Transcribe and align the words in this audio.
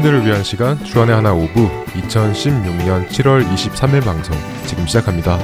청년들을 0.00 0.26
위한 0.26 0.42
시간 0.42 0.82
주안의 0.84 1.14
하나 1.14 1.32
오부 1.32 1.68
2016년 1.86 3.08
7월 3.08 3.46
23일 3.46 4.04
방송 4.04 4.36
지금 4.66 4.86
시작합니다. 4.86 5.38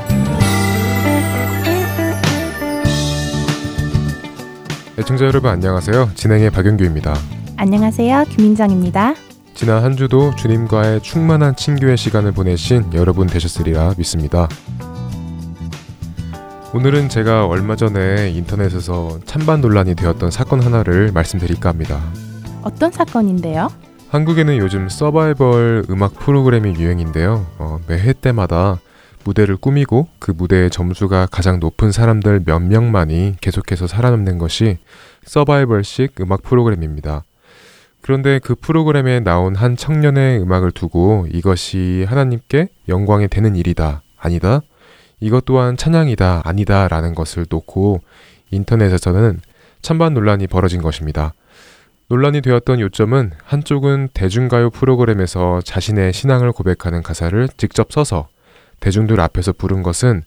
애청자 4.98 5.26
여러분 5.26 5.50
안녕하세요. 5.50 6.10
진행의 6.14 6.50
박영규입니다. 6.50 7.14
안녕하세요. 7.56 8.24
김민정입니다. 8.30 9.14
지난 9.54 9.82
한 9.82 9.96
주도 9.96 10.34
주님과의 10.36 11.02
충만한 11.02 11.54
친교의 11.56 11.96
시간을 11.96 12.32
보내신 12.32 12.92
여러분 12.94 13.26
되셨으리라 13.26 13.94
믿습니다. 13.98 14.48
오늘은 16.74 17.08
제가 17.08 17.46
얼마 17.46 17.76
전에 17.76 18.30
인터넷에서 18.30 19.18
찬반 19.24 19.60
논란이 19.60 19.94
되었던 19.94 20.30
사건 20.30 20.62
하나를 20.62 21.12
말씀드릴까 21.12 21.68
합니다. 21.68 22.00
어떤 22.62 22.90
사건인데요? 22.90 23.68
한국에는 24.08 24.56
요즘 24.58 24.88
서바이벌 24.88 25.86
음악 25.90 26.14
프로그램이 26.14 26.76
유행인데요. 26.76 27.44
어, 27.58 27.80
매해 27.88 28.12
때마다 28.12 28.78
무대를 29.24 29.56
꾸미고 29.56 30.06
그 30.20 30.30
무대의 30.30 30.70
점수가 30.70 31.26
가장 31.32 31.58
높은 31.58 31.90
사람들 31.90 32.42
몇 32.46 32.60
명만이 32.60 33.34
계속해서 33.40 33.88
살아남는 33.88 34.38
것이 34.38 34.78
서바이벌식 35.24 36.20
음악 36.20 36.44
프로그램입니다. 36.44 37.24
그런데 38.00 38.38
그 38.38 38.54
프로그램에 38.54 39.18
나온 39.18 39.56
한 39.56 39.76
청년의 39.76 40.40
음악을 40.40 40.70
두고 40.70 41.26
이것이 41.32 42.06
하나님께 42.08 42.68
영광이 42.88 43.26
되는 43.26 43.56
일이다, 43.56 44.02
아니다, 44.16 44.60
이것 45.18 45.44
또한 45.44 45.76
찬양이다, 45.76 46.42
아니다 46.44 46.86
라는 46.86 47.16
것을 47.16 47.46
놓고 47.50 48.02
인터넷에서는 48.52 49.40
찬반 49.82 50.14
논란이 50.14 50.46
벌어진 50.46 50.80
것입니다. 50.80 51.34
논란이 52.08 52.40
되었던 52.40 52.80
요점은 52.80 53.32
한쪽은 53.44 54.10
대중가요 54.14 54.70
프로그램에서 54.70 55.60
자신의 55.64 56.12
신앙을 56.12 56.52
고백하는 56.52 57.02
가사를 57.02 57.48
직접 57.56 57.92
써서 57.92 58.28
대중들 58.78 59.20
앞에서 59.20 59.52
부른 59.52 59.82
것은 59.82 60.22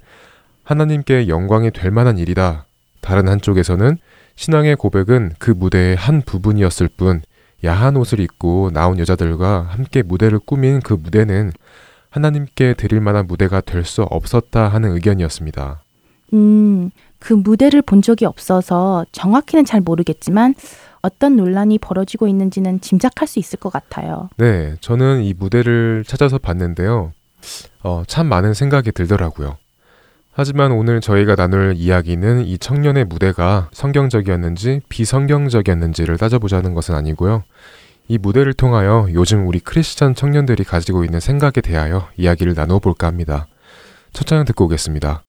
하나님께 0.63 1.29
영광이 1.29 1.71
될 1.71 1.91
만한 1.91 2.17
일이다. 2.17 2.65
다른 3.01 3.29
한쪽에서는 3.29 3.97
신앙의 4.35 4.75
고백은 4.75 5.33
그 5.39 5.51
무대의 5.51 5.95
한 5.95 6.21
부분이었을 6.21 6.89
뿐 6.89 7.21
야한 7.63 7.95
옷을 7.95 8.19
입고 8.19 8.71
나온 8.73 8.99
여자들과 8.99 9.67
함께 9.69 10.01
무대를 10.01 10.39
꾸민 10.39 10.81
그 10.81 10.93
무대는 10.93 11.51
하나님께 12.09 12.73
드릴 12.73 12.99
만한 12.99 13.25
무대가 13.27 13.61
될 13.61 13.85
수 13.85 14.03
없었다 14.03 14.67
하는 14.67 14.91
의견이었습니다. 14.93 15.81
음, 16.33 16.91
그 17.19 17.33
무대를 17.33 17.81
본 17.81 18.01
적이 18.01 18.25
없어서 18.25 19.05
정확히는 19.11 19.65
잘 19.65 19.81
모르겠지만 19.81 20.55
어떤 21.01 21.35
논란이 21.35 21.79
벌어지고 21.79 22.27
있는지는 22.27 22.81
짐작할 22.81 23.27
수 23.27 23.39
있을 23.39 23.59
것 23.59 23.71
같아요. 23.71 24.29
네, 24.37 24.75
저는 24.81 25.23
이 25.23 25.33
무대를 25.33 26.03
찾아서 26.05 26.37
봤는데요. 26.37 27.11
어, 27.83 28.03
참 28.07 28.27
많은 28.27 28.53
생각이 28.53 28.91
들더라고요. 28.91 29.57
하지만 30.31 30.71
오늘 30.71 31.01
저희가 31.01 31.35
나눌 31.35 31.73
이야기는 31.75 32.45
이 32.45 32.57
청년의 32.57 33.05
무대가 33.05 33.69
성경적이었는지 33.73 34.81
비성경적이었는지를 34.87 36.17
따져보자는 36.17 36.73
것은 36.73 36.95
아니고요. 36.95 37.43
이 38.07 38.17
무대를 38.17 38.53
통하여 38.53 39.07
요즘 39.13 39.47
우리 39.47 39.59
크리스천 39.59 40.15
청년들이 40.15 40.63
가지고 40.63 41.03
있는 41.03 41.19
생각에 41.19 41.61
대하여 41.61 42.07
이야기를 42.17 42.53
나눠볼까 42.55 43.05
합니다. 43.05 43.47
첫 44.13 44.25
찬양 44.25 44.45
듣고 44.45 44.65
오겠습니다. 44.65 45.23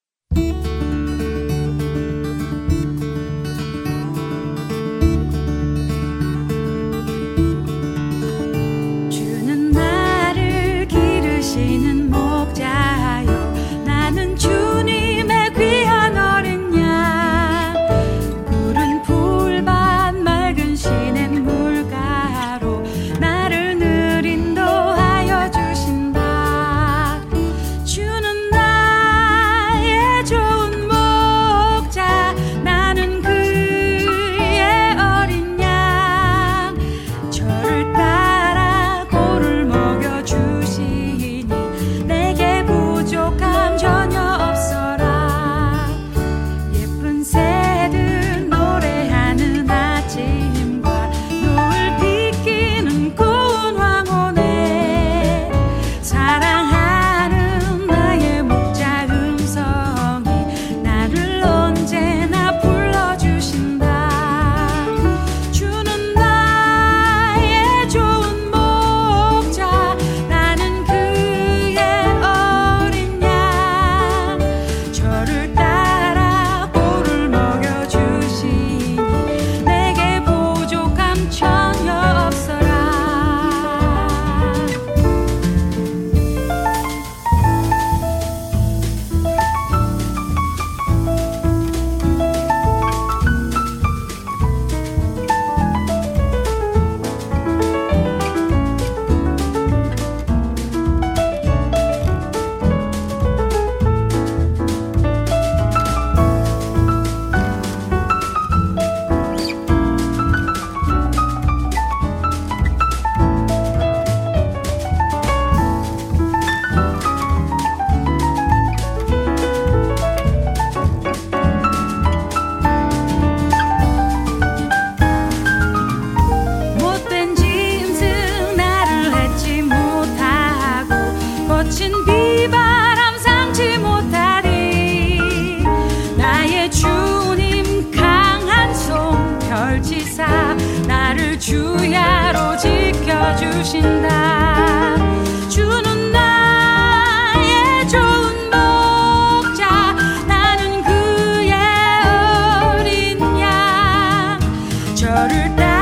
powdered 155.31 155.57
down. 155.57 155.80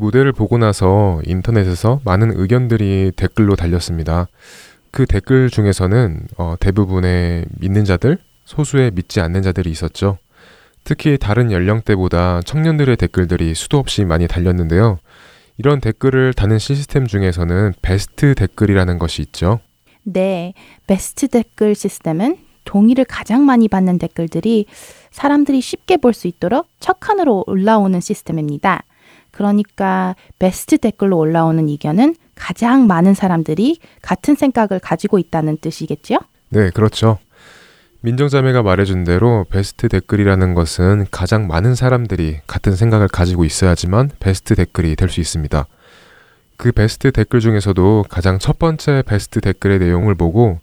무대를 0.00 0.32
보고 0.32 0.58
나서 0.58 1.20
인터넷에서 1.24 2.00
많은 2.04 2.32
의견들이 2.34 3.12
댓글로 3.14 3.54
달렸습니다. 3.54 4.26
그 4.90 5.06
댓글 5.06 5.50
중에서는 5.50 6.26
어, 6.38 6.54
대부분의 6.58 7.44
믿는 7.60 7.84
자들, 7.84 8.18
소수의 8.44 8.90
믿지 8.92 9.20
않는 9.20 9.42
자들이 9.42 9.70
있었죠. 9.70 10.18
특히 10.82 11.18
다른 11.18 11.52
연령대보다 11.52 12.40
청년들의 12.42 12.96
댓글들이 12.96 13.54
수도 13.54 13.78
없이 13.78 14.04
많이 14.04 14.26
달렸는데요. 14.26 14.98
이런 15.58 15.80
댓글을 15.80 16.32
다는 16.32 16.58
시스템 16.58 17.06
중에서는 17.06 17.74
베스트 17.82 18.34
댓글이라는 18.34 18.98
것이 18.98 19.22
있죠. 19.22 19.60
네, 20.02 20.54
베스트 20.86 21.28
댓글 21.28 21.74
시스템은 21.74 22.38
동의를 22.64 23.04
가장 23.04 23.44
많이 23.44 23.68
받는 23.68 23.98
댓글들이 23.98 24.66
사람들이 25.10 25.60
쉽게 25.60 25.98
볼 25.98 26.14
수 26.14 26.26
있도록 26.28 26.66
첫 26.80 26.98
칸으로 26.98 27.44
올라오는 27.46 28.00
시스템입니다. 28.00 28.82
그러니까 29.40 30.16
베스트 30.38 30.76
댓글로 30.76 31.16
올라오는 31.16 31.66
의견은 31.66 32.14
가장 32.34 32.86
많은 32.86 33.14
사람들이 33.14 33.78
같은 34.02 34.34
생각을 34.34 34.80
가지고 34.80 35.18
있다는 35.18 35.56
뜻이겠죠? 35.62 36.18
네, 36.50 36.68
그렇죠. 36.68 37.16
민정자매가 38.02 38.62
말해준 38.62 39.04
대로 39.04 39.46
베스트 39.50 39.88
댓글이라는 39.88 40.52
것은 40.52 41.06
가장 41.10 41.46
많은 41.46 41.74
사람들이 41.74 42.40
같은 42.46 42.76
생각을 42.76 43.08
가지고 43.08 43.46
있어야지만 43.46 44.10
베스트 44.20 44.54
댓글이 44.54 44.94
될 44.94 45.08
수 45.08 45.20
있습니다. 45.20 45.66
그 46.58 46.72
베스트 46.72 47.10
댓글 47.10 47.40
중에서도 47.40 48.04
가장 48.10 48.38
첫 48.38 48.58
번째 48.58 49.02
베스트 49.06 49.40
댓글의 49.40 49.78
내용을 49.78 50.16
보고 50.16 50.58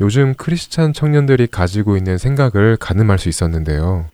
요즘 0.00 0.34
크리스찬 0.34 0.92
청년들이 0.92 1.48
가지고 1.48 1.96
있는 1.96 2.16
생각을 2.16 2.76
가늠할 2.76 3.18
수 3.18 3.28
있었는데요. 3.28 4.06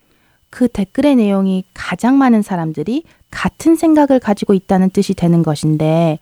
그 0.50 0.68
댓글의 0.68 1.16
내용이 1.16 1.64
가장 1.72 2.18
많은 2.18 2.42
사람들이 2.42 3.04
같은 3.30 3.76
생각을 3.76 4.18
가지고 4.18 4.54
있다는 4.54 4.90
뜻이 4.90 5.14
되는 5.14 5.42
것인데 5.42 6.18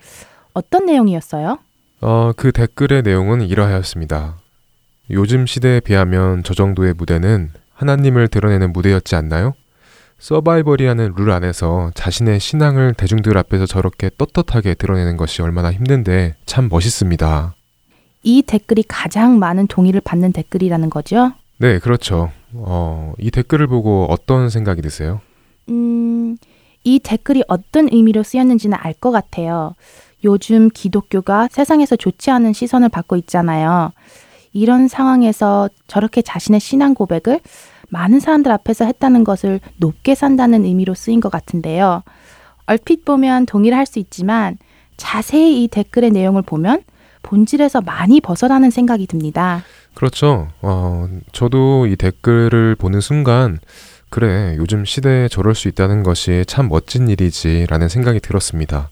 어떤 0.52 0.86
내용이었어요? 0.86 1.58
어, 2.00 2.32
그 2.36 2.52
댓글의 2.52 3.02
내용은 3.02 3.40
이러하였습니다. 3.42 4.36
요즘 5.10 5.46
시대에 5.46 5.80
비하면 5.80 6.42
저 6.44 6.54
정도의 6.54 6.94
무대는 6.94 7.50
하나님을 7.72 8.28
드러내는 8.28 8.72
무대였지 8.72 9.16
않나요? 9.16 9.54
서바이벌이라는 10.18 11.14
룰 11.16 11.30
안에서 11.30 11.92
자신의 11.94 12.40
신앙을 12.40 12.94
대중들 12.94 13.38
앞에서 13.38 13.66
저렇게 13.66 14.10
떳떳하게 14.18 14.74
드러내는 14.74 15.16
것이 15.16 15.42
얼마나 15.42 15.72
힘든데 15.72 16.34
참 16.44 16.68
멋있습니다. 16.68 17.54
이 18.24 18.42
댓글이 18.42 18.84
가장 18.88 19.38
많은 19.38 19.68
동의를 19.68 20.00
받는 20.00 20.32
댓글이라는 20.32 20.90
거죠? 20.90 21.32
네, 21.58 21.78
그렇죠. 21.78 22.32
어, 22.54 23.12
이 23.18 23.30
댓글을 23.30 23.66
보고 23.66 24.06
어떤 24.08 24.48
생각이 24.50 24.82
드세요? 24.82 25.20
음, 25.68 26.36
이 26.84 26.98
댓글이 26.98 27.44
어떤 27.48 27.88
의미로 27.92 28.22
쓰였는지는 28.22 28.76
알 28.80 28.94
것 28.94 29.10
같아요. 29.10 29.74
요즘 30.24 30.68
기독교가 30.70 31.48
세상에서 31.50 31.96
좋지 31.96 32.30
않은 32.30 32.52
시선을 32.52 32.88
받고 32.88 33.16
있잖아요. 33.16 33.92
이런 34.52 34.88
상황에서 34.88 35.68
저렇게 35.86 36.22
자신의 36.22 36.58
신앙 36.60 36.94
고백을 36.94 37.40
많은 37.90 38.18
사람들 38.20 38.50
앞에서 38.50 38.84
했다는 38.86 39.24
것을 39.24 39.60
높게 39.76 40.14
산다는 40.14 40.64
의미로 40.64 40.94
쓰인 40.94 41.20
것 41.20 41.30
같은데요. 41.30 42.02
얼핏 42.66 43.04
보면 43.04 43.46
동의를 43.46 43.76
할 43.78 43.86
수 43.86 43.98
있지만 43.98 44.56
자세히 44.96 45.62
이 45.62 45.68
댓글의 45.68 46.10
내용을 46.10 46.42
보면 46.42 46.82
본질에서 47.22 47.82
많이 47.82 48.20
벗어나는 48.20 48.70
생각이 48.70 49.06
듭니다. 49.06 49.62
그렇죠. 49.98 50.46
어, 50.62 51.08
저도 51.32 51.88
이 51.88 51.96
댓글을 51.96 52.76
보는 52.76 53.00
순간 53.00 53.58
그래, 54.10 54.54
요즘 54.56 54.84
시대에 54.84 55.26
저럴 55.26 55.56
수 55.56 55.66
있다는 55.66 56.04
것이 56.04 56.44
참 56.46 56.68
멋진 56.68 57.08
일이지라는 57.08 57.88
생각이 57.88 58.20
들었습니다. 58.20 58.90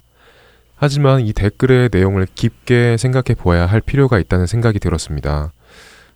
하지만 0.74 1.20
이 1.20 1.32
댓글의 1.32 1.90
내용을 1.92 2.26
깊게 2.34 2.96
생각해 2.96 3.36
보아야 3.38 3.66
할 3.66 3.80
필요가 3.80 4.18
있다는 4.18 4.46
생각이 4.46 4.80
들었습니다. 4.80 5.52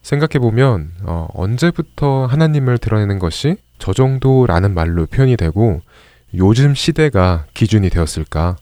생각해 0.03 0.41
보면 0.41 0.91
어, 1.05 1.29
언제부터 1.35 2.27
하나님을 2.27 2.79
드러내는 2.79 3.21
것이 3.21 3.59
저 3.79 3.93
정도라는 3.93 4.75
말로 4.75 5.07
표현이 5.07 5.37
되고 5.37 5.83
요즘 6.35 6.75
시대가 6.75 7.47
기준이 7.55 7.91
되었을까? 7.91 8.57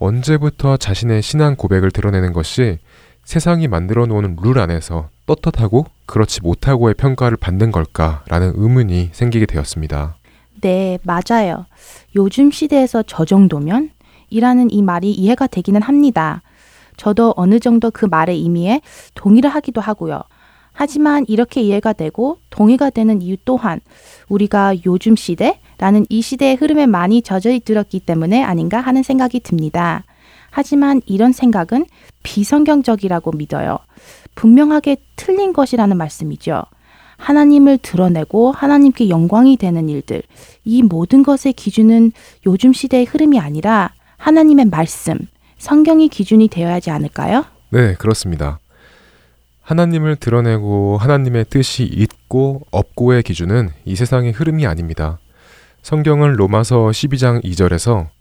언제부터 0.00 0.78
자신의 0.78 1.22
신앙 1.22 1.54
고백을 1.54 1.92
드러내는 1.92 2.32
것이 2.32 2.80
세상이 3.24 3.68
만들어 3.68 4.06
놓은 4.06 4.36
룰 4.42 4.58
안에서 4.58 5.08
떳떳하고 5.26 5.86
그렇지 6.06 6.42
못하고의 6.42 6.94
평가를 6.94 7.36
받는 7.36 7.72
걸까라는 7.72 8.52
의문이 8.56 9.10
생기게 9.12 9.46
되었습니다. 9.46 10.16
네, 10.60 10.98
맞아요. 11.02 11.66
요즘 12.14 12.50
시대에서 12.50 13.02
저 13.06 13.24
정도면? 13.24 13.90
이라는 14.30 14.70
이 14.70 14.82
말이 14.82 15.10
이해가 15.12 15.46
되기는 15.46 15.82
합니다. 15.82 16.42
저도 16.96 17.34
어느 17.36 17.58
정도 17.58 17.90
그 17.90 18.06
말의 18.06 18.38
의미에 18.38 18.80
동의를 19.14 19.50
하기도 19.50 19.80
하고요. 19.80 20.22
하지만 20.72 21.24
이렇게 21.28 21.60
이해가 21.62 21.92
되고 21.92 22.38
동의가 22.50 22.90
되는 22.90 23.22
이유 23.22 23.36
또한 23.44 23.80
우리가 24.28 24.74
요즘 24.84 25.14
시대라는 25.14 26.06
이 26.08 26.20
시대의 26.20 26.56
흐름에 26.56 26.86
많이 26.86 27.22
젖어 27.22 27.50
있들었기 27.50 28.00
때문에 28.00 28.42
아닌가 28.42 28.80
하는 28.80 29.02
생각이 29.02 29.40
듭니다. 29.40 30.04
하지만 30.54 31.02
이런 31.04 31.32
생각은 31.32 31.84
비성경적이라고 32.22 33.32
믿어요. 33.32 33.78
분명하게 34.36 34.98
틀린 35.16 35.52
것이라는 35.52 35.96
말씀이죠. 35.96 36.62
하나님을 37.16 37.78
드러내고 37.78 38.52
하나님께 38.52 39.08
영광이 39.08 39.56
되는 39.56 39.88
일들, 39.88 40.22
이 40.64 40.84
모든 40.84 41.24
것의 41.24 41.54
기준은 41.56 42.12
요즘 42.46 42.72
시대의 42.72 43.04
흐름이 43.04 43.40
아니라 43.40 43.90
하나님의 44.16 44.66
말씀, 44.66 45.18
성경이 45.58 46.08
기준이 46.08 46.46
되어야 46.46 46.74
하지 46.74 46.92
않을까요? 46.92 47.44
네, 47.70 47.94
그렇습니다. 47.94 48.60
하나님을 49.62 50.14
드러내고 50.16 50.98
하나님의 50.98 51.46
뜻이 51.50 51.82
있고 51.82 52.62
없고의 52.70 53.24
기준은 53.24 53.70
이 53.84 53.96
세상의 53.96 54.30
흐름이 54.30 54.68
아닙니다. 54.68 55.18
성경은 55.82 56.34
로마서 56.34 56.86
12장 56.86 57.42
2절에서 57.42 58.13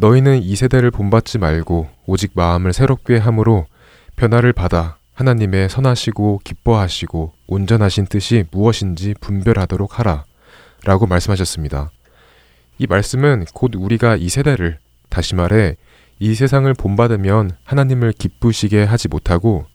너희는 0.00 0.44
이 0.44 0.54
세대를 0.54 0.92
본받지 0.92 1.38
말고 1.38 1.88
오직 2.06 2.30
마음을 2.34 2.72
새롭게 2.72 3.16
함으로 3.16 3.66
변화를 4.14 4.52
받아 4.52 4.96
하나님의 5.14 5.68
선하시고 5.68 6.42
기뻐하시고 6.44 7.32
온전하신 7.48 8.06
뜻이 8.06 8.44
무엇인지 8.52 9.14
분별하도록 9.20 9.98
하라. 9.98 10.24
라고 10.84 11.08
말씀하셨습니다. 11.08 11.90
이 12.78 12.86
말씀은 12.86 13.46
곧 13.52 13.72
우리가 13.74 14.14
이 14.14 14.28
세대를, 14.28 14.78
다시 15.08 15.34
말해, 15.34 15.76
이 16.20 16.34
세상을 16.36 16.72
본받으면 16.74 17.50
하나님을 17.64 18.12
기쁘시게 18.12 18.84
하지 18.84 19.08
못하고, 19.08 19.66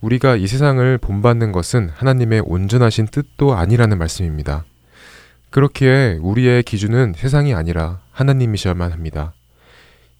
우리가 0.00 0.34
이 0.34 0.48
세상을 0.48 0.98
본받는 0.98 1.52
것은 1.52 1.90
하나님의 1.94 2.42
온전하신 2.44 3.06
뜻도 3.06 3.54
아니라는 3.54 3.98
말씀입니다. 3.98 4.64
그렇기에 5.50 6.18
우리의 6.20 6.64
기준은 6.64 7.14
세상이 7.16 7.54
아니라 7.54 8.00
하나님이셔야만 8.10 8.90
합니다. 8.90 9.32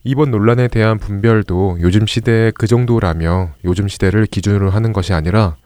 이번 0.02 0.30
논란에 0.30 0.68
대한 0.68 0.98
분별도 0.98 1.78
요즘 1.80 2.06
시대에 2.06 2.52
그 2.52 2.66
정도라며 2.66 3.50
요즘 3.64 3.86
시대를 3.86 4.26
기준으로 4.26 4.70
하는 4.70 4.92
것이 4.92 5.12
아니라 5.12 5.56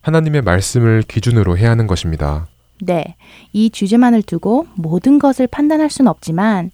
하나님의 0.00 0.42
말씀을 0.42 1.02
기준으로 1.02 1.58
해야 1.58 1.70
하는 1.70 1.86
것입니다. 1.86 2.46
네. 2.80 3.16
이 3.52 3.70
주제만을 3.70 4.22
두고 4.22 4.66
모든 4.74 5.18
것을 5.18 5.46
판단할 5.46 5.90
수는 5.90 6.10
없지만 6.10 6.70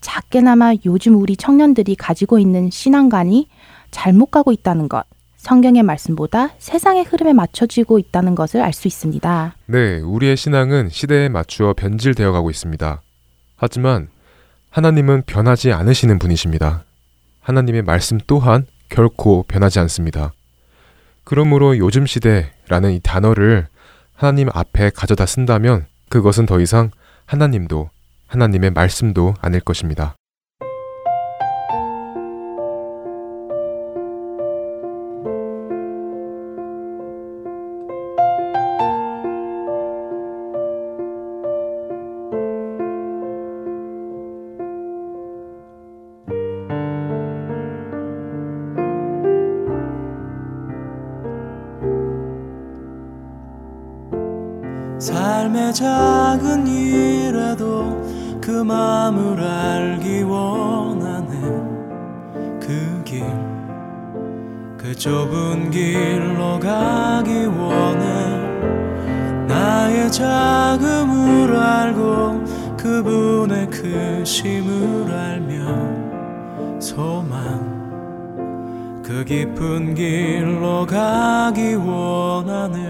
작게나마 0.00 0.72
요즘 0.86 1.16
우리 1.16 1.36
청년들이 1.36 1.94
가지고 1.96 2.38
있는 2.38 2.70
신앙관이 2.70 3.48
잘못 3.90 4.26
가고 4.26 4.50
있다는 4.50 4.88
것, 4.88 5.04
성경의 5.36 5.82
말씀보다 5.82 6.50
세상의 6.58 7.04
흐름에 7.04 7.32
맞춰지고 7.32 7.98
있다는 7.98 8.34
것을 8.34 8.60
알 8.62 8.72
수 8.72 8.88
있습니다. 8.88 9.56
네, 9.66 10.00
우리의 10.00 10.36
신앙은 10.36 10.88
시대에 10.90 11.28
맞추어 11.28 11.74
변질되어 11.74 12.32
가고 12.32 12.50
있습니다. 12.50 13.02
하지만 13.56 14.08
하나님은 14.70 15.24
변하지 15.26 15.72
않으시는 15.72 16.18
분이십니다. 16.18 16.84
하나님의 17.40 17.82
말씀 17.82 18.18
또한 18.26 18.66
결코 18.88 19.44
변하지 19.48 19.80
않습니다. 19.80 20.32
그러므로 21.24 21.76
요즘 21.78 22.06
시대라는 22.06 22.92
이 22.92 23.00
단어를 23.02 23.66
하나님 24.14 24.48
앞에 24.52 24.90
가져다 24.90 25.26
쓴다면 25.26 25.86
그것은 26.08 26.46
더 26.46 26.60
이상 26.60 26.90
하나님도 27.26 27.90
하나님의 28.28 28.70
말씀도 28.70 29.34
아닐 29.40 29.60
것입니다. 29.60 30.14
작은 55.72 56.66
일에도 56.66 58.00
그 58.40 58.50
마음을 58.50 59.40
알기 59.40 60.22
원하네 60.22 61.40
그 62.60 63.02
길, 63.04 63.24
그 64.76 64.94
좁은 64.94 65.70
길로 65.70 66.58
가기 66.58 67.46
원해. 67.46 68.50
나의 69.46 70.10
자금을 70.12 71.56
알고 71.56 72.44
그분의 72.76 73.68
크심을 73.68 75.12
알며 75.12 76.80
소망 76.80 77.70
그 79.04 79.24
깊은 79.24 79.94
길로 79.94 80.86
가기 80.86 81.74
원하네 81.74 82.89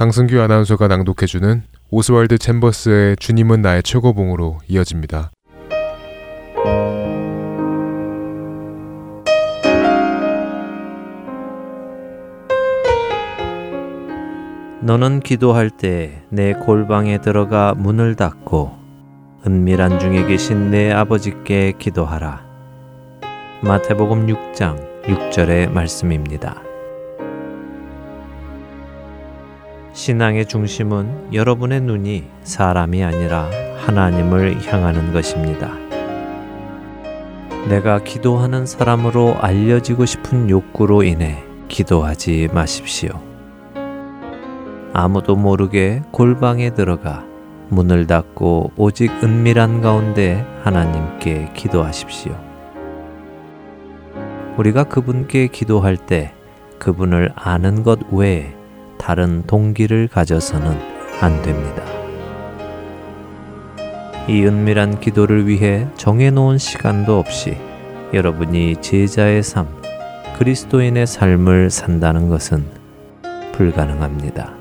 강승규 0.00 0.40
아나운서가 0.40 0.88
낭독해주는 0.88 1.62
오스왈드 1.90 2.38
챔버스의 2.38 3.18
주님은 3.18 3.60
나의 3.60 3.82
최고봉으로 3.82 4.60
이어집니다. 4.66 5.30
너는 14.80 15.20
기도할 15.20 15.68
때 15.68 16.22
내 16.30 16.54
골방에 16.54 17.20
들어가 17.20 17.74
문을 17.74 18.14
닫고 18.14 18.72
은밀한 19.46 19.98
중에 19.98 20.24
계신 20.24 20.70
내 20.70 20.90
아버지께 20.90 21.74
기도하라. 21.78 22.42
마태복음 23.62 24.28
6장 24.28 25.02
6절의 25.02 25.70
말씀입니다. 25.70 26.69
신앙의 30.00 30.46
중심은 30.46 31.34
여러분의 31.34 31.82
눈이 31.82 32.24
사람이 32.42 33.04
아니라 33.04 33.50
하나님을 33.84 34.66
향하는 34.66 35.12
것입니다. 35.12 35.74
내가 37.68 38.02
기도하는 38.02 38.64
사람으로 38.64 39.36
알려지고 39.38 40.06
싶은 40.06 40.48
욕구로 40.48 41.02
인해 41.02 41.44
기도하지 41.68 42.48
마십시오. 42.54 43.10
아무도 44.94 45.36
모르게 45.36 46.00
골방에 46.12 46.72
들어가 46.72 47.22
문을 47.68 48.06
닫고 48.06 48.72
오직 48.78 49.12
은밀한 49.22 49.82
가운데 49.82 50.46
하나님께 50.62 51.50
기도하십시오. 51.52 52.34
우리가 54.56 54.84
그분께 54.84 55.48
기도할 55.48 55.98
때 55.98 56.32
그분을 56.78 57.32
아는 57.36 57.82
것 57.82 57.98
외에 58.10 58.58
다른 59.00 59.42
동기를 59.46 60.08
가져서는 60.08 60.76
안 61.20 61.42
됩니다. 61.42 61.82
이 64.28 64.44
은밀한 64.44 65.00
기도를 65.00 65.48
위해 65.48 65.88
정해놓은 65.96 66.58
시간도 66.58 67.18
없이 67.18 67.56
여러분이 68.12 68.76
제자의 68.80 69.42
삶, 69.42 69.66
그리스도인의 70.38 71.06
삶을 71.06 71.70
산다는 71.70 72.28
것은 72.28 72.64
불가능합니다. 73.52 74.54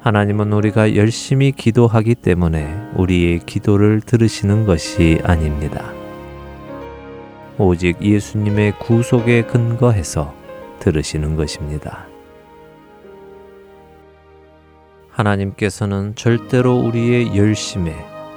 하나님은 0.00 0.52
우리가 0.52 0.96
열심히 0.96 1.50
기도하기 1.50 2.16
때문에 2.16 2.74
우리의 2.96 3.40
기도를 3.40 4.02
들으시는 4.02 4.66
것이 4.66 5.18
아닙니다. 5.24 5.92
오직 7.56 8.02
예수님의 8.02 8.78
구속에 8.78 9.42
근거해서 9.42 10.34
들으시는 10.84 11.36
것입니다. 11.36 12.06
하나님께서는 15.10 16.14
절대로 16.14 16.76
우리의 16.76 17.36
열심에 17.36 17.94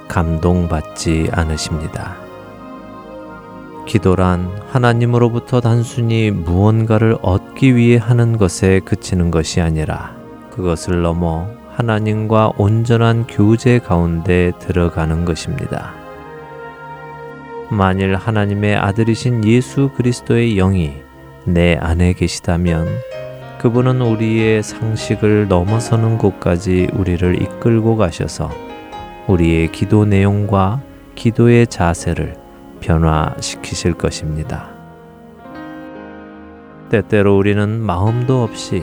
감동받지 0.08 1.28
않으십니다. 1.30 2.16
기도란 3.86 4.50
하나님으로부터 4.70 5.60
단순히 5.60 6.30
무언가를 6.30 7.18
얻기 7.20 7.76
위해 7.76 7.98
하는 7.98 8.38
것에 8.38 8.80
그치는 8.80 9.30
것이 9.30 9.60
아니라 9.60 10.16
그것을 10.50 11.02
넘어 11.02 11.48
하나님과 11.74 12.52
온전한 12.56 13.26
교제 13.26 13.78
가운데 13.78 14.52
들어가는 14.58 15.24
것입니다. 15.26 15.92
만일 17.70 18.16
하나님의 18.16 18.76
아들이신 18.76 19.44
예수 19.44 19.90
그리스도의 19.94 20.54
영이 20.54 21.07
내 21.48 21.76
안에 21.80 22.12
계시다면 22.12 22.86
그분은 23.58 24.02
우리의 24.02 24.62
상식을 24.62 25.48
넘어서는 25.48 26.18
곳까지 26.18 26.88
우리를 26.92 27.42
이끌고 27.42 27.96
가셔서 27.96 28.50
우리의 29.26 29.72
기도 29.72 30.04
내용과 30.04 30.82
기도의 31.14 31.66
자세를 31.66 32.36
변화시키실 32.80 33.94
것입니다. 33.94 34.68
때때로 36.90 37.36
우리는 37.36 37.80
마음도 37.80 38.42
없이 38.42 38.82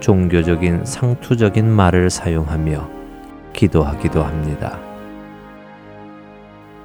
종교적인 0.00 0.84
상투적인 0.84 1.70
말을 1.70 2.10
사용하며 2.10 2.88
기도하기도 3.52 4.22
합니다. 4.22 4.78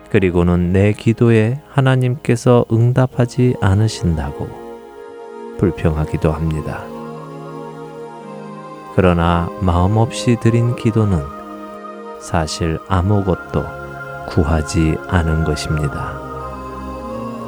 그리고는 0.10 0.74
내 0.74 0.92
기도에 0.92 1.62
하나님께서 1.70 2.66
응답하지 2.72 3.56
않으신다고 3.62 4.61
불평하기도 5.62 6.32
합니다. 6.32 6.84
그러나 8.96 9.48
마음 9.62 9.98
없이 9.98 10.36
드린 10.42 10.76
기도는 10.76 11.24
사실 12.20 12.80
아무것도 12.88 13.64
구하지 14.28 14.98
않은 15.08 15.44
것입니다. 15.44 16.20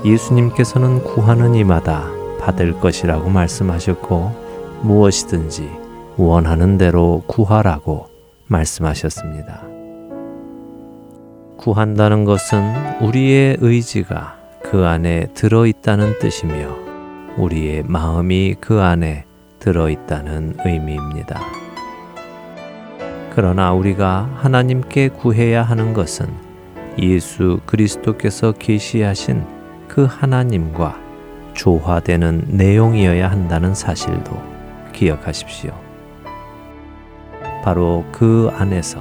예수님께서는 0.05 1.03
구하는 1.03 1.55
이마다 1.55 2.07
받을 2.39 2.79
것이라고 2.79 3.29
말씀하셨고 3.29 4.81
무엇이든지 4.83 5.71
원하는 6.17 6.77
대로 6.77 7.23
구하라고 7.25 8.09
말씀하셨습니다. 8.45 9.63
구한다는 11.57 12.25
것은 12.25 13.01
우리의 13.01 13.57
의지가 13.59 14.35
그 14.61 14.85
안에 14.85 15.27
들어있다는 15.33 16.19
뜻이며 16.19 16.82
우리의 17.37 17.83
마음이 17.83 18.55
그 18.59 18.81
안에 18.81 19.25
들어 19.59 19.89
있다는 19.89 20.57
의미입니다. 20.65 21.39
그러나 23.35 23.73
우리가 23.73 24.29
하나님께 24.35 25.09
구해야 25.09 25.63
하는 25.63 25.93
것은 25.93 26.27
예수 26.99 27.59
그리스도께서 27.65 28.51
계시하신 28.51 29.43
그 29.87 30.05
하나님과 30.05 31.01
조화되는 31.53 32.45
내용이어야 32.49 33.29
한다는 33.29 33.73
사실도 33.73 34.41
기억하십시오. 34.91 35.73
바로 37.63 38.05
그 38.11 38.51
안에서 38.53 38.99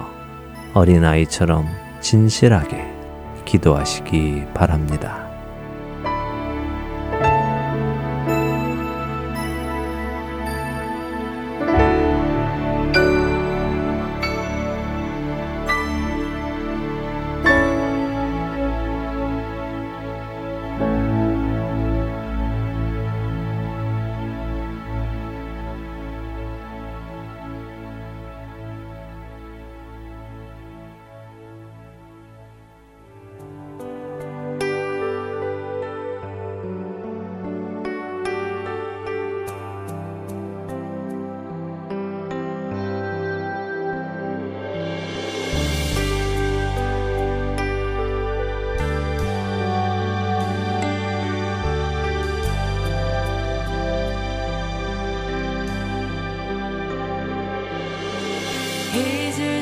어린아이처럼 0.75 1.67
진실하게 2.01 2.91
기도하시기 3.45 4.45
바랍니다. 4.55 5.22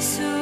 Jesús. 0.00 0.39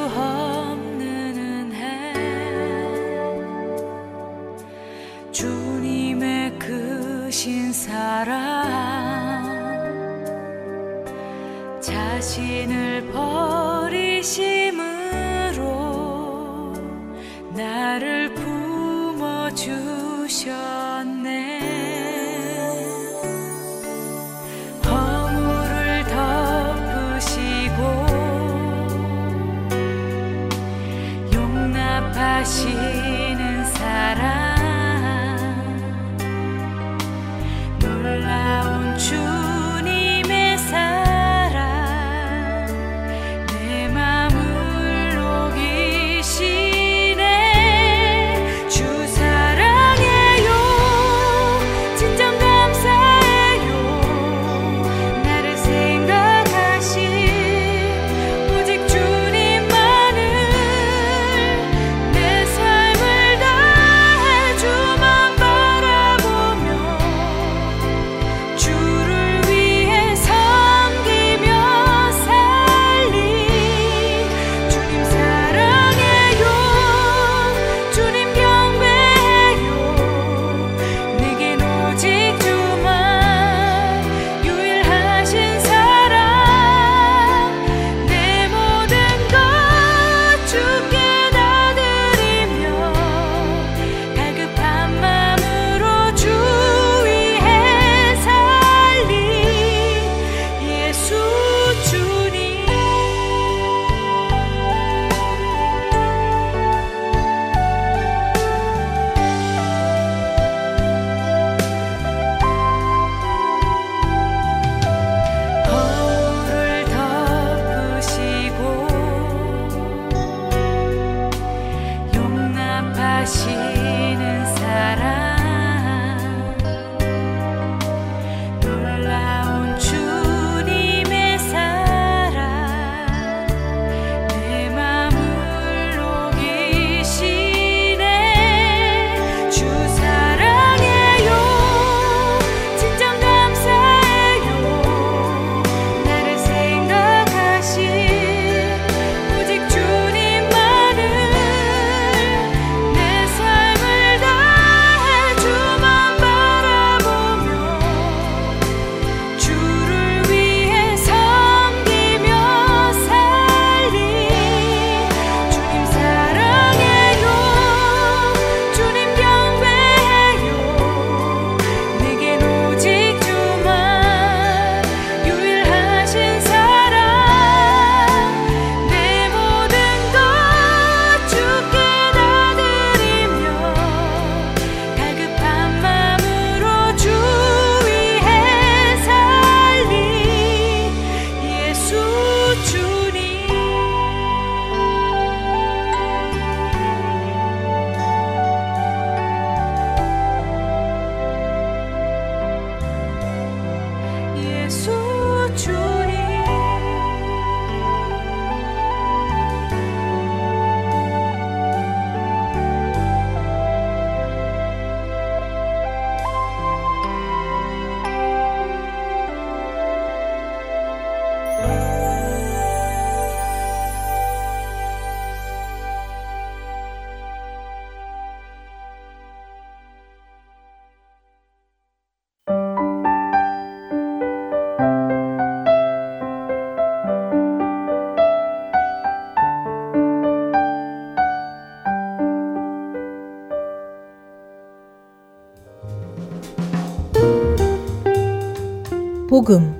복음, 249.39 249.73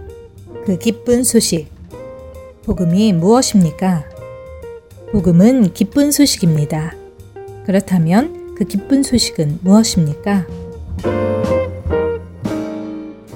그 0.65 0.78
기쁜 0.78 1.22
소식. 1.22 1.67
복음이 2.63 3.12
무엇입니까? 3.12 4.06
복음은 5.12 5.74
기쁜 5.74 6.12
소식입니다. 6.12 6.93
그렇다면 7.65 8.56
그 8.56 8.63
기쁜 8.63 9.04
소식은 9.04 9.60
무엇입니까? 9.62 10.48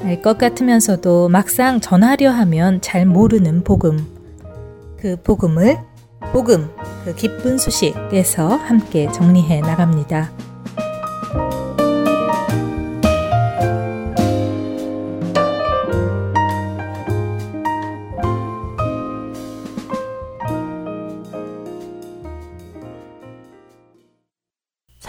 알 0.06 0.22
것 0.22 0.38
같으면서도 0.38 1.28
막상 1.28 1.82
전하려 1.82 2.32
하면 2.32 2.80
잘 2.80 3.06
모르는 3.06 3.66
복음. 3.66 4.08
그 4.98 5.18
복음을 5.22 5.78
복음, 6.32 6.70
그 7.04 7.14
기쁜 7.16 7.58
소식에서 7.58 8.48
함께 8.48 9.12
정리해 9.12 9.60
나갑니다. 9.60 10.32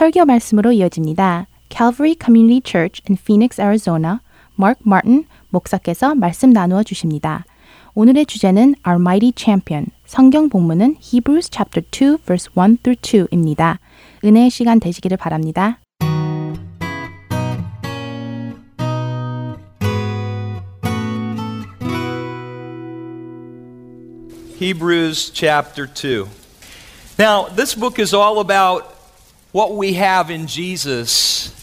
설교 0.04 0.26
말씀으로 0.26 0.70
이어집니다. 0.72 1.46
Calvary 1.70 2.14
Community 2.22 2.60
Church 2.62 3.00
in 3.08 3.16
Phoenix, 3.16 3.58
Arizona, 3.58 4.18
Mark 4.58 4.82
Martin 4.86 5.24
목사께서 5.48 6.14
말씀 6.14 6.50
나누어 6.50 6.82
주십니다. 6.82 7.46
오늘의 7.94 8.26
주제는 8.26 8.74
Our 8.86 9.00
Mighty 9.00 9.32
Champion. 9.34 9.86
성경 10.04 10.50
본문은 10.50 10.96
Hebrews 11.00 11.48
chapter 11.50 11.82
2 11.90 12.18
verse 12.26 12.50
1 12.54 12.76
through 12.82 13.00
2입니다. 13.00 13.78
은혜의 14.22 14.50
시간 14.50 14.78
되시기를 14.78 15.16
바랍니다. 15.16 15.78
Hebrews 24.60 25.32
chapter 25.32 25.86
2. 25.90 26.28
Now, 27.18 27.46
this 27.56 27.74
book 27.74 27.98
is 27.98 28.14
all 28.14 28.40
about 28.40 28.93
what 29.54 29.76
we 29.76 29.92
have 29.92 30.32
in 30.32 30.48
Jesus 30.48 31.54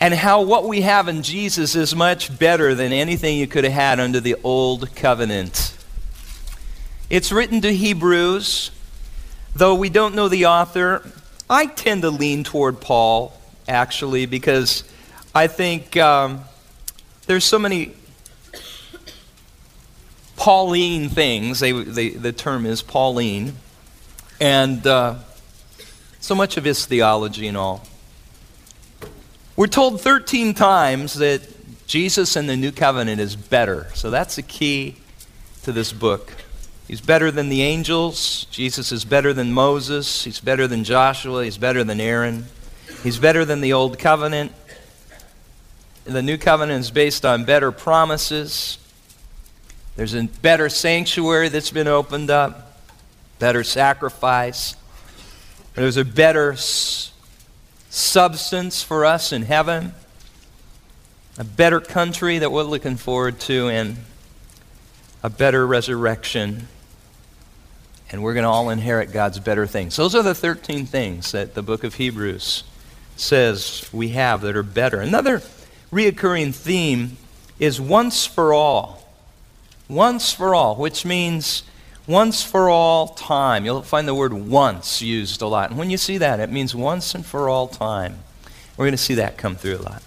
and 0.00 0.14
how 0.14 0.40
what 0.40 0.64
we 0.66 0.80
have 0.80 1.06
in 1.06 1.22
Jesus 1.22 1.74
is 1.74 1.94
much 1.94 2.38
better 2.38 2.74
than 2.74 2.94
anything 2.94 3.36
you 3.36 3.46
could 3.46 3.64
have 3.64 3.74
had 3.74 4.00
under 4.00 4.20
the 4.20 4.36
old 4.42 4.96
covenant. 4.96 5.76
It's 7.10 7.30
written 7.30 7.60
to 7.60 7.74
Hebrews, 7.74 8.70
though 9.54 9.74
we 9.74 9.90
don't 9.90 10.14
know 10.14 10.28
the 10.30 10.46
author. 10.46 11.06
I 11.50 11.66
tend 11.66 12.00
to 12.02 12.10
lean 12.10 12.42
toward 12.42 12.80
Paul, 12.80 13.38
actually, 13.68 14.24
because 14.24 14.82
I 15.34 15.46
think 15.46 15.98
um, 15.98 16.44
there's 17.26 17.44
so 17.44 17.58
many 17.58 17.92
Pauline 20.36 21.10
things. 21.10 21.60
They, 21.60 21.72
they, 21.72 22.08
the 22.08 22.32
term 22.32 22.64
is 22.64 22.80
Pauline. 22.80 23.56
And 24.40 24.86
uh, 24.86 25.16
so 26.20 26.34
much 26.34 26.56
of 26.56 26.64
his 26.64 26.86
theology 26.86 27.48
and 27.48 27.56
all. 27.56 27.84
We're 29.56 29.66
told 29.66 30.00
13 30.00 30.54
times 30.54 31.14
that 31.14 31.42
Jesus 31.86 32.36
and 32.36 32.48
the 32.48 32.56
new 32.56 32.70
covenant 32.70 33.20
is 33.20 33.34
better. 33.34 33.88
So 33.94 34.10
that's 34.10 34.36
the 34.36 34.42
key 34.42 34.96
to 35.64 35.72
this 35.72 35.92
book. 35.92 36.32
He's 36.86 37.00
better 37.00 37.30
than 37.30 37.48
the 37.48 37.62
angels. 37.62 38.46
Jesus 38.50 38.90
is 38.92 39.04
better 39.04 39.32
than 39.32 39.52
Moses. 39.52 40.24
He's 40.24 40.40
better 40.40 40.66
than 40.66 40.84
Joshua. 40.84 41.44
He's 41.44 41.58
better 41.58 41.84
than 41.84 42.00
Aaron. 42.00 42.46
He's 43.02 43.18
better 43.18 43.44
than 43.44 43.60
the 43.60 43.72
old 43.72 43.98
covenant. 43.98 44.52
The 46.04 46.22
new 46.22 46.38
covenant 46.38 46.80
is 46.80 46.90
based 46.90 47.24
on 47.24 47.44
better 47.44 47.70
promises. 47.70 48.78
There's 49.96 50.14
a 50.14 50.24
better 50.24 50.68
sanctuary 50.68 51.48
that's 51.48 51.70
been 51.70 51.88
opened 51.88 52.30
up, 52.30 52.80
better 53.38 53.62
sacrifice. 53.62 54.74
There's 55.80 55.96
a 55.96 56.04
better 56.04 56.56
substance 57.88 58.82
for 58.82 59.06
us 59.06 59.32
in 59.32 59.40
heaven, 59.40 59.94
a 61.38 61.44
better 61.44 61.80
country 61.80 62.36
that 62.36 62.52
we're 62.52 62.64
looking 62.64 62.98
forward 62.98 63.40
to, 63.40 63.70
and 63.70 63.96
a 65.22 65.30
better 65.30 65.66
resurrection. 65.66 66.68
And 68.10 68.22
we're 68.22 68.34
going 68.34 68.44
to 68.44 68.50
all 68.50 68.68
inherit 68.68 69.10
God's 69.10 69.38
better 69.38 69.66
things. 69.66 69.96
Those 69.96 70.14
are 70.14 70.22
the 70.22 70.34
13 70.34 70.84
things 70.84 71.32
that 71.32 71.54
the 71.54 71.62
book 71.62 71.82
of 71.82 71.94
Hebrews 71.94 72.62
says 73.16 73.88
we 73.90 74.10
have 74.10 74.42
that 74.42 74.56
are 74.56 74.62
better. 74.62 75.00
Another 75.00 75.38
reoccurring 75.90 76.54
theme 76.54 77.16
is 77.58 77.80
once 77.80 78.26
for 78.26 78.52
all. 78.52 79.10
Once 79.88 80.30
for 80.30 80.54
all, 80.54 80.76
which 80.76 81.06
means 81.06 81.62
once 82.10 82.42
for 82.42 82.68
all 82.68 83.08
time. 83.08 83.64
You'll 83.64 83.82
find 83.82 84.06
the 84.06 84.14
word 84.14 84.32
once 84.32 85.00
used 85.00 85.42
a 85.42 85.46
lot. 85.46 85.70
And 85.70 85.78
when 85.78 85.90
you 85.90 85.96
see 85.96 86.18
that, 86.18 86.40
it 86.40 86.50
means 86.50 86.74
once 86.74 87.14
and 87.14 87.24
for 87.24 87.48
all 87.48 87.68
time. 87.68 88.18
We're 88.76 88.86
going 88.86 88.92
to 88.92 88.98
see 88.98 89.14
that 89.14 89.38
come 89.38 89.54
through 89.54 89.76
a 89.76 89.82
lot. 89.82 90.02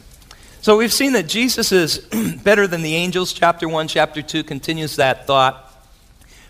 So 0.61 0.77
we've 0.77 0.93
seen 0.93 1.13
that 1.13 1.27
Jesus 1.27 1.71
is 1.71 1.97
better 2.43 2.67
than 2.67 2.81
the 2.81 2.95
angels. 2.95 3.31
Chapter 3.31 3.69
1, 3.69 3.87
chapter 3.87 4.21
2 4.21 4.43
continues 4.43 4.97
that 4.97 5.25
thought. 5.25 5.73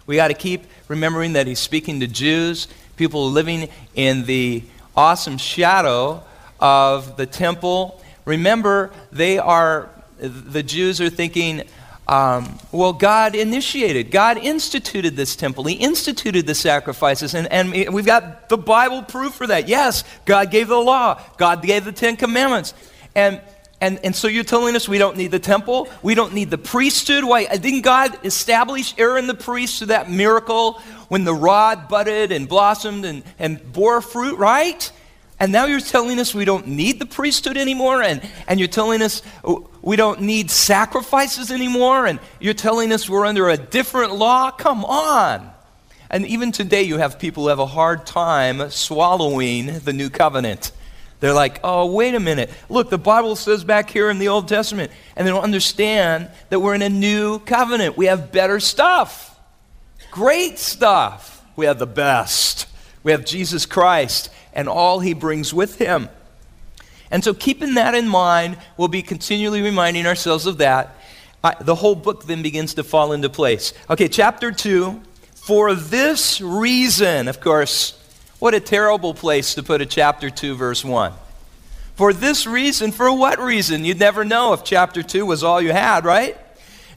We 0.08 0.16
got 0.16 0.30
to 0.30 0.34
keep 0.34 0.64
remembering 0.88 1.34
that 1.34 1.46
he's 1.46 1.60
speaking 1.60 2.00
to 2.00 2.08
Jews, 2.08 2.68
people 2.96 3.30
living 3.30 3.70
in 3.94 4.26
the 4.26 4.64
awesome 4.96 5.38
shadow 5.38 6.24
of 6.60 7.16
the 7.16 7.28
temple. 7.28 8.02
Remember, 8.26 8.92
they 9.12 9.38
are, 9.38 9.90
the 10.18 10.64
Jews 10.64 11.00
are 11.00 11.10
thinking, 11.10 11.64
um, 12.08 12.58
well, 12.72 12.94
God 12.94 13.36
initiated, 13.36 14.12
God 14.12 14.38
instituted 14.38 15.16
this 15.16 15.36
temple. 15.36 15.64
He 15.64 15.76
instituted 15.76 16.46
the 16.46 16.56
sacrifices, 16.56 17.34
and, 17.34 17.52
and 17.52 17.94
we've 17.94 18.06
got 18.06 18.50
the 18.50 18.58
Bible 18.58 19.04
proof 19.04 19.34
for 19.34 19.48
that. 19.48 19.68
Yes, 19.68 20.04
God 20.26 20.52
gave 20.52 20.68
the 20.68 20.78
law, 20.78 21.22
God 21.38 21.62
gave 21.64 21.86
the 21.86 21.92
Ten 21.92 22.16
Commandments. 22.16 22.74
And 23.16 23.42
and, 23.84 24.00
and 24.06 24.16
so 24.16 24.30
you're 24.30 24.46
telling 24.46 24.78
us 24.78 24.88
we 24.88 24.98
don't 24.98 25.18
need 25.18 25.32
the 25.32 25.40
temple? 25.40 25.90
We 26.02 26.16
don't 26.16 26.34
need 26.34 26.50
the 26.50 26.58
priesthood? 26.58 27.26
Why? 27.26 27.48
Didn't 27.48 27.82
God 27.82 28.18
establish 28.26 28.94
Aaron 28.98 29.28
the 29.28 29.34
priest 29.34 29.80
through 29.80 29.88
that 29.88 30.10
miracle 30.10 30.80
when 31.10 31.26
the 31.26 31.34
rod 31.34 31.90
budded 31.90 32.32
and 32.32 32.48
blossomed 32.48 33.04
and, 33.04 33.24
and 33.38 33.74
bore 33.74 34.00
fruit, 34.00 34.40
right? 34.40 34.90
And 35.40 35.52
now 35.52 35.66
you're 35.66 35.80
telling 35.80 36.20
us 36.20 36.34
we 36.34 36.46
don't 36.46 36.68
need 36.68 37.00
the 37.00 37.06
priesthood 37.06 37.58
anymore, 37.58 38.02
and, 38.02 38.22
and 38.48 38.60
you're 38.60 38.70
telling 38.70 39.02
us 39.02 39.22
we 39.82 39.96
don't 39.96 40.22
need 40.22 40.50
sacrifices 40.52 41.52
anymore, 41.52 42.06
and 42.06 42.20
you're 42.40 42.54
telling 42.54 42.92
us 42.92 43.10
we're 43.10 43.26
under 43.26 43.50
a 43.50 43.58
different 43.58 44.16
law? 44.16 44.52
Come 44.52 44.86
on. 44.86 45.50
And 46.10 46.26
even 46.28 46.52
today, 46.52 46.84
you 46.84 46.98
have 47.00 47.18
people 47.18 47.44
who 47.44 47.50
have 47.50 47.60
a 47.60 47.66
hard 47.66 48.06
time 48.06 48.70
swallowing 48.70 49.80
the 49.80 49.94
new 49.94 50.10
covenant. 50.10 50.72
They're 51.20 51.34
like, 51.34 51.60
oh, 51.64 51.92
wait 51.92 52.16
a 52.16 52.20
minute. 52.20 52.52
Look, 52.70 52.90
the 52.90 52.98
Bible 52.98 53.36
says 53.36 53.64
back 53.64 53.90
here 53.90 54.10
in 54.10 54.20
the 54.20 54.28
Old 54.28 54.48
Testament, 54.48 54.92
and 55.16 55.26
they 55.26 55.32
don't 55.32 55.44
understand 55.44 56.30
that 56.50 56.60
we're 56.60 56.76
in 56.76 56.82
a 56.82 56.90
new 56.90 57.40
covenant. 57.40 57.98
We 57.98 58.06
have 58.06 58.32
better 58.32 58.60
stuff, 58.60 59.40
great 60.12 60.60
stuff. 60.60 61.44
We 61.56 61.66
have 61.66 61.80
the 61.80 61.88
best. 61.88 62.68
We 63.04 63.12
have 63.12 63.26
Jesus 63.26 63.66
Christ 63.66 64.30
and 64.54 64.70
all 64.70 65.00
he 65.00 65.14
brings 65.14 65.54
with 65.54 65.78
him. 65.78 66.10
And 67.12 67.24
so, 67.24 67.34
keeping 67.34 67.76
that 67.76 67.94
in 67.94 68.08
mind, 68.08 68.58
we'll 68.78 68.88
be 68.88 69.04
continually 69.04 69.62
reminding 69.62 70.06
ourselves 70.06 70.46
of 70.46 70.58
that. 70.58 70.96
The 71.62 71.76
whole 71.76 71.96
book 71.96 72.26
then 72.26 72.42
begins 72.42 72.74
to 72.76 72.84
fall 72.84 73.12
into 73.12 73.30
place. 73.30 73.74
Okay, 73.90 74.08
chapter 74.08 74.52
2. 74.52 75.02
For 75.36 75.76
this 75.76 76.40
reason, 76.40 77.28
of 77.28 77.42
course, 77.42 78.00
what 78.40 78.54
a 78.54 78.62
terrible 78.62 79.14
place 79.14 79.56
to 79.56 79.64
put 79.64 79.82
a 79.82 79.86
chapter 79.86 80.30
2, 80.30 80.56
verse 80.56 80.86
1. 80.86 81.12
For 81.96 82.14
this 82.14 82.48
reason, 82.48 82.92
for 82.92 83.16
what 83.16 83.40
reason? 83.40 83.86
You'd 83.86 84.00
never 84.00 84.24
know 84.24 84.54
if 84.54 84.64
chapter 84.64 85.04
2 85.04 85.26
was 85.26 85.44
all 85.44 85.62
you 85.62 85.74
had, 85.74 86.06
right? 86.06 86.38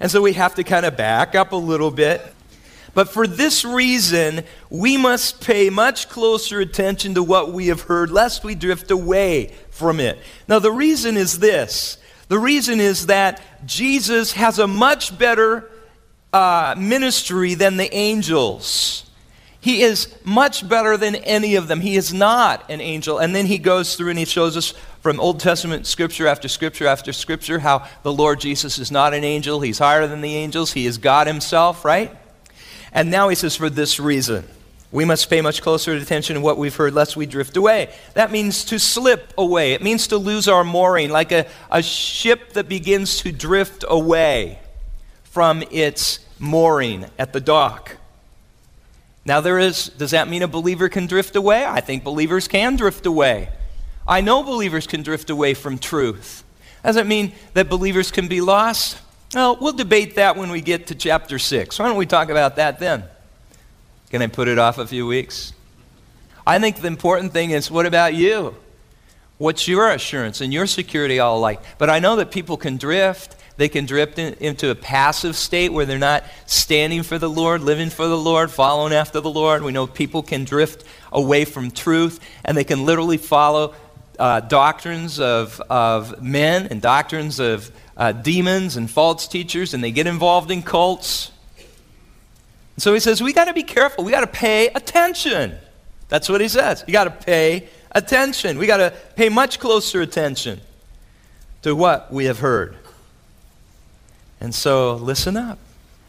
And 0.01 0.11
so 0.11 0.23
we 0.23 0.33
have 0.35 0.55
to 0.55 0.65
kind 0.65 0.87
of 0.87 0.97
back 0.97 1.35
up 1.35 1.53
a 1.53 1.57
little 1.57 1.91
bit. 1.91 2.23
But 2.97 3.11
for 3.11 3.27
this 3.27 3.63
reason, 3.63 4.43
we 4.71 4.97
must 4.97 5.43
pay 5.43 5.69
much 5.69 6.09
closer 6.09 6.61
attention 6.61 7.13
to 7.17 7.23
what 7.23 7.53
we 7.53 7.67
have 7.67 7.83
heard, 7.83 8.11
lest 8.11 8.43
we 8.43 8.55
drift 8.55 8.91
away 8.91 9.53
from 9.69 10.01
it. 10.01 10.19
Now, 10.49 10.61
the 10.61 10.73
reason 10.73 11.19
is 11.19 11.39
this 11.39 11.99
the 12.29 12.39
reason 12.39 12.81
is 12.81 13.05
that 13.05 13.43
Jesus 13.67 14.33
has 14.33 14.59
a 14.59 14.67
much 14.67 15.19
better 15.19 15.71
uh, 16.33 16.75
ministry 16.79 17.53
than 17.53 17.77
the 17.77 17.95
angels. 17.95 19.05
He 19.61 19.83
is 19.83 20.17
much 20.25 20.67
better 20.67 20.97
than 20.97 21.17
any 21.17 21.57
of 21.57 21.69
them. 21.69 21.83
He 21.83 21.97
is 21.97 22.15
not 22.15 22.65
an 22.71 22.81
angel. 22.81 23.19
And 23.19 23.37
then 23.37 23.45
he 23.45 23.59
goes 23.59 23.95
through 23.95 24.09
and 24.09 24.19
he 24.19 24.25
shows 24.25 24.57
us 24.57 24.73
from 25.03 25.21
Old 25.21 25.41
Testament 25.41 25.87
scripture 25.87 26.27
after 26.27 26.49
scripture 26.49 26.87
after 26.87 27.13
scripture 27.13 27.59
how 27.59 27.87
the 28.05 28.13
Lord 28.13 28.41
Jesus 28.41 28.79
is 28.79 28.91
not 28.91 29.13
an 29.13 29.23
angel. 29.23 29.61
He's 29.61 29.81
higher 29.81 30.07
than 30.07 30.23
the 30.23 30.35
angels. 30.35 30.73
He 30.73 30.87
is 30.87 30.97
God 30.97 31.27
himself, 31.27 31.85
right? 31.85 32.17
And 32.97 33.11
now 33.11 33.29
he 33.29 33.35
says, 33.35 33.55
for 33.55 33.69
this 33.69 34.01
reason, 34.01 34.43
we 34.91 35.05
must 35.05 35.29
pay 35.29 35.43
much 35.43 35.61
closer 35.61 35.93
attention 35.93 36.37
to 36.37 36.41
what 36.41 36.57
we've 36.57 36.75
heard, 36.75 36.95
lest 36.95 37.15
we 37.15 37.27
drift 37.27 37.59
away. 37.59 37.93
That 38.15 38.33
means 38.33 38.65
to 38.65 38.79
slip 38.79 39.35
away. 39.37 39.75
It 39.75 39.83
means 39.83 40.07
to 40.07 40.17
lose 40.17 40.49
our 40.49 40.65
mooring, 40.65 41.11
like 41.11 41.31
a, 41.31 41.47
a 41.71 41.83
ship 41.83 42.55
that 42.55 42.71
begins 42.71 43.19
to 43.19 43.33
drift 43.33 43.85
away 43.87 44.59
from 45.25 45.63
its 45.71 46.21
mooring 46.39 47.05
at 47.19 47.35
the 47.35 47.41
dock. 47.41 47.99
Now, 49.27 49.43
there 49.43 49.59
is, 49.59 49.91
does 49.91 50.13
that 50.13 50.27
mean 50.27 50.43
a 50.43 50.49
believer 50.49 50.89
can 50.89 51.07
drift 51.07 51.37
away? 51.37 51.67
I 51.67 51.83
think 51.83 52.03
believers 52.03 52.49
can 52.49 52.77
drift 52.77 53.05
away. 53.05 53.51
I 54.09 54.23
know 54.23 54.43
believers 54.43 54.87
can 54.87 55.03
drift 55.03 55.29
away 55.29 55.53
from 55.53 55.77
truth. 55.77 56.45
Does 56.83 56.95
that 56.95 57.07
mean 57.07 57.33
that 57.53 57.69
believers 57.69 58.11
can 58.11 58.27
be 58.27 58.41
lost? 58.41 59.03
Well, 59.35 59.57
we'll 59.61 59.73
debate 59.73 60.15
that 60.17 60.37
when 60.37 60.51
we 60.51 60.61
get 60.61 60.87
to 60.89 60.95
chapter 60.95 61.39
6. 61.39 61.79
Why 61.79 61.89
don't 61.89 61.97
we 61.97 62.07
talk 62.07 62.31
about 62.31 62.57
that 62.57 62.79
then? 62.79 63.05
Can 64.11 64.23
I 64.23 64.29
put 64.29 64.49
it 64.49 64.59
off 64.59 64.79
a 64.79 64.87
few 64.87 65.07
weeks? 65.07 65.53
I 66.47 66.59
think 66.59 66.81
the 66.81 66.87
important 66.87 67.33
thing 67.33 67.51
is 67.51 67.71
what 67.71 67.87
about 67.87 68.15
you? 68.15 68.57
What's 69.39 69.67
your 69.69 69.91
assurance 69.91 70.41
and 70.41 70.53
your 70.53 70.67
security 70.67 71.19
all 71.19 71.41
like? 71.41 71.61
But 71.77 71.91
I 71.91 71.99
know 71.99 72.17
that 72.17 72.31
people 72.31 72.57
can 72.57 72.77
drift 72.77 73.37
they 73.57 73.69
can 73.69 73.87
drift 73.87 74.19
in, 74.19 74.35
into 74.35 74.71
a 74.71 74.75
passive 74.75 75.35
state 75.35 75.73
where 75.73 75.87
they're 75.87 75.99
not 75.99 76.25
standing 76.47 77.03
for 77.03 77.19
the 77.19 77.31
Lord, 77.31 77.63
living 77.63 77.91
for 77.91 78.07
the 78.07 78.19
Lord, 78.19 78.51
following 78.51 78.93
after 78.93 79.21
the 79.21 79.31
Lord. 79.31 79.63
We 79.63 79.73
know 79.73 79.87
people 79.87 80.23
can 80.23 80.45
drift 80.45 80.85
away 81.11 81.45
from 81.45 81.71
truth, 81.71 82.21
and 82.45 82.57
they 82.57 82.65
can 82.65 82.85
literally 82.85 83.17
follow 83.17 83.75
uh, 84.19 84.41
doctrines 84.41 85.21
of, 85.21 85.61
of 85.71 86.23
men 86.23 86.69
and 86.71 86.83
doctrines 86.83 87.41
of 87.41 87.71
uh, 87.97 88.13
demons 88.13 88.77
and 88.77 88.91
false 88.91 89.27
teachers, 89.27 89.75
and 89.75 89.83
they 89.83 89.91
get 89.91 90.07
involved 90.07 90.51
in 90.51 90.63
cults. 90.63 91.31
So 92.79 92.93
he 92.93 93.01
says, 93.01 93.23
we 93.23 93.33
got 93.33 93.47
to 93.47 93.55
be 93.55 93.63
careful. 93.63 94.05
We 94.05 94.13
got 94.13 94.21
to 94.21 94.27
pay 94.27 94.69
attention. 94.69 95.57
That's 96.09 96.29
what 96.29 96.41
he 96.41 96.49
says. 96.49 96.85
You 96.87 96.93
got 96.93 97.05
to 97.05 97.11
pay 97.11 97.69
attention. 97.93 98.59
We 98.59 98.67
got 98.67 98.77
to 98.79 98.93
pay 99.17 99.29
much 99.29 99.59
closer 99.59 100.03
attention 100.03 100.61
to 101.63 101.75
what 101.75 102.13
we 102.13 102.27
have 102.27 102.41
heard. 102.41 102.77
And 104.41 104.55
so 104.55 104.97
listen 104.97 105.37
up. 105.37 105.59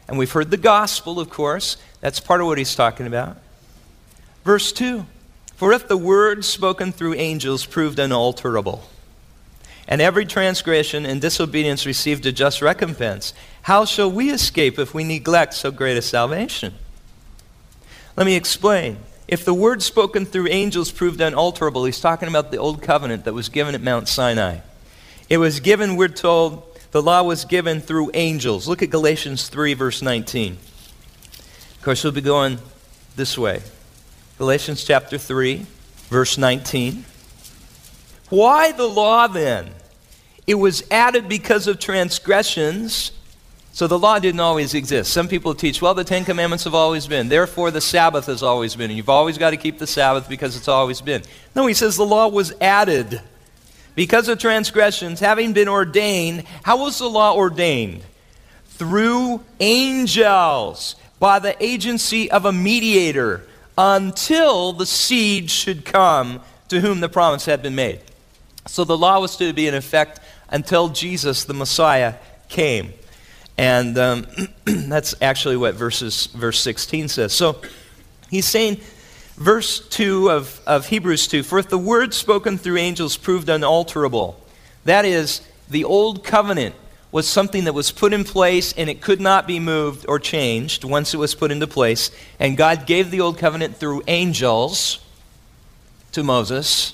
And 0.07 0.17
we've 0.17 0.31
heard 0.31 0.51
the 0.51 0.57
gospel, 0.57 1.19
of 1.19 1.29
course. 1.29 1.77
That's 2.01 2.19
part 2.19 2.41
of 2.41 2.47
what 2.47 2.57
he's 2.57 2.75
talking 2.75 3.07
about. 3.07 3.37
Verse 4.43 4.71
2 4.71 5.05
For 5.55 5.73
if 5.73 5.87
the 5.87 5.97
word 5.97 6.45
spoken 6.45 6.91
through 6.91 7.15
angels 7.15 7.65
proved 7.65 7.99
unalterable, 7.99 8.83
and 9.87 10.01
every 10.01 10.25
transgression 10.25 11.05
and 11.05 11.21
disobedience 11.21 11.85
received 11.85 12.25
a 12.25 12.31
just 12.31 12.61
recompense, 12.61 13.33
how 13.63 13.85
shall 13.85 14.11
we 14.11 14.29
escape 14.29 14.77
if 14.77 14.93
we 14.93 15.03
neglect 15.03 15.53
so 15.53 15.71
great 15.71 15.97
a 15.97 16.01
salvation? 16.01 16.73
Let 18.15 18.25
me 18.25 18.35
explain. 18.35 18.97
If 19.27 19.45
the 19.45 19.53
word 19.53 19.81
spoken 19.81 20.25
through 20.25 20.47
angels 20.47 20.91
proved 20.91 21.21
unalterable, 21.21 21.85
he's 21.85 21.99
talking 21.99 22.27
about 22.29 22.51
the 22.51 22.57
old 22.57 22.81
covenant 22.81 23.25
that 23.25 23.33
was 23.33 23.49
given 23.49 23.75
at 23.75 23.81
Mount 23.81 24.07
Sinai. 24.07 24.59
It 25.29 25.37
was 25.37 25.59
given, 25.59 25.97
we're 25.97 26.07
told, 26.07 26.63
the 26.91 27.01
law 27.01 27.23
was 27.23 27.45
given 27.45 27.81
through 27.81 28.11
angels. 28.13 28.67
Look 28.67 28.81
at 28.81 28.89
Galatians 28.89 29.49
3, 29.49 29.73
verse 29.73 30.01
19. 30.01 30.53
Of 30.53 31.81
course, 31.81 32.03
we'll 32.03 32.13
be 32.13 32.21
going 32.21 32.59
this 33.15 33.37
way. 33.37 33.61
Galatians 34.37 34.83
chapter 34.83 35.17
3, 35.17 35.65
verse 36.09 36.37
19. 36.37 37.03
Why 38.29 38.71
the 38.71 38.87
law 38.87 39.27
then? 39.27 39.69
It 40.47 40.55
was 40.55 40.83
added 40.89 41.29
because 41.29 41.67
of 41.67 41.79
transgressions. 41.79 43.11
So 43.73 43.85
the 43.85 43.99
law 43.99 44.17
didn't 44.17 44.39
always 44.39 44.73
exist. 44.73 45.13
Some 45.13 45.27
people 45.27 45.53
teach, 45.53 45.81
well, 45.81 45.93
the 45.93 46.03
Ten 46.03 46.25
Commandments 46.25 46.63
have 46.63 46.73
always 46.73 47.05
been. 47.05 47.29
Therefore, 47.29 47.69
the 47.69 47.81
Sabbath 47.81 48.25
has 48.25 48.41
always 48.41 48.75
been. 48.75 48.89
And 48.89 48.97
you've 48.97 49.09
always 49.09 49.37
got 49.37 49.51
to 49.51 49.57
keep 49.57 49.77
the 49.77 49.85
Sabbath 49.85 50.27
because 50.27 50.55
it's 50.55 50.67
always 50.67 51.01
been. 51.01 51.21
No, 51.55 51.67
he 51.67 51.75
says 51.75 51.95
the 51.95 52.05
law 52.05 52.27
was 52.27 52.53
added 52.59 53.21
because 53.97 54.29
of 54.29 54.37
transgressions, 54.37 55.19
having 55.19 55.53
been 55.53 55.67
ordained, 55.67 56.43
how 56.61 56.77
was 56.77 56.99
the 56.99 57.09
law 57.09 57.35
ordained? 57.35 58.03
Through 58.67 59.43
angels, 59.59 60.95
by 61.19 61.39
the 61.39 61.61
agency 61.63 62.29
of 62.29 62.45
a 62.45 62.53
mediator, 62.53 63.47
until 63.75 64.71
the 64.71 64.85
seed 64.85 65.49
should 65.49 65.83
come 65.83 66.41
to 66.69 66.79
whom 66.79 66.99
the 66.99 67.09
promise 67.09 67.45
had 67.45 67.63
been 67.63 67.73
made. 67.73 68.01
So 68.67 68.83
the 68.83 68.95
law 68.95 69.19
was 69.19 69.35
to 69.37 69.51
be 69.51 69.67
in 69.67 69.73
effect 69.73 70.19
until 70.49 70.89
Jesus, 70.89 71.43
the 71.43 71.53
Messiah, 71.53 72.15
came. 72.49 72.93
And 73.57 73.97
um, 73.97 74.27
that's 74.65 75.15
actually 75.21 75.57
what 75.57 75.75
verses, 75.75 76.27
verse 76.27 76.59
16 76.59 77.09
says. 77.09 77.33
So 77.33 77.61
he's 78.29 78.45
saying 78.45 78.79
verse 79.35 79.87
2 79.89 80.29
of, 80.29 80.61
of 80.67 80.87
Hebrews 80.87 81.27
2 81.27 81.43
For 81.43 81.59
if 81.59 81.69
the 81.69 81.77
word 81.77 82.13
spoken 82.13 82.57
through 82.57 82.77
angels 82.77 83.17
proved 83.17 83.49
unalterable, 83.49 84.39
that 84.85 85.05
is, 85.05 85.41
the 85.69 85.83
old 85.83 86.23
covenant 86.23 86.75
was 87.11 87.27
something 87.27 87.63
that 87.63 87.73
was 87.73 87.91
put 87.91 88.13
in 88.13 88.23
place 88.23 88.73
and 88.73 88.89
it 88.89 89.01
could 89.01 89.21
not 89.21 89.47
be 89.47 89.59
moved 89.59 90.05
or 90.07 90.19
changed 90.19 90.83
once 90.83 91.13
it 91.13 91.17
was 91.17 91.35
put 91.35 91.51
into 91.51 91.67
place. 91.67 92.11
And 92.39 92.57
God 92.57 92.85
gave 92.85 93.11
the 93.11 93.21
old 93.21 93.37
covenant 93.37 93.77
through 93.77 94.03
angels 94.07 94.99
to 96.11 96.23
Moses. 96.23 96.93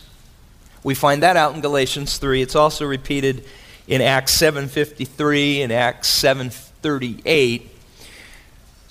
We 0.83 0.95
find 0.95 1.23
that 1.23 1.37
out 1.37 1.55
in 1.55 1.61
Galatians 1.61 2.17
3. 2.17 2.41
It's 2.41 2.55
also 2.55 2.85
repeated 2.85 3.45
in 3.87 4.01
Acts 4.01 4.33
7:53 4.33 5.61
and 5.61 5.71
Acts 5.71 6.09
7:38. 6.09 7.69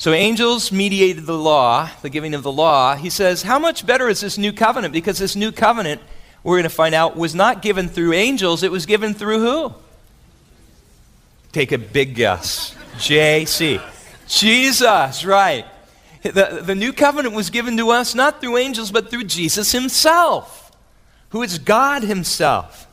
So 0.02 0.12
angels 0.12 0.72
mediated 0.72 1.26
the 1.26 1.38
law, 1.38 1.88
the 2.02 2.10
giving 2.10 2.34
of 2.34 2.42
the 2.42 2.50
law. 2.50 2.96
He 2.96 3.08
says, 3.08 3.42
How 3.42 3.60
much 3.60 3.86
better 3.86 4.08
is 4.08 4.20
this 4.20 4.36
new 4.36 4.52
covenant? 4.52 4.92
Because 4.92 5.18
this 5.18 5.36
new 5.36 5.52
covenant, 5.52 6.00
we're 6.42 6.56
going 6.56 6.64
to 6.64 6.70
find 6.70 6.92
out, 6.92 7.16
was 7.16 7.36
not 7.36 7.62
given 7.62 7.88
through 7.88 8.12
angels, 8.12 8.64
it 8.64 8.72
was 8.72 8.84
given 8.84 9.14
through 9.14 9.38
who? 9.38 9.72
Take 11.52 11.70
a 11.70 11.78
big 11.78 12.16
guess. 12.16 12.74
JC. 12.94 13.80
Jesus, 14.26 15.24
right. 15.24 15.66
The, 16.22 16.62
the 16.64 16.74
new 16.74 16.92
covenant 16.92 17.34
was 17.34 17.50
given 17.50 17.76
to 17.76 17.90
us 17.90 18.14
not 18.14 18.40
through 18.40 18.56
angels, 18.56 18.90
but 18.90 19.10
through 19.10 19.24
Jesus 19.24 19.70
himself, 19.72 20.61
who 21.32 21.42
is 21.42 21.58
God 21.58 22.02
himself. 22.02 22.86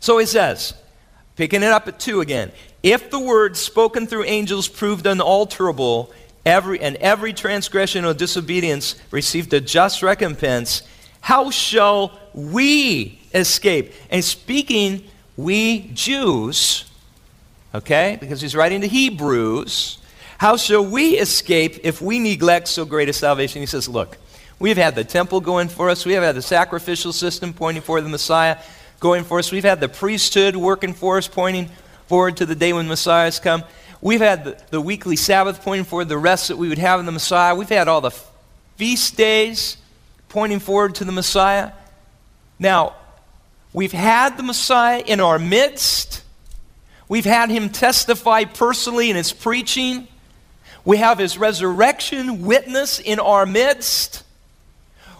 So 0.00 0.18
he 0.18 0.26
says, 0.26 0.74
picking 1.36 1.62
it 1.62 1.70
up 1.70 1.88
at 1.88 2.00
2 2.00 2.20
again. 2.20 2.52
If 2.82 3.10
the 3.10 3.18
words 3.18 3.58
spoken 3.58 4.06
through 4.06 4.24
angels 4.24 4.68
proved 4.68 5.06
unalterable, 5.06 6.12
every, 6.46 6.80
and 6.80 6.94
every 6.96 7.32
transgression 7.32 8.04
or 8.04 8.14
disobedience 8.14 8.94
received 9.10 9.52
a 9.52 9.60
just 9.60 10.02
recompense, 10.02 10.82
how 11.20 11.50
shall 11.50 12.18
we 12.32 13.18
escape? 13.34 13.92
And 14.08 14.24
speaking, 14.24 15.02
we 15.36 15.90
Jews, 15.94 16.84
okay, 17.74 18.18
because 18.20 18.40
he's 18.40 18.54
writing 18.54 18.82
to 18.82 18.88
Hebrews, 18.88 19.98
how 20.38 20.56
shall 20.56 20.86
we 20.86 21.18
escape 21.18 21.80
if 21.82 22.00
we 22.00 22.20
neglect 22.20 22.68
so 22.68 22.84
great 22.84 23.08
a 23.08 23.12
salvation? 23.12 23.60
He 23.60 23.66
says, 23.66 23.88
look, 23.88 24.16
we've 24.58 24.76
had 24.76 24.94
the 24.94 25.04
temple 25.04 25.40
going 25.40 25.68
for 25.68 25.90
us, 25.90 26.06
we 26.06 26.12
have 26.14 26.22
had 26.22 26.36
the 26.36 26.42
sacrificial 26.42 27.12
system 27.12 27.52
pointing 27.52 27.82
for 27.82 28.00
the 28.00 28.08
Messiah 28.08 28.58
going 29.00 29.24
for 29.24 29.38
us, 29.38 29.52
we've 29.52 29.64
had 29.64 29.80
the 29.80 29.88
priesthood 29.88 30.56
working 30.56 30.92
for 30.92 31.18
us, 31.18 31.28
pointing 31.28 31.70
forward 32.06 32.36
to 32.38 32.46
the 32.46 32.54
day 32.54 32.72
when 32.72 32.88
Messiah's 32.88 33.38
come. 33.38 33.62
We've 34.00 34.20
had 34.20 34.44
the, 34.44 34.62
the 34.70 34.80
weekly 34.80 35.16
Sabbath 35.16 35.62
pointing 35.62 35.84
forward 35.84 36.08
the 36.08 36.18
rest 36.18 36.48
that 36.48 36.56
we 36.56 36.68
would 36.68 36.78
have 36.78 37.00
in 37.00 37.06
the 37.06 37.12
Messiah. 37.12 37.54
We've 37.54 37.68
had 37.68 37.88
all 37.88 38.00
the 38.00 38.10
feast 38.76 39.16
days 39.16 39.76
pointing 40.28 40.58
forward 40.58 40.96
to 40.96 41.04
the 41.04 41.12
Messiah. 41.12 41.72
Now, 42.58 42.96
we've 43.72 43.92
had 43.92 44.36
the 44.36 44.42
Messiah 44.42 45.02
in 45.04 45.20
our 45.20 45.38
midst. 45.38 46.22
We've 47.08 47.24
had 47.24 47.50
him 47.50 47.70
testify 47.70 48.44
personally 48.44 49.10
in 49.10 49.16
his 49.16 49.32
preaching. 49.32 50.08
We 50.84 50.98
have 50.98 51.18
his 51.18 51.38
resurrection 51.38 52.42
witness 52.42 52.98
in 52.98 53.20
our 53.20 53.46
midst. 53.46 54.24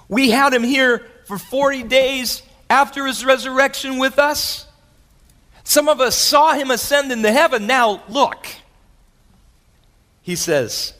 We 0.09 0.31
had 0.31 0.55
him 0.55 0.63
here 0.63 1.07
for 1.27 1.39
40 1.39 1.85
days 1.85 2.43
after 2.71 3.07
his 3.07 3.25
resurrection 3.25 3.99
with 3.99 4.19
us. 4.19 4.67
Some 5.65 5.89
of 5.89 6.01
us 6.01 6.17
saw 6.17 6.55
him 6.55 6.71
ascend 6.71 7.13
into 7.13 7.31
heaven. 7.31 7.67
Now, 7.67 8.03
look, 8.09 8.47
he 10.23 10.35
says, 10.35 10.95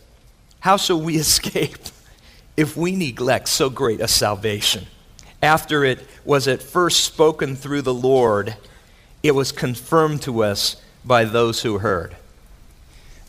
How 0.61 0.77
shall 0.77 1.01
we 1.01 1.17
escape 1.19 1.79
if 2.57 2.77
we 2.77 2.95
neglect 2.95 3.49
so 3.49 3.71
great 3.71 4.01
a 4.01 4.09
salvation? 4.09 4.87
After 5.43 5.85
it 5.85 6.07
was 6.25 6.49
at 6.49 6.63
first 6.63 7.05
spoken 7.05 7.57
through 7.57 7.83
the 7.83 7.95
Lord, 7.95 8.57
it 9.23 9.35
was 9.35 9.53
confirmed 9.53 10.23
to 10.23 10.43
us 10.43 10.77
by 11.05 11.25
those 11.25 11.63
who 11.63 11.79
heard. 11.79 12.17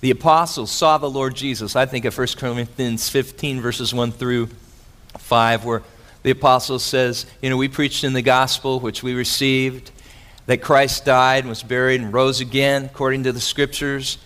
The 0.02 0.12
apostles 0.12 0.72
saw 0.72 0.98
the 0.98 1.10
Lord 1.10 1.36
Jesus. 1.36 1.76
I 1.76 1.86
think 1.86 2.06
of 2.06 2.18
1 2.18 2.28
Corinthians 2.38 3.10
15, 3.10 3.62
verses 3.62 3.94
1 3.94 4.12
through 4.14 4.50
5, 5.30 5.64
where 5.64 5.84
the 6.24 6.32
apostle 6.32 6.80
says, 6.80 7.28
You 7.42 7.52
know, 7.52 7.58
we 7.58 7.68
preached 7.68 8.04
in 8.04 8.14
the 8.14 8.24
gospel 8.24 8.80
which 8.80 9.04
we 9.04 9.14
received, 9.14 9.92
that 10.48 10.62
Christ 10.62 11.06
died, 11.06 11.44
and 11.44 11.50
was 11.50 11.62
buried, 11.62 12.02
and 12.02 12.12
rose 12.12 12.42
again 12.42 12.86
according 12.86 13.24
to 13.24 13.32
the 13.32 13.40
scriptures. 13.40 14.18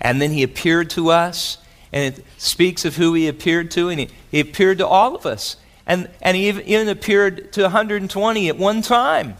And 0.00 0.22
then 0.22 0.30
he 0.30 0.44
appeared 0.44 0.88
to 0.90 1.10
us, 1.10 1.58
and 1.92 2.14
it 2.14 2.24
speaks 2.38 2.84
of 2.84 2.96
who 2.96 3.12
he 3.14 3.26
appeared 3.26 3.72
to, 3.72 3.88
and 3.88 4.00
he, 4.00 4.08
he 4.30 4.38
appeared 4.40 4.78
to 4.78 4.86
all 4.86 5.16
of 5.16 5.26
us. 5.26 5.56
And, 5.84 6.08
and 6.20 6.36
he 6.36 6.48
even, 6.48 6.88
appeared 6.88 7.52
to 7.54 7.62
120 7.62 8.48
at 8.48 8.56
one 8.56 8.80
time. 8.80 9.34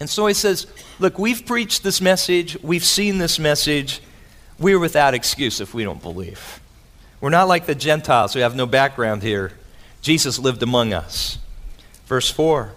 And 0.00 0.10
so 0.10 0.26
he 0.26 0.34
says, 0.34 0.66
Look, 0.98 1.16
we've 1.16 1.46
preached 1.46 1.84
this 1.84 2.00
message, 2.00 2.60
we've 2.60 2.84
seen 2.84 3.18
this 3.18 3.38
message, 3.38 4.02
we're 4.58 4.80
without 4.80 5.14
excuse 5.14 5.60
if 5.60 5.72
we 5.72 5.84
don't 5.84 6.02
believe. 6.02 6.60
We're 7.20 7.30
not 7.30 7.46
like 7.46 7.66
the 7.66 7.74
Gentiles 7.74 8.34
who 8.34 8.40
have 8.40 8.56
no 8.56 8.66
background 8.66 9.22
here. 9.22 9.52
Jesus 10.04 10.38
lived 10.38 10.62
among 10.62 10.92
us. 10.92 11.38
Verse 12.06 12.30
4 12.30 12.72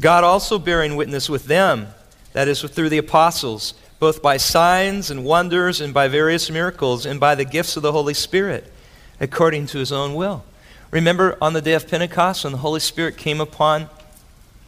God 0.00 0.24
also 0.24 0.58
bearing 0.58 0.96
witness 0.96 1.30
with 1.30 1.46
them, 1.46 1.88
that 2.32 2.48
is, 2.48 2.60
through 2.60 2.88
the 2.88 2.98
apostles, 2.98 3.74
both 4.00 4.20
by 4.20 4.36
signs 4.36 5.10
and 5.10 5.24
wonders 5.24 5.80
and 5.80 5.94
by 5.94 6.08
various 6.08 6.50
miracles 6.50 7.06
and 7.06 7.20
by 7.20 7.36
the 7.36 7.44
gifts 7.44 7.76
of 7.76 7.84
the 7.84 7.92
Holy 7.92 8.14
Spirit, 8.14 8.72
according 9.20 9.66
to 9.66 9.78
his 9.78 9.92
own 9.92 10.14
will. 10.14 10.44
Remember 10.90 11.38
on 11.40 11.52
the 11.52 11.62
day 11.62 11.74
of 11.74 11.88
Pentecost 11.88 12.42
when 12.42 12.52
the 12.52 12.58
Holy 12.58 12.80
Spirit 12.80 13.16
came 13.16 13.40
upon 13.40 13.88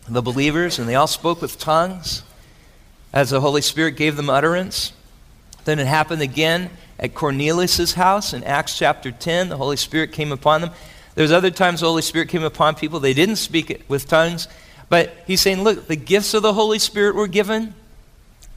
the 0.09 0.23
believers 0.23 0.79
and 0.79 0.89
they 0.89 0.95
all 0.95 1.07
spoke 1.09 1.43
with 1.43 1.59
tongues 1.59 2.23
as 3.13 3.31
the 3.31 3.41
Holy 3.41 3.63
Spirit 3.63 3.97
gave 3.97 4.17
them 4.17 4.31
utterance? 4.31 4.93
Then 5.65 5.81
it 5.81 5.87
happened 5.89 6.23
again 6.23 6.71
at 6.99 7.15
Cornelius' 7.15 7.95
house 7.95 8.33
in 8.33 8.45
Acts 8.45 8.79
chapter 8.79 9.11
10. 9.11 9.49
The 9.49 9.57
Holy 9.57 9.77
Spirit 9.77 10.13
came 10.13 10.31
upon 10.31 10.61
them. 10.61 10.71
There's 11.15 11.33
other 11.33 11.51
times 11.51 11.81
the 11.81 11.87
Holy 11.87 12.03
Spirit 12.03 12.29
came 12.29 12.43
upon 12.43 12.75
people. 12.75 13.01
They 13.01 13.15
didn't 13.15 13.37
speak 13.37 13.85
with 13.89 14.07
tongues. 14.07 14.49
But 14.89 15.13
he's 15.27 15.41
saying, 15.41 15.63
look, 15.63 15.87
the 15.87 15.97
gifts 15.97 16.35
of 16.35 16.43
the 16.43 16.55
Holy 16.55 16.79
Spirit 16.79 17.15
were 17.15 17.27
given. 17.27 17.75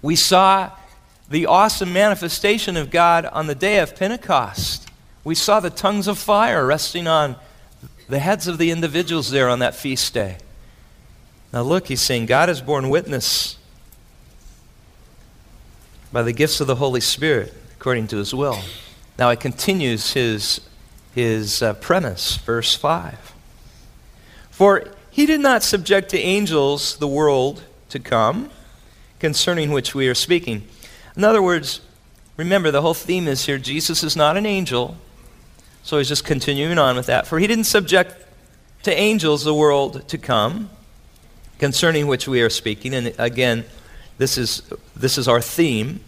We 0.02 0.16
saw 0.16 0.72
the 1.30 1.46
awesome 1.46 1.94
manifestation 1.94 2.78
of 2.78 2.92
God 2.92 3.26
on 3.26 3.48
the 3.48 3.56
day 3.56 3.80
of 3.80 3.96
Pentecost. 3.96 4.90
We 5.24 5.36
saw 5.36 5.60
the 5.60 5.70
tongues 5.70 6.08
of 6.08 6.18
fire 6.18 6.66
resting 6.66 7.08
on 7.08 7.38
the 8.10 8.20
heads 8.20 8.48
of 8.48 8.58
the 8.58 8.72
individuals 8.72 9.32
there 9.32 9.50
on 9.50 9.60
that 9.60 9.76
feast 9.76 10.14
day. 10.14 10.38
Now, 11.52 11.62
look, 11.62 11.88
he's 11.88 12.02
saying 12.02 12.26
God 12.26 12.50
has 12.50 12.62
borne 12.62 12.90
witness 12.90 13.58
by 16.12 16.24
the 16.24 16.34
gifts 16.34 16.60
of 16.60 16.68
the 16.68 16.76
Holy 16.76 17.02
Spirit 17.02 17.54
according 17.76 18.08
to 18.08 18.18
his 18.18 18.34
will. 18.34 18.60
Now, 19.20 19.30
it 19.30 19.40
continues 19.40 20.14
his, 20.14 20.62
his 21.14 21.62
uh, 21.62 21.74
premise, 21.76 22.38
verse 22.38 22.76
5. 22.76 23.34
For 24.52 24.86
he 25.12 25.26
did 25.26 25.40
not 25.40 25.64
subject 25.64 26.10
to 26.10 26.20
angels 26.20 26.98
the 26.98 27.08
world 27.08 27.64
to 27.90 28.00
come, 28.00 28.50
concerning 29.20 29.72
which 29.72 29.94
we 29.94 30.08
are 30.08 30.16
speaking. 30.16 30.68
In 31.16 31.24
other 31.24 31.42
words, 31.42 31.82
remember 32.36 32.72
the 32.72 32.82
whole 32.82 32.94
theme 32.94 33.28
is 33.28 33.46
here 33.46 33.58
Jesus 33.58 34.04
is 34.04 34.16
not 34.16 34.38
an 34.38 34.46
angel. 34.46 34.98
So 35.84 35.98
he's 35.98 36.08
just 36.08 36.24
continuing 36.24 36.80
on 36.80 36.96
with 36.96 37.08
that. 37.08 37.28
For 37.28 37.40
he 37.40 37.46
didn't 37.46 37.66
subject 37.66 38.16
to 38.84 38.94
angels 38.94 39.44
the 39.44 39.54
world 39.54 40.08
to 40.10 40.18
come, 40.18 40.70
concerning 41.60 42.08
which 42.08 42.28
we 42.28 42.42
are 42.42 42.50
speaking. 42.50 42.94
And 42.94 43.14
again, 43.18 43.66
this 44.18 44.38
is, 44.38 44.64
this 44.96 45.18
is 45.18 45.28
our 45.28 45.42
theme. 45.42 46.00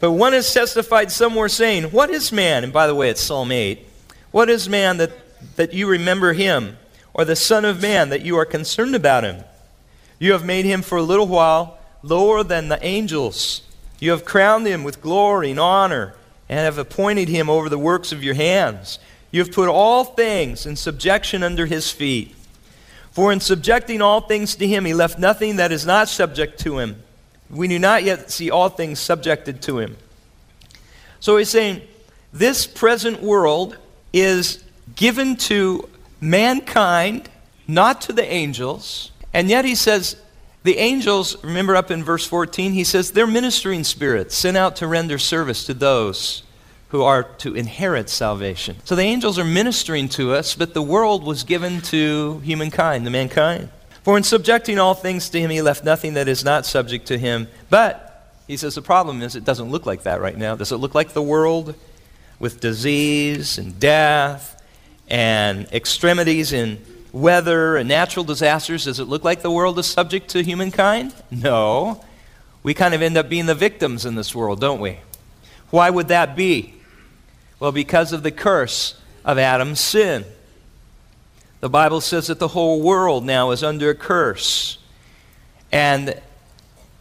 But 0.00 0.12
one 0.12 0.32
has 0.32 0.52
testified 0.52 1.10
somewhere 1.10 1.48
saying, 1.48 1.84
What 1.84 2.10
is 2.10 2.30
man? 2.32 2.64
And 2.64 2.72
by 2.72 2.86
the 2.86 2.94
way, 2.94 3.10
it's 3.10 3.20
Psalm 3.20 3.50
8. 3.50 3.87
What 4.30 4.50
is 4.50 4.68
man 4.68 4.98
that, 4.98 5.12
that 5.56 5.72
you 5.72 5.88
remember 5.88 6.32
him? 6.32 6.78
Or 7.14 7.24
the 7.24 7.36
Son 7.36 7.64
of 7.64 7.82
Man 7.82 8.10
that 8.10 8.22
you 8.22 8.36
are 8.36 8.44
concerned 8.44 8.94
about 8.94 9.24
him? 9.24 9.42
You 10.18 10.32
have 10.32 10.44
made 10.44 10.64
him 10.64 10.82
for 10.82 10.98
a 10.98 11.02
little 11.02 11.26
while 11.26 11.78
lower 12.02 12.42
than 12.42 12.68
the 12.68 12.84
angels. 12.84 13.62
You 14.00 14.12
have 14.12 14.24
crowned 14.24 14.66
him 14.66 14.84
with 14.84 15.00
glory 15.00 15.50
and 15.50 15.60
honor 15.60 16.14
and 16.48 16.60
have 16.60 16.78
appointed 16.78 17.28
him 17.28 17.50
over 17.50 17.68
the 17.68 17.78
works 17.78 18.12
of 18.12 18.22
your 18.22 18.34
hands. 18.34 18.98
You 19.30 19.40
have 19.40 19.52
put 19.52 19.68
all 19.68 20.04
things 20.04 20.66
in 20.66 20.76
subjection 20.76 21.42
under 21.42 21.66
his 21.66 21.90
feet. 21.90 22.34
For 23.10 23.32
in 23.32 23.40
subjecting 23.40 24.00
all 24.00 24.20
things 24.20 24.54
to 24.56 24.66
him, 24.66 24.84
he 24.84 24.94
left 24.94 25.18
nothing 25.18 25.56
that 25.56 25.72
is 25.72 25.84
not 25.84 26.08
subject 26.08 26.60
to 26.60 26.78
him. 26.78 27.02
We 27.50 27.66
do 27.68 27.78
not 27.78 28.04
yet 28.04 28.30
see 28.30 28.50
all 28.50 28.68
things 28.68 29.00
subjected 29.00 29.60
to 29.62 29.78
him. 29.78 29.96
So 31.20 31.36
he's 31.36 31.48
saying 31.48 31.82
this 32.32 32.66
present 32.66 33.22
world 33.22 33.76
is 34.20 34.62
given 34.96 35.36
to 35.36 35.88
mankind, 36.20 37.28
not 37.66 38.00
to 38.02 38.12
the 38.12 38.24
angels. 38.24 39.12
And 39.32 39.48
yet 39.48 39.64
he 39.64 39.74
says, 39.74 40.16
the 40.64 40.78
angels, 40.78 41.42
remember 41.44 41.76
up 41.76 41.90
in 41.90 42.02
verse 42.02 42.26
14, 42.26 42.72
he 42.72 42.84
says 42.84 43.12
they're 43.12 43.26
ministering 43.26 43.84
spirits 43.84 44.34
sent 44.34 44.56
out 44.56 44.76
to 44.76 44.86
render 44.86 45.18
service 45.18 45.64
to 45.66 45.74
those 45.74 46.42
who 46.88 47.02
are 47.02 47.22
to 47.22 47.54
inherit 47.54 48.08
salvation. 48.08 48.76
So 48.84 48.96
the 48.96 49.02
angels 49.02 49.38
are 49.38 49.44
ministering 49.44 50.08
to 50.10 50.32
us, 50.34 50.54
but 50.54 50.74
the 50.74 50.82
world 50.82 51.22
was 51.22 51.44
given 51.44 51.80
to 51.82 52.40
humankind, 52.40 53.06
the 53.06 53.10
mankind. 53.10 53.68
For 54.02 54.16
in 54.16 54.22
subjecting 54.22 54.78
all 54.78 54.94
things 54.94 55.28
to 55.30 55.40
him, 55.40 55.50
he 55.50 55.60
left 55.60 55.84
nothing 55.84 56.14
that 56.14 56.28
is 56.28 56.44
not 56.44 56.64
subject 56.64 57.06
to 57.08 57.18
him. 57.18 57.48
But, 57.68 58.32
he 58.46 58.56
says, 58.56 58.74
the 58.74 58.82
problem 58.82 59.22
is 59.22 59.36
it 59.36 59.44
doesn't 59.44 59.70
look 59.70 59.84
like 59.84 60.04
that 60.04 60.20
right 60.22 60.36
now. 60.36 60.56
Does 60.56 60.72
it 60.72 60.76
look 60.76 60.94
like 60.94 61.10
the 61.10 61.22
world 61.22 61.74
with 62.38 62.60
disease 62.60 63.58
and 63.58 63.78
death 63.80 64.62
and 65.08 65.66
extremities 65.72 66.52
in 66.52 66.82
weather 67.12 67.76
and 67.76 67.88
natural 67.88 68.24
disasters? 68.24 68.84
Does 68.84 69.00
it 69.00 69.04
look 69.04 69.24
like 69.24 69.42
the 69.42 69.50
world 69.50 69.78
is 69.78 69.86
subject 69.86 70.28
to 70.30 70.42
humankind? 70.42 71.14
No. 71.30 72.04
We 72.62 72.74
kind 72.74 72.94
of 72.94 73.02
end 73.02 73.16
up 73.16 73.28
being 73.28 73.46
the 73.46 73.54
victims 73.54 74.04
in 74.04 74.14
this 74.14 74.34
world, 74.34 74.60
don't 74.60 74.80
we? 74.80 74.98
Why 75.70 75.90
would 75.90 76.08
that 76.08 76.36
be? 76.36 76.74
Well, 77.60 77.72
because 77.72 78.12
of 78.12 78.22
the 78.22 78.30
curse 78.30 79.00
of 79.24 79.38
Adam's 79.38 79.80
sin. 79.80 80.24
The 81.60 81.68
Bible 81.68 82.00
says 82.00 82.28
that 82.28 82.38
the 82.38 82.48
whole 82.48 82.80
world 82.80 83.24
now 83.24 83.50
is 83.50 83.64
under 83.64 83.90
a 83.90 83.94
curse. 83.94 84.78
And 85.72 86.20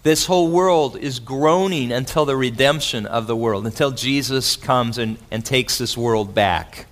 this 0.04 0.26
whole 0.26 0.50
world 0.50 0.98
is 0.98 1.20
groaning 1.20 1.92
until 1.92 2.26
the 2.26 2.38
redemption 2.38 3.06
of 3.06 3.28
the 3.28 3.36
world, 3.36 3.66
until 3.66 3.92
Jesus 3.92 4.56
comes 4.56 4.98
and, 4.98 5.18
and 5.32 5.44
takes 5.44 5.78
this 5.78 5.98
world 5.98 6.34
back. 6.34 6.86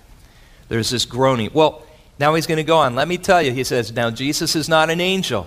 There's 0.68 0.90
this 0.90 1.04
groaning. 1.04 1.50
Well, 1.52 1.86
now 2.18 2.34
he's 2.34 2.46
going 2.46 2.58
to 2.58 2.64
go 2.64 2.78
on. 2.78 2.94
Let 2.94 3.08
me 3.08 3.18
tell 3.18 3.42
you, 3.42 3.52
he 3.52 3.64
says, 3.64 3.92
now 3.92 4.10
Jesus 4.10 4.56
is 4.56 4.68
not 4.68 4.90
an 4.90 5.00
angel. 5.00 5.46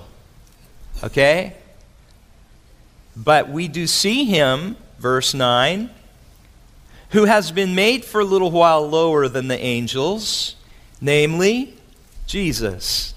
Okay? 1.04 1.56
But 3.16 3.50
we 3.50 3.68
do 3.68 3.88
see 3.88 4.26
him, 4.26 4.78
verse 4.98 5.34
9, 5.34 5.90
who 7.12 7.26
has 7.26 7.52
been 7.52 7.76
made 7.76 8.06
for 8.06 8.22
a 8.22 8.26
little 8.26 8.52
while 8.52 8.88
lower 8.88 9.28
than 9.28 9.48
the 9.48 9.60
angels, 9.60 10.56
namely 11.02 11.76
Jesus. 12.28 13.14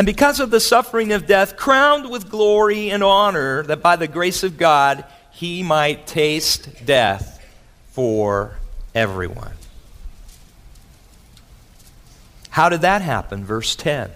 And 0.00 0.06
because 0.06 0.40
of 0.40 0.50
the 0.50 0.60
suffering 0.60 1.12
of 1.12 1.26
death, 1.26 1.58
crowned 1.58 2.08
with 2.08 2.30
glory 2.30 2.88
and 2.88 3.04
honor, 3.04 3.62
that 3.64 3.82
by 3.82 3.96
the 3.96 4.08
grace 4.08 4.42
of 4.42 4.56
God 4.56 5.04
he 5.30 5.62
might 5.62 6.06
taste 6.06 6.86
death 6.86 7.38
for 7.90 8.56
everyone. 8.94 9.52
How 12.48 12.70
did 12.70 12.80
that 12.80 13.02
happen? 13.02 13.44
Verse 13.44 13.76
10. 13.76 14.10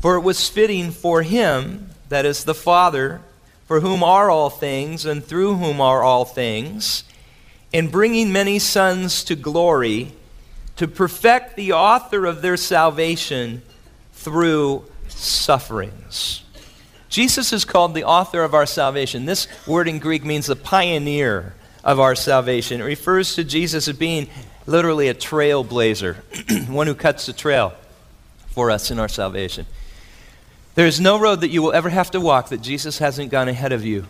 For 0.00 0.16
it 0.16 0.22
was 0.22 0.48
fitting 0.48 0.90
for 0.90 1.22
him, 1.22 1.90
that 2.08 2.26
is 2.26 2.42
the 2.42 2.52
Father, 2.52 3.20
for 3.66 3.78
whom 3.78 4.02
are 4.02 4.28
all 4.28 4.50
things 4.50 5.06
and 5.06 5.24
through 5.24 5.54
whom 5.54 5.80
are 5.80 6.02
all 6.02 6.24
things, 6.24 7.04
in 7.72 7.92
bringing 7.92 8.32
many 8.32 8.58
sons 8.58 9.22
to 9.22 9.36
glory, 9.36 10.10
to 10.74 10.88
perfect 10.88 11.54
the 11.54 11.70
author 11.70 12.26
of 12.26 12.42
their 12.42 12.56
salvation 12.56 13.62
through 14.20 14.84
sufferings. 15.08 16.42
Jesus 17.08 17.54
is 17.54 17.64
called 17.64 17.94
the 17.94 18.04
author 18.04 18.44
of 18.44 18.54
our 18.54 18.66
salvation. 18.66 19.24
This 19.24 19.48
word 19.66 19.88
in 19.88 19.98
Greek 19.98 20.24
means 20.24 20.46
the 20.46 20.56
pioneer 20.56 21.54
of 21.82 21.98
our 21.98 22.14
salvation. 22.14 22.82
It 22.82 22.84
refers 22.84 23.34
to 23.34 23.44
Jesus 23.44 23.88
as 23.88 23.96
being 23.96 24.28
literally 24.66 25.08
a 25.08 25.14
trailblazer, 25.14 26.68
one 26.68 26.86
who 26.86 26.94
cuts 26.94 27.26
the 27.26 27.32
trail 27.32 27.72
for 28.48 28.70
us 28.70 28.90
in 28.90 28.98
our 28.98 29.08
salvation. 29.08 29.64
There 30.74 30.86
is 30.86 31.00
no 31.00 31.18
road 31.18 31.40
that 31.40 31.48
you 31.48 31.62
will 31.62 31.72
ever 31.72 31.88
have 31.88 32.10
to 32.10 32.20
walk 32.20 32.50
that 32.50 32.60
Jesus 32.60 32.98
hasn't 32.98 33.30
gone 33.30 33.48
ahead 33.48 33.72
of 33.72 33.86
you. 33.86 34.06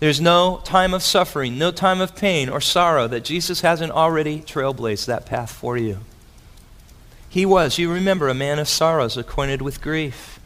There's 0.00 0.20
no 0.20 0.62
time 0.64 0.94
of 0.94 1.02
suffering, 1.02 1.58
no 1.58 1.70
time 1.70 2.00
of 2.00 2.16
pain 2.16 2.48
or 2.48 2.62
sorrow 2.62 3.06
that 3.08 3.24
Jesus 3.24 3.60
hasn't 3.60 3.92
already 3.92 4.40
trailblazed 4.40 5.06
that 5.06 5.26
path 5.26 5.52
for 5.52 5.76
you. 5.76 5.98
He 7.34 7.44
was, 7.44 7.78
you 7.78 7.92
remember, 7.92 8.28
a 8.28 8.32
man 8.32 8.60
of 8.60 8.68
sorrows, 8.68 9.16
acquainted 9.16 9.60
with 9.60 9.80
grief. 9.80 10.38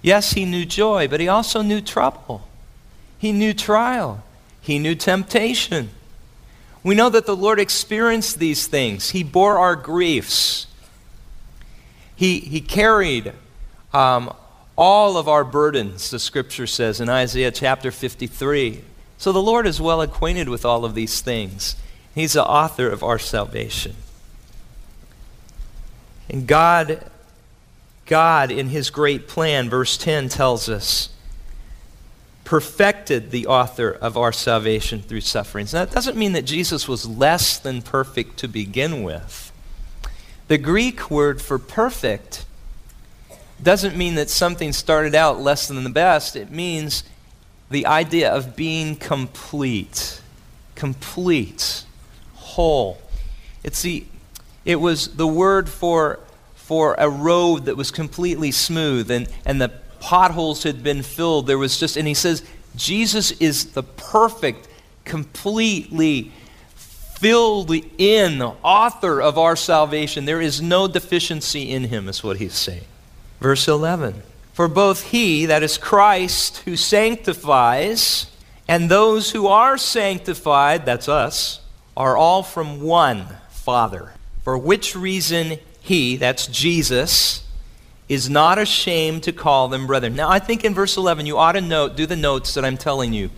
Yes, 0.00 0.34
he 0.34 0.44
knew 0.44 0.64
joy, 0.64 1.08
but 1.08 1.18
he 1.18 1.26
also 1.26 1.60
knew 1.60 1.80
trouble. 1.80 2.46
He 3.18 3.32
knew 3.32 3.52
trial. 3.52 4.22
He 4.60 4.78
knew 4.78 4.94
temptation. 4.94 5.90
We 6.84 6.94
know 6.94 7.08
that 7.08 7.26
the 7.26 7.34
Lord 7.34 7.58
experienced 7.58 8.38
these 8.38 8.68
things. 8.68 9.10
He 9.10 9.24
bore 9.24 9.58
our 9.58 9.74
griefs. 9.74 10.68
He, 12.14 12.38
he 12.38 12.60
carried 12.60 13.32
um, 13.92 14.32
all 14.78 15.16
of 15.16 15.26
our 15.26 15.42
burdens, 15.42 16.10
the 16.10 16.20
scripture 16.20 16.68
says 16.68 17.00
in 17.00 17.08
Isaiah 17.08 17.50
chapter 17.50 17.90
53. 17.90 18.84
So 19.18 19.32
the 19.32 19.42
Lord 19.42 19.66
is 19.66 19.80
well 19.80 20.00
acquainted 20.00 20.48
with 20.48 20.64
all 20.64 20.84
of 20.84 20.94
these 20.94 21.20
things. 21.20 21.74
He's 22.14 22.34
the 22.34 22.46
author 22.46 22.88
of 22.88 23.02
our 23.02 23.18
salvation. 23.18 23.96
And 26.30 26.46
God, 26.46 27.04
God, 28.06 28.50
in 28.52 28.68
his 28.68 28.88
great 28.88 29.26
plan, 29.26 29.68
verse 29.68 29.98
10 29.98 30.28
tells 30.28 30.68
us, 30.68 31.08
perfected 32.44 33.30
the 33.30 33.46
author 33.46 33.90
of 33.90 34.16
our 34.16 34.32
salvation 34.32 35.02
through 35.02 35.20
sufferings. 35.20 35.72
Now, 35.72 35.84
that 35.84 35.94
doesn't 35.94 36.16
mean 36.16 36.32
that 36.32 36.44
Jesus 36.44 36.88
was 36.88 37.06
less 37.06 37.58
than 37.58 37.82
perfect 37.82 38.38
to 38.38 38.48
begin 38.48 39.02
with. 39.02 39.52
The 40.48 40.58
Greek 40.58 41.10
word 41.10 41.40
for 41.42 41.58
perfect 41.58 42.44
doesn't 43.62 43.96
mean 43.96 44.14
that 44.14 44.30
something 44.30 44.72
started 44.72 45.14
out 45.14 45.40
less 45.40 45.68
than 45.68 45.84
the 45.84 45.90
best. 45.90 46.34
It 46.34 46.50
means 46.50 47.04
the 47.70 47.86
idea 47.86 48.32
of 48.32 48.56
being 48.56 48.96
complete, 48.96 50.20
complete, 50.74 51.84
whole. 52.34 53.00
It's 53.62 53.82
the, 53.82 54.06
it 54.70 54.80
was 54.80 55.08
the 55.08 55.26
word 55.26 55.68
for, 55.68 56.20
for 56.54 56.94
a 56.96 57.10
road 57.10 57.64
that 57.64 57.76
was 57.76 57.90
completely 57.90 58.52
smooth 58.52 59.10
and, 59.10 59.28
and 59.44 59.60
the 59.60 59.72
potholes 59.98 60.62
had 60.62 60.84
been 60.84 61.02
filled. 61.02 61.48
There 61.48 61.58
was 61.58 61.76
just, 61.76 61.96
and 61.96 62.06
he 62.06 62.14
says, 62.14 62.44
Jesus 62.76 63.32
is 63.32 63.72
the 63.72 63.82
perfect, 63.82 64.68
completely 65.04 66.30
filled 66.76 67.72
in 67.98 68.40
author 68.40 69.20
of 69.20 69.38
our 69.38 69.56
salvation. 69.56 70.24
There 70.24 70.40
is 70.40 70.62
no 70.62 70.86
deficiency 70.86 71.68
in 71.68 71.84
him, 71.84 72.08
is 72.08 72.22
what 72.22 72.36
he's 72.36 72.54
saying. 72.54 72.84
Verse 73.40 73.66
11 73.66 74.22
For 74.52 74.68
both 74.68 75.10
he, 75.10 75.46
that 75.46 75.64
is 75.64 75.78
Christ, 75.78 76.58
who 76.58 76.76
sanctifies, 76.76 78.30
and 78.68 78.88
those 78.88 79.32
who 79.32 79.48
are 79.48 79.76
sanctified, 79.76 80.86
that's 80.86 81.08
us, 81.08 81.60
are 81.96 82.16
all 82.16 82.44
from 82.44 82.80
one 82.80 83.26
Father. 83.50 84.12
For 84.42 84.56
which 84.56 84.96
reason 84.96 85.58
he, 85.80 86.16
that's 86.16 86.46
Jesus, 86.46 87.44
is 88.08 88.28
not 88.28 88.58
ashamed 88.58 89.22
to 89.22 89.32
call 89.32 89.68
them 89.68 89.86
brethren. 89.86 90.16
Now, 90.16 90.28
I 90.28 90.38
think 90.38 90.64
in 90.64 90.74
verse 90.74 90.96
11, 90.96 91.26
you 91.26 91.38
ought 91.38 91.52
to 91.52 91.60
note, 91.60 91.96
do 91.96 92.06
the 92.06 92.16
notes 92.16 92.54
that 92.54 92.64
I'm 92.64 92.76
telling 92.76 93.12
you. 93.12 93.30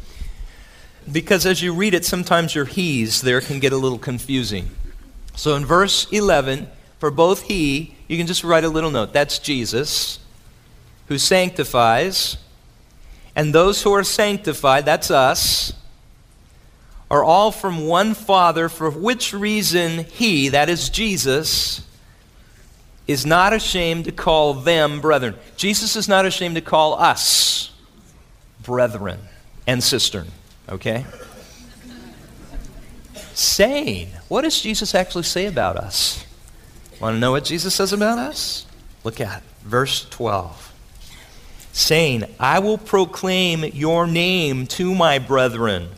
Because 1.11 1.45
as 1.45 1.61
you 1.63 1.75
read 1.75 1.95
it, 1.95 2.05
sometimes 2.05 2.55
your 2.55 2.65
he's 2.65 3.21
there 3.21 3.41
can 3.41 3.59
get 3.59 3.73
a 3.73 3.77
little 3.77 3.99
confusing. 3.99 4.71
So 5.35 5.57
in 5.57 5.65
verse 5.65 6.07
11, 6.11 6.69
for 6.99 7.11
both 7.11 7.43
he, 7.43 7.97
you 8.07 8.17
can 8.17 8.27
just 8.27 8.45
write 8.45 8.65
a 8.65 8.69
little 8.69 8.91
note. 8.91 9.13
That's 9.13 9.39
Jesus, 9.39 10.21
who 11.09 11.19
sanctifies. 11.19 12.37
And 13.35 13.55
those 13.55 13.83
who 13.83 13.93
are 13.93 14.05
sanctified, 14.05 14.85
that's 14.85 15.11
us, 15.11 15.73
are 17.13 17.23
all 17.23 17.53
from 17.53 17.87
one 17.87 18.15
Father, 18.15 18.71
for 18.71 18.91
which 18.91 19.35
reason 19.35 20.05
he, 20.05 20.49
that 20.49 20.71
is 20.71 20.89
Jesus, 20.89 21.87
is 23.07 23.27
not 23.27 23.53
ashamed 23.53 24.07
to 24.07 24.13
call 24.13 24.55
them 24.55 24.99
brethren. 25.03 25.35
Jesus 25.59 25.95
is 25.95 26.09
not 26.09 26.25
ashamed 26.25 26.55
to 26.55 26.63
call 26.63 26.95
us 26.95 27.71
brethren 28.63 29.21
and 29.67 29.85
cistern, 29.85 30.29
okay? 30.71 31.05
Saying, 33.35 34.09
what 34.29 34.41
does 34.41 34.59
Jesus 34.63 34.95
actually 34.95 35.25
say 35.25 35.45
about 35.45 35.77
us? 35.77 36.25
Want 36.99 37.17
to 37.17 37.21
know 37.21 37.33
what 37.33 37.45
Jesus 37.45 37.75
says 37.75 37.93
about 37.93 38.19
us? 38.19 38.65
Look 39.05 39.21
at 39.21 39.43
verse 39.65 40.09
12. 40.09 40.73
Saying, 41.75 42.25
I 42.41 42.61
will 42.61 42.79
proclaim 42.79 43.65
your 43.65 44.07
name 44.07 44.67
to 44.69 44.95
my 44.95 45.19
brethren. 45.19 45.91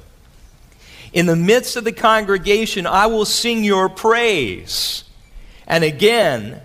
In 1.15 1.27
the 1.27 1.37
midst 1.37 1.77
of 1.77 1.85
the 1.85 1.93
congregation, 1.93 2.87
I 2.87 3.07
will 3.07 3.25
sing 3.25 3.63
your 3.63 3.89
praise. 3.89 5.05
And 5.65 5.85
again, 5.85 6.61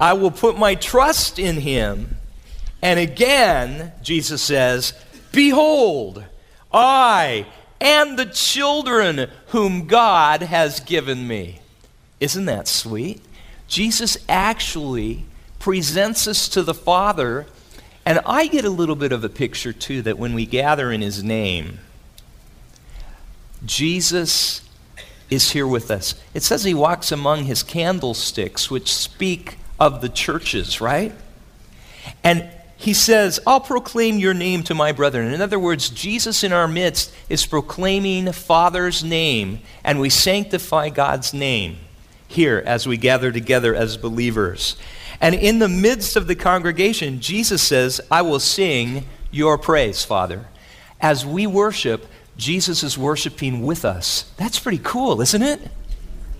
I 0.00 0.14
will 0.14 0.30
put 0.30 0.58
my 0.58 0.74
trust 0.74 1.38
in 1.38 1.58
him. 1.58 2.16
And 2.80 2.98
again, 2.98 3.92
Jesus 4.02 4.40
says, 4.40 4.94
Behold, 5.30 6.24
I 6.72 7.46
and 7.82 8.18
the 8.18 8.26
children 8.26 9.28
whom 9.48 9.86
God 9.86 10.40
has 10.40 10.80
given 10.80 11.28
me. 11.28 11.60
Isn't 12.18 12.46
that 12.46 12.68
sweet? 12.68 13.20
Jesus 13.68 14.16
actually 14.26 15.26
presents 15.58 16.26
us 16.26 16.48
to 16.48 16.62
the 16.62 16.74
Father, 16.74 17.46
and 18.06 18.20
I 18.24 18.46
get 18.46 18.64
a 18.64 18.70
little 18.70 18.96
bit 18.96 19.12
of 19.12 19.22
a 19.22 19.28
picture 19.28 19.72
too 19.72 20.00
that 20.02 20.18
when 20.18 20.32
we 20.32 20.46
gather 20.46 20.90
in 20.90 21.02
His 21.02 21.22
name, 21.22 21.78
Jesus 23.64 24.68
is 25.30 25.52
here 25.52 25.66
with 25.66 25.90
us. 25.90 26.14
It 26.34 26.42
says 26.42 26.64
He 26.64 26.74
walks 26.74 27.12
among 27.12 27.44
His 27.44 27.62
candlesticks, 27.62 28.70
which 28.70 28.92
speak 28.92 29.56
of 29.78 30.00
the 30.00 30.08
churches, 30.08 30.80
right? 30.80 31.12
And 32.22 32.48
he 32.82 32.94
says, 32.94 33.38
I'll 33.46 33.60
proclaim 33.60 34.18
your 34.18 34.34
name 34.34 34.64
to 34.64 34.74
my 34.74 34.90
brethren. 34.90 35.32
In 35.32 35.40
other 35.40 35.58
words, 35.58 35.88
Jesus 35.88 36.42
in 36.42 36.52
our 36.52 36.66
midst 36.66 37.14
is 37.28 37.46
proclaiming 37.46 38.32
Father's 38.32 39.04
name, 39.04 39.60
and 39.84 40.00
we 40.00 40.10
sanctify 40.10 40.88
God's 40.88 41.32
name 41.32 41.76
here 42.26 42.60
as 42.66 42.84
we 42.84 42.96
gather 42.96 43.30
together 43.30 43.72
as 43.72 43.96
believers. 43.96 44.74
And 45.20 45.32
in 45.32 45.60
the 45.60 45.68
midst 45.68 46.16
of 46.16 46.26
the 46.26 46.34
congregation, 46.34 47.20
Jesus 47.20 47.62
says, 47.62 48.00
I 48.10 48.22
will 48.22 48.40
sing 48.40 49.06
your 49.30 49.58
praise, 49.58 50.04
Father. 50.04 50.46
As 51.00 51.24
we 51.24 51.46
worship, 51.46 52.06
Jesus 52.36 52.82
is 52.82 52.96
worshiping 52.96 53.64
with 53.64 53.84
us. 53.84 54.30
That's 54.36 54.58
pretty 54.58 54.80
cool, 54.82 55.20
isn't 55.20 55.42
it? 55.42 55.60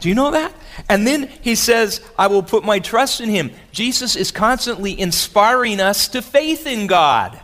Do 0.00 0.08
you 0.08 0.14
know 0.14 0.32
that? 0.32 0.52
And 0.88 1.06
then 1.06 1.28
he 1.42 1.54
says, 1.54 2.00
I 2.18 2.26
will 2.26 2.42
put 2.42 2.64
my 2.64 2.80
trust 2.80 3.20
in 3.20 3.28
him. 3.28 3.52
Jesus 3.70 4.16
is 4.16 4.32
constantly 4.32 4.98
inspiring 4.98 5.78
us 5.80 6.08
to 6.08 6.22
faith 6.22 6.66
in 6.66 6.88
God. 6.88 7.38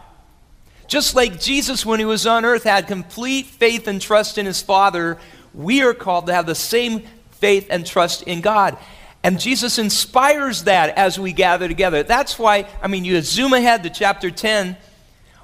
Just 0.88 1.14
like 1.14 1.38
Jesus, 1.38 1.86
when 1.86 2.01
he 2.01 2.05
was 2.05 2.26
on 2.26 2.44
earth, 2.44 2.64
had 2.64 2.86
complete 2.86 3.46
faith 3.46 3.86
and 3.86 4.01
trust 4.01 4.38
in 4.38 4.46
his 4.46 4.62
Father, 4.62 5.18
we 5.55 5.82
are 5.82 5.94
called 5.94 6.26
to 6.26 6.34
have 6.34 6.46
the 6.46 6.55
same 6.55 7.03
faith 7.32 7.68
and 7.70 7.86
trust 7.86 8.22
in 8.22 8.40
God. 8.40 8.76
And 9.22 9.38
Jesus 9.38 9.78
inspires 9.78 10.64
that 10.64 10.96
as 10.96 11.18
we 11.18 11.32
gather 11.32 11.68
together. 11.68 12.03
That's 12.03 12.38
why, 12.38 12.68
I 12.82 12.88
mean, 12.88 13.05
you 13.05 13.20
zoom 13.20 13.53
ahead 13.53 13.82
to 13.82 13.90
chapter 13.90 14.30
10, 14.30 14.76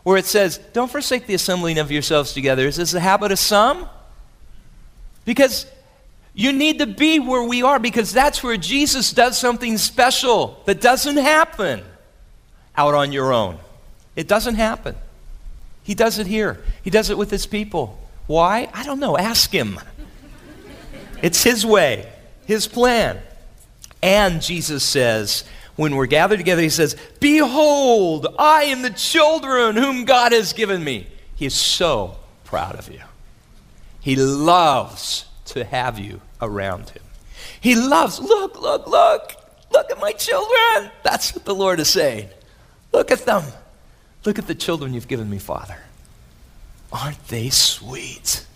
where 0.04 0.16
it 0.16 0.26
says, 0.26 0.58
Don't 0.72 0.90
forsake 0.90 1.26
the 1.26 1.34
assembling 1.34 1.78
of 1.78 1.90
yourselves 1.90 2.32
together. 2.32 2.66
Is 2.68 2.76
this 2.76 2.94
a 2.94 3.00
habit 3.00 3.32
of 3.32 3.38
some? 3.38 3.88
Because 5.24 5.66
you 6.34 6.52
need 6.52 6.78
to 6.78 6.86
be 6.86 7.18
where 7.18 7.42
we 7.42 7.62
are, 7.62 7.78
because 7.78 8.12
that's 8.12 8.42
where 8.42 8.56
Jesus 8.56 9.12
does 9.12 9.38
something 9.38 9.78
special 9.78 10.60
that 10.66 10.80
doesn't 10.80 11.16
happen 11.16 11.82
out 12.76 12.94
on 12.94 13.12
your 13.12 13.32
own. 13.32 13.58
It 14.14 14.28
doesn't 14.28 14.56
happen. 14.56 14.94
He 15.82 15.94
does 15.94 16.18
it 16.18 16.26
here, 16.26 16.62
He 16.82 16.90
does 16.90 17.10
it 17.10 17.18
with 17.18 17.30
His 17.30 17.46
people. 17.46 17.98
Why? 18.26 18.70
I 18.72 18.84
don't 18.84 19.00
know. 19.00 19.18
Ask 19.18 19.50
Him. 19.50 19.78
It's 21.22 21.42
His 21.42 21.64
way, 21.64 22.10
His 22.46 22.66
plan. 22.66 23.20
And 24.02 24.42
Jesus 24.42 24.84
says, 24.84 25.44
when 25.76 25.96
we're 25.96 26.06
gathered 26.06 26.38
together, 26.38 26.62
He 26.62 26.68
says, 26.68 26.96
Behold, 27.20 28.26
I 28.38 28.64
am 28.64 28.82
the 28.82 28.90
children 28.90 29.76
whom 29.76 30.04
God 30.04 30.32
has 30.32 30.52
given 30.52 30.82
me. 30.82 31.06
He 31.34 31.46
is 31.46 31.54
so 31.54 32.16
proud 32.44 32.76
of 32.76 32.90
you. 32.90 33.00
He 34.00 34.16
loves 34.16 35.26
to 35.46 35.64
have 35.64 35.98
you 35.98 36.20
around 36.40 36.90
Him. 36.90 37.02
He 37.60 37.74
loves, 37.74 38.20
look, 38.20 38.60
look, 38.60 38.86
look, 38.86 39.32
look 39.72 39.90
at 39.90 39.98
my 39.98 40.12
children. 40.12 40.90
That's 41.02 41.34
what 41.34 41.44
the 41.44 41.54
Lord 41.54 41.80
is 41.80 41.88
saying. 41.88 42.28
Look 42.92 43.10
at 43.10 43.20
them. 43.20 43.42
Look 44.24 44.38
at 44.38 44.46
the 44.46 44.54
children 44.54 44.94
you've 44.94 45.08
given 45.08 45.28
me, 45.28 45.38
Father. 45.38 45.78
Aren't 46.92 47.26
they 47.28 47.50
sweet? 47.50 48.46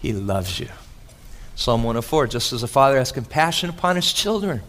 He 0.00 0.12
loves 0.12 0.58
you. 0.58 0.68
Psalm 1.56 1.84
104 1.84 2.26
just 2.26 2.52
as 2.52 2.62
a 2.62 2.68
father 2.68 2.98
has 2.98 3.12
compassion 3.12 3.70
upon 3.70 3.96
his 3.96 4.12
children, 4.12 4.62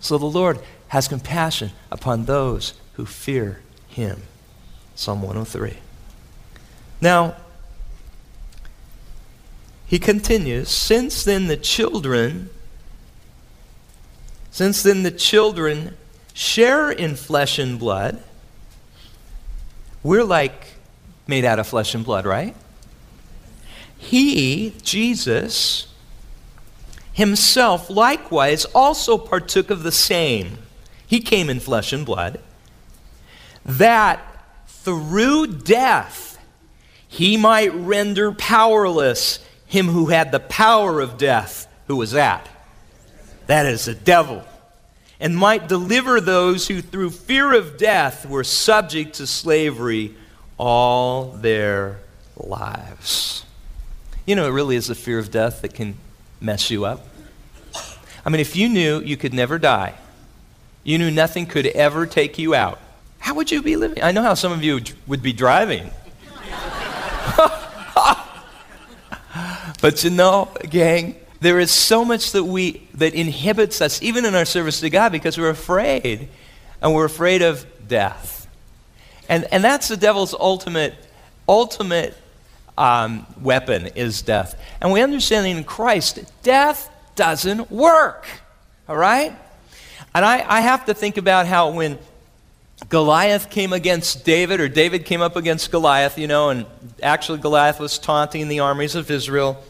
so 0.00 0.18
the 0.18 0.26
Lord 0.26 0.58
has 0.88 1.08
compassion 1.08 1.72
upon 1.90 2.24
those 2.24 2.74
who 2.94 3.06
fear 3.06 3.60
him. 3.88 4.22
Psalm 4.94 5.22
103. 5.22 5.78
Now, 7.00 7.36
he 9.86 9.98
continues, 9.98 10.68
since 10.68 11.22
then 11.22 11.46
the 11.46 11.56
children, 11.56 12.50
since 14.50 14.82
then 14.82 15.02
the 15.02 15.10
children 15.10 15.96
share 16.32 16.90
in 16.90 17.14
flesh 17.14 17.58
and 17.58 17.78
blood, 17.78 18.22
we're 20.02 20.24
like 20.24 20.74
made 21.26 21.44
out 21.44 21.58
of 21.58 21.66
flesh 21.66 21.94
and 21.94 22.04
blood, 22.04 22.24
right? 22.24 22.54
He, 23.98 24.74
Jesus, 24.82 25.88
himself 27.12 27.88
likewise 27.90 28.64
also 28.66 29.18
partook 29.18 29.70
of 29.70 29.82
the 29.82 29.92
same. 29.92 30.58
He 31.06 31.20
came 31.20 31.48
in 31.48 31.60
flesh 31.60 31.92
and 31.92 32.04
blood, 32.04 32.40
that 33.64 34.20
through 34.66 35.46
death 35.48 36.38
he 37.08 37.36
might 37.36 37.72
render 37.74 38.32
powerless 38.32 39.38
him 39.66 39.88
who 39.88 40.06
had 40.06 40.32
the 40.32 40.40
power 40.40 41.00
of 41.00 41.18
death. 41.18 41.66
Who 41.86 41.96
was 41.96 42.12
that? 42.12 42.48
That 43.46 43.66
is 43.66 43.84
the 43.84 43.94
devil. 43.94 44.44
And 45.18 45.36
might 45.36 45.68
deliver 45.68 46.20
those 46.20 46.68
who 46.68 46.82
through 46.82 47.10
fear 47.10 47.54
of 47.54 47.78
death 47.78 48.28
were 48.28 48.44
subject 48.44 49.14
to 49.14 49.26
slavery 49.26 50.14
all 50.58 51.30
their 51.30 51.98
lives. 52.36 53.44
You 54.26 54.36
know, 54.36 54.46
it 54.46 54.50
really 54.50 54.76
is 54.76 54.88
the 54.88 54.94
fear 54.94 55.18
of 55.18 55.30
death 55.30 55.62
that 55.62 55.74
can 55.74 55.96
mess 56.40 56.70
you 56.70 56.84
up. 56.84 57.06
I 58.24 58.28
mean, 58.28 58.40
if 58.40 58.56
you 58.56 58.68
knew 58.68 59.00
you 59.00 59.16
could 59.16 59.32
never 59.32 59.58
die, 59.58 59.94
you 60.86 60.98
knew 60.98 61.10
nothing 61.10 61.46
could 61.46 61.66
ever 61.66 62.06
take 62.06 62.38
you 62.38 62.54
out, 62.54 62.80
how 63.18 63.34
would 63.34 63.50
you 63.50 63.60
be 63.60 63.74
living? 63.74 64.04
I 64.04 64.12
know 64.12 64.22
how 64.22 64.34
some 64.34 64.52
of 64.52 64.62
you 64.62 64.80
would 65.08 65.20
be 65.20 65.32
driving. 65.32 65.90
but 69.82 70.04
you 70.04 70.10
know, 70.10 70.48
gang, 70.70 71.16
there 71.40 71.58
is 71.58 71.72
so 71.72 72.04
much 72.04 72.30
that 72.30 72.44
we 72.44 72.86
that 72.94 73.14
inhibits 73.14 73.80
us 73.80 74.00
even 74.00 74.24
in 74.24 74.36
our 74.36 74.44
service 74.44 74.78
to 74.78 74.88
God 74.88 75.10
because 75.10 75.36
we're 75.36 75.50
afraid 75.50 76.28
and 76.80 76.94
we're 76.94 77.04
afraid 77.04 77.42
of 77.42 77.66
death. 77.88 78.46
And 79.28 79.44
and 79.50 79.64
that's 79.64 79.88
the 79.88 79.96
devil's 79.96 80.34
ultimate 80.34 80.94
ultimate 81.48 82.16
um, 82.78 83.26
weapon 83.40 83.88
is 83.96 84.22
death. 84.22 84.54
And 84.80 84.92
we 84.92 85.00
understand 85.02 85.48
in 85.48 85.64
Christ, 85.64 86.20
death 86.44 86.88
doesn't 87.16 87.72
work. 87.72 88.28
All 88.88 88.96
right? 88.96 89.36
And 90.16 90.24
I, 90.24 90.42
I 90.48 90.60
have 90.62 90.86
to 90.86 90.94
think 90.94 91.18
about 91.18 91.46
how 91.46 91.72
when 91.72 91.98
Goliath 92.88 93.50
came 93.50 93.74
against 93.74 94.24
David, 94.24 94.60
or 94.60 94.66
David 94.66 95.04
came 95.04 95.20
up 95.20 95.36
against 95.36 95.70
Goliath, 95.70 96.16
you 96.16 96.26
know, 96.26 96.48
and 96.48 96.64
actually 97.02 97.38
Goliath 97.38 97.78
was 97.78 97.98
taunting 97.98 98.48
the 98.48 98.60
armies 98.60 98.94
of 98.94 99.10
Israel. 99.10 99.62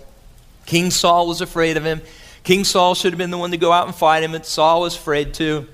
King 0.65 0.93
Saul 0.93 1.27
was 1.27 1.41
afraid 1.41 1.77
of 1.77 1.85
him. 1.85 2.01
King 2.45 2.63
Saul 2.63 2.95
should 2.95 3.13
have 3.13 3.19
been 3.19 3.33
the 3.33 3.39
one 3.39 3.51
to 3.51 3.57
go 3.57 3.73
out 3.73 3.89
and 3.89 3.97
fight 3.97 4.23
him, 4.23 4.31
but 4.31 4.47
Saul 4.47 4.83
was 4.83 4.95
afraid 4.95 5.35
too. 5.35 5.67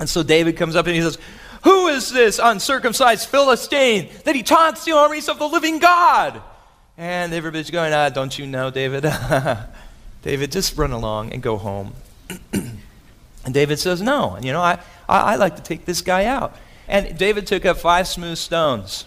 And 0.00 0.08
so 0.08 0.22
David 0.22 0.56
comes 0.56 0.76
up 0.76 0.86
and 0.86 0.94
he 0.94 1.02
says, 1.02 1.18
Who 1.64 1.88
is 1.88 2.10
this 2.10 2.40
uncircumcised 2.42 3.28
Philistine 3.28 4.08
that 4.24 4.34
he 4.34 4.42
taunts 4.42 4.86
the 4.86 4.92
armies 4.92 5.28
of 5.28 5.38
the 5.38 5.46
living 5.46 5.78
God? 5.78 6.40
And 6.96 7.34
everybody's 7.34 7.70
going, 7.70 7.92
ah, 7.92 8.08
Don't 8.08 8.38
you 8.38 8.46
know, 8.46 8.70
David? 8.70 9.04
David, 10.22 10.52
just 10.52 10.78
run 10.78 10.92
along 10.92 11.34
and 11.34 11.42
go 11.42 11.58
home. 11.58 11.92
and 13.46 13.54
David 13.54 13.78
says, 13.78 14.02
No. 14.02 14.34
And 14.34 14.44
you 14.44 14.52
know, 14.52 14.60
I, 14.60 14.78
I, 15.08 15.20
I 15.20 15.36
like 15.36 15.56
to 15.56 15.62
take 15.62 15.86
this 15.86 16.02
guy 16.02 16.26
out. 16.26 16.54
And 16.88 17.16
David 17.16 17.46
took 17.46 17.64
up 17.64 17.78
five 17.78 18.06
smooth 18.06 18.36
stones. 18.36 19.06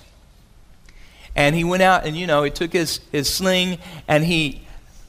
And 1.36 1.56
he 1.56 1.64
went 1.64 1.84
out 1.84 2.06
and, 2.06 2.18
you 2.18 2.28
know, 2.28 2.44
he 2.44 2.52
took 2.52 2.74
his, 2.74 3.00
his 3.12 3.34
sling 3.34 3.78
and 4.08 4.26
he 4.26 4.62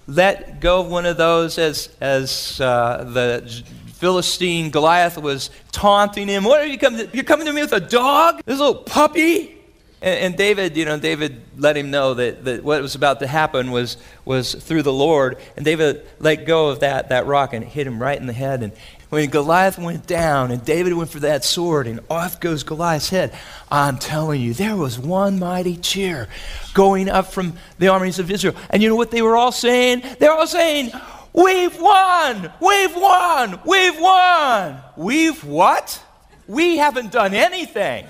let 0.06 0.60
go 0.60 0.80
of 0.80 0.88
one 0.88 1.06
of 1.06 1.16
those 1.16 1.58
as, 1.58 1.88
as 2.00 2.60
uh, 2.60 3.04
the 3.04 3.64
Philistine 3.94 4.70
Goliath 4.70 5.18
was 5.18 5.50
taunting 5.72 6.28
him. 6.28 6.44
What 6.44 6.60
are 6.60 6.66
you 6.66 6.78
coming 6.78 7.06
to, 7.06 7.16
You're 7.16 7.24
coming 7.24 7.46
to 7.46 7.52
me 7.52 7.62
with 7.62 7.72
a 7.72 7.80
dog? 7.80 8.40
This 8.44 8.58
little 8.58 8.74
puppy? 8.74 9.56
And, 10.02 10.18
and, 10.20 10.36
David, 10.36 10.76
you 10.76 10.84
know, 10.84 10.98
David 10.98 11.42
let 11.58 11.76
him 11.76 11.90
know 11.90 12.14
that, 12.14 12.44
that 12.44 12.64
what 12.64 12.80
was 12.80 12.94
about 12.94 13.20
to 13.20 13.26
happen 13.26 13.70
was, 13.70 13.98
was 14.24 14.54
through 14.54 14.82
the 14.82 14.92
Lord. 14.92 15.36
And 15.56 15.64
David 15.64 16.06
let 16.18 16.46
go 16.46 16.68
of 16.68 16.80
that, 16.80 17.10
that 17.10 17.26
rock 17.26 17.52
and 17.52 17.64
it 17.64 17.68
hit 17.68 17.86
him 17.86 18.00
right 18.00 18.18
in 18.18 18.26
the 18.26 18.32
head. 18.32 18.62
And 18.62 18.72
when 19.10 19.28
Goliath 19.28 19.76
went 19.76 20.06
down 20.06 20.52
and 20.52 20.64
David 20.64 20.94
went 20.94 21.10
for 21.10 21.20
that 21.20 21.44
sword 21.44 21.86
and 21.86 22.00
off 22.08 22.40
goes 22.40 22.62
Goliath's 22.62 23.10
head, 23.10 23.36
I'm 23.70 23.98
telling 23.98 24.40
you, 24.40 24.54
there 24.54 24.76
was 24.76 24.98
one 24.98 25.38
mighty 25.38 25.76
cheer 25.76 26.28
going 26.74 27.08
up 27.08 27.32
from 27.32 27.54
the 27.78 27.88
armies 27.88 28.18
of 28.18 28.30
Israel. 28.30 28.54
And 28.70 28.82
you 28.82 28.88
know 28.88 28.96
what 28.96 29.10
they 29.10 29.20
were 29.20 29.36
all 29.36 29.52
saying? 29.52 30.02
They're 30.18 30.32
all 30.32 30.46
saying, 30.46 30.92
We've 31.32 31.80
won! 31.80 32.52
We've 32.60 32.96
won! 32.96 33.60
We've 33.64 34.00
won! 34.00 34.80
We've 34.96 35.44
what? 35.44 36.02
We 36.48 36.78
haven't 36.78 37.12
done 37.12 37.34
anything. 37.34 38.06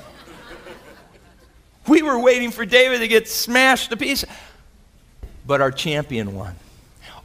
We 1.87 2.03
were 2.03 2.19
waiting 2.19 2.51
for 2.51 2.65
David 2.65 3.01
to 3.01 3.09
get 3.09 3.29
smashed 3.29 3.91
to 3.91 3.97
pieces. 3.97 4.29
But 5.47 5.61
our 5.61 5.71
champion 5.71 6.35
won. 6.35 6.55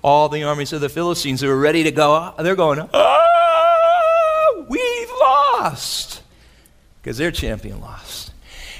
All 0.01 0.27
the 0.27 0.43
armies 0.43 0.73
of 0.73 0.81
the 0.81 0.89
Philistines 0.89 1.41
who 1.41 1.47
were 1.47 1.59
ready 1.59 1.83
to 1.83 1.91
go, 1.91 2.33
they're 2.39 2.55
going, 2.55 2.79
oh, 2.93 3.44
lost. 5.65 6.21
Because 7.01 7.17
their 7.17 7.31
champion 7.31 7.81
lost. 7.81 8.31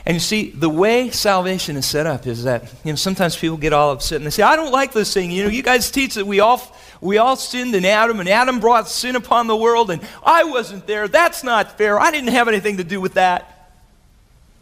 And 0.06 0.16
you 0.16 0.20
see, 0.20 0.52
the 0.52 0.70
way 0.70 1.10
salvation 1.10 1.78
is 1.78 1.86
set 1.86 2.06
up 2.06 2.28
is 2.28 2.44
that, 2.44 2.64
you 2.84 2.92
know, 2.92 2.96
sometimes 2.96 3.36
people 3.36 3.58
get 3.58 3.74
all 3.74 3.92
upset 3.92 4.18
and 4.18 4.26
they 4.26 4.30
say, 4.30 4.44
I 4.44 4.56
don't 4.56 4.72
like 4.72 4.94
this 4.94 5.12
thing. 5.12 5.32
You 5.32 5.44
know, 5.44 5.50
you 5.50 5.64
guys 5.64 5.90
teach 5.90 6.14
that 6.14 6.28
we 6.28 6.40
all, 6.40 6.62
we 7.02 7.18
all 7.18 7.36
sinned 7.36 7.74
in 7.74 7.86
Adam 7.86 8.20
and 8.20 8.30
Adam 8.30 8.60
brought 8.60 8.88
sin 8.88 9.16
upon 9.16 9.48
the 9.48 9.56
world 9.56 9.90
and 9.90 10.02
I 10.24 10.44
wasn't 10.44 10.86
there. 10.86 11.08
That's 11.08 11.44
not 11.44 11.78
fair. 11.78 12.00
I 12.00 12.12
didn't 12.12 12.30
have 12.30 12.48
anything 12.48 12.78
to 12.78 12.84
do 12.84 13.02
with 13.02 13.16
that. 13.16 13.72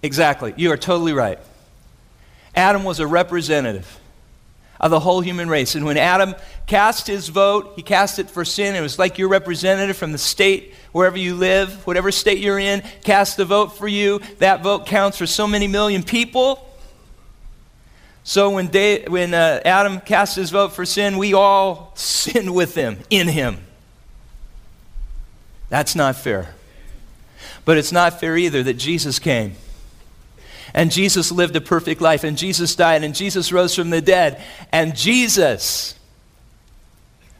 Exactly. 0.01 0.53
You 0.55 0.71
are 0.71 0.78
totally 0.78 1.13
right. 1.13 1.39
Adam 2.55 2.86
was 2.86 2.99
a 2.99 3.07
representative 3.07 3.99
of 4.80 4.91
the 4.91 4.99
whole 4.99 5.21
human 5.21 5.49
race. 5.49 5.76
And 5.76 5.86
when 5.86 5.97
Adam 5.97 6.36
cast 6.67 7.07
his 7.07 7.30
vote, 7.30 7.74
he 7.76 7.82
cast 7.82 8.19
it 8.19 8.30
for 8.30 8.43
sin. 8.43 8.76
It 8.76 8.82
was 8.82 8.99
like 8.99 9.17
your 9.17 9.30
representative 9.30 9.97
from 9.97 10.11
the 10.11 10.17
state, 10.17 10.74
wherever 10.91 11.17
you 11.17 11.36
live, 11.36 11.86
whatever 11.88 12.11
state 12.11 12.39
you're 12.39 12.59
in, 12.59 12.82
cast 13.03 13.38
the 13.38 13.45
vote 13.45 13.78
for 13.78 13.88
you. 13.88 14.19
That 14.39 14.61
vote 14.61 14.86
counts 14.86 15.17
for 15.17 15.28
so 15.28 15.47
many 15.47 15.67
million 15.67 16.03
people. 16.03 16.67
So 18.24 18.49
when, 18.51 18.67
they, 18.67 19.05
when 19.07 19.34
uh, 19.34 19.61
Adam 19.65 19.99
cast 19.99 20.36
his 20.36 20.49
vote 20.49 20.74
for 20.74 20.86
sin, 20.86 21.17
we 21.17 21.34
all 21.34 21.91
sinned 21.95 22.53
with 22.53 22.76
him, 22.76 22.99
in 23.09 23.28
him. 23.28 23.57
That's 25.69 25.95
not 25.95 26.15
fair. 26.15 26.53
But 27.65 27.78
it's 27.78 27.91
not 27.91 28.19
fair 28.19 28.38
either 28.38 28.63
that 28.63 28.76
Jesus 28.76 29.19
came 29.19 29.55
and 30.74 30.91
Jesus 30.91 31.32
lived 31.32 31.55
a 31.55 31.61
perfect 31.61 32.01
life, 32.01 32.24
and 32.24 32.38
Jesus 32.38 32.76
died, 32.76 33.03
and 33.03 33.13
Jesus 33.13 33.51
rose 33.51 33.76
from 33.76 33.91
the 33.91 34.01
dead. 34.01 34.41
And 34.71 34.95
Jesus, 34.95 35.95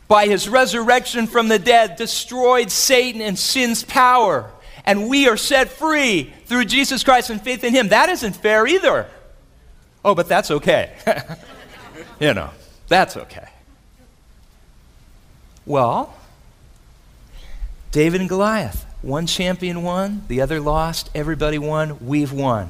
by 0.08 0.28
his 0.28 0.48
resurrection 0.48 1.26
from 1.26 1.48
the 1.48 1.58
dead, 1.58 1.96
destroyed 1.96 2.70
Satan 2.70 3.22
and 3.22 3.38
sin's 3.38 3.84
power. 3.84 4.52
And 4.86 5.10
we 5.10 5.28
are 5.28 5.38
set 5.38 5.70
free 5.70 6.32
through 6.46 6.66
Jesus 6.66 7.04
Christ 7.04 7.30
and 7.30 7.42
faith 7.42 7.64
in 7.64 7.74
him. 7.74 7.88
That 7.88 8.10
isn't 8.10 8.36
fair 8.36 8.68
either. 8.68 9.08
Oh, 10.06 10.14
but 10.14 10.28
that's 10.28 10.52
okay. 10.52 10.94
you 12.20 12.34
know, 12.34 12.52
that's 12.88 13.18
okay. 13.18 13.48
Well, 15.66 16.14
David 17.92 18.20
and 18.20 18.30
Goliath. 18.30 18.86
One 19.02 19.28
champion 19.28 19.84
won, 19.84 20.24
the 20.28 20.42
other 20.42 20.62
lost, 20.62 21.10
everybody 21.14 21.58
won, 21.58 22.06
we've 22.06 22.32
won. 22.32 22.70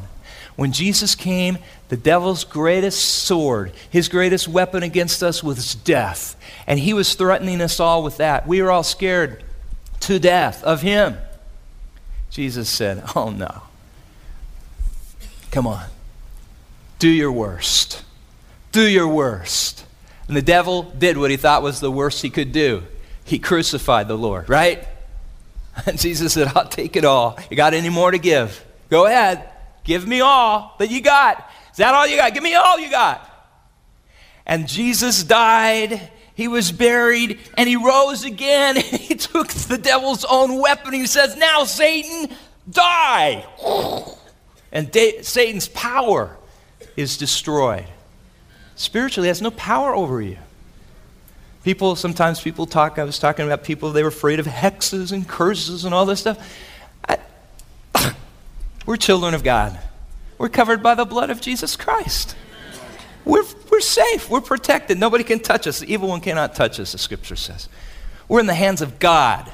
When 0.55 0.71
Jesus 0.71 1.15
came, 1.15 1.57
the 1.89 1.97
devil's 1.97 2.43
greatest 2.43 3.03
sword, 3.03 3.71
his 3.89 4.07
greatest 4.07 4.47
weapon 4.47 4.83
against 4.83 5.23
us 5.23 5.43
was 5.43 5.75
death. 5.75 6.35
And 6.67 6.79
he 6.79 6.93
was 6.93 7.15
threatening 7.15 7.61
us 7.61 7.79
all 7.79 8.03
with 8.03 8.17
that. 8.17 8.47
We 8.47 8.61
were 8.61 8.71
all 8.71 8.83
scared 8.83 9.43
to 10.01 10.19
death 10.19 10.63
of 10.63 10.81
him. 10.81 11.17
Jesus 12.29 12.69
said, 12.69 13.03
Oh 13.15 13.29
no. 13.29 13.63
Come 15.51 15.67
on. 15.67 15.85
Do 16.99 17.09
your 17.09 17.31
worst. 17.31 18.03
Do 18.71 18.87
your 18.87 19.07
worst. 19.07 19.85
And 20.27 20.37
the 20.37 20.41
devil 20.41 20.83
did 20.83 21.17
what 21.17 21.31
he 21.31 21.37
thought 21.37 21.61
was 21.61 21.79
the 21.79 21.91
worst 21.91 22.21
he 22.21 22.29
could 22.29 22.51
do. 22.51 22.83
He 23.25 23.39
crucified 23.39 24.07
the 24.07 24.17
Lord, 24.17 24.49
right? 24.49 24.87
And 25.85 25.99
Jesus 25.99 26.33
said, 26.33 26.51
I'll 26.55 26.67
take 26.67 26.95
it 26.95 27.05
all. 27.05 27.37
You 27.49 27.57
got 27.57 27.73
any 27.73 27.89
more 27.89 28.11
to 28.11 28.17
give? 28.17 28.65
Go 28.89 29.05
ahead. 29.05 29.49
Give 29.83 30.07
me 30.07 30.21
all 30.21 30.75
that 30.79 30.89
you 30.89 31.01
got. 31.01 31.49
Is 31.71 31.77
that 31.77 31.93
all 31.93 32.07
you 32.07 32.17
got? 32.17 32.33
Give 32.33 32.43
me 32.43 32.55
all 32.55 32.79
you 32.79 32.89
got. 32.89 33.29
And 34.45 34.67
Jesus 34.67 35.23
died. 35.23 36.11
He 36.35 36.47
was 36.47 36.71
buried 36.71 37.39
and 37.57 37.67
he 37.69 37.75
rose 37.75 38.23
again. 38.23 38.75
He 39.03 39.15
took 39.15 39.47
the 39.49 39.77
devil's 39.77 40.25
own 40.25 40.59
weapon. 40.59 40.93
He 40.93 41.05
says, 41.05 41.35
Now, 41.35 41.65
Satan, 41.65 42.35
die. 42.69 43.45
And 44.71 44.89
da- 44.91 45.21
Satan's 45.21 45.67
power 45.67 46.35
is 46.95 47.17
destroyed. 47.17 47.85
Spiritually, 48.75 49.27
he 49.27 49.29
has 49.29 49.41
no 49.41 49.51
power 49.51 49.93
over 49.93 50.21
you. 50.21 50.37
People, 51.63 51.95
sometimes 51.95 52.41
people 52.41 52.65
talk, 52.65 52.97
I 52.99 53.03
was 53.03 53.19
talking 53.19 53.45
about 53.45 53.63
people, 53.63 53.91
they 53.91 54.03
were 54.03 54.09
afraid 54.09 54.39
of 54.39 54.45
hexes 54.45 55.11
and 55.11 55.27
curses 55.27 55.85
and 55.85 55.93
all 55.93 56.05
this 56.05 56.19
stuff. 56.19 56.37
We're 58.85 58.97
children 58.97 59.33
of 59.33 59.43
God. 59.43 59.79
We're 60.37 60.49
covered 60.49 60.83
by 60.83 60.95
the 60.95 61.05
blood 61.05 61.29
of 61.29 61.41
Jesus 61.41 61.75
Christ. 61.75 62.35
We're, 63.25 63.45
we're 63.71 63.79
safe. 63.79 64.29
We're 64.29 64.41
protected. 64.41 64.99
Nobody 64.99 65.23
can 65.23 65.39
touch 65.39 65.67
us. 65.67 65.79
The 65.79 65.91
evil 65.91 66.09
one 66.09 66.21
cannot 66.21 66.55
touch 66.55 66.79
us, 66.79 66.91
the 66.91 66.97
scripture 66.97 67.35
says. 67.35 67.69
We're 68.27 68.41
in 68.41 68.47
the 68.47 68.53
hands 68.53 68.81
of 68.81 68.99
God. 68.99 69.49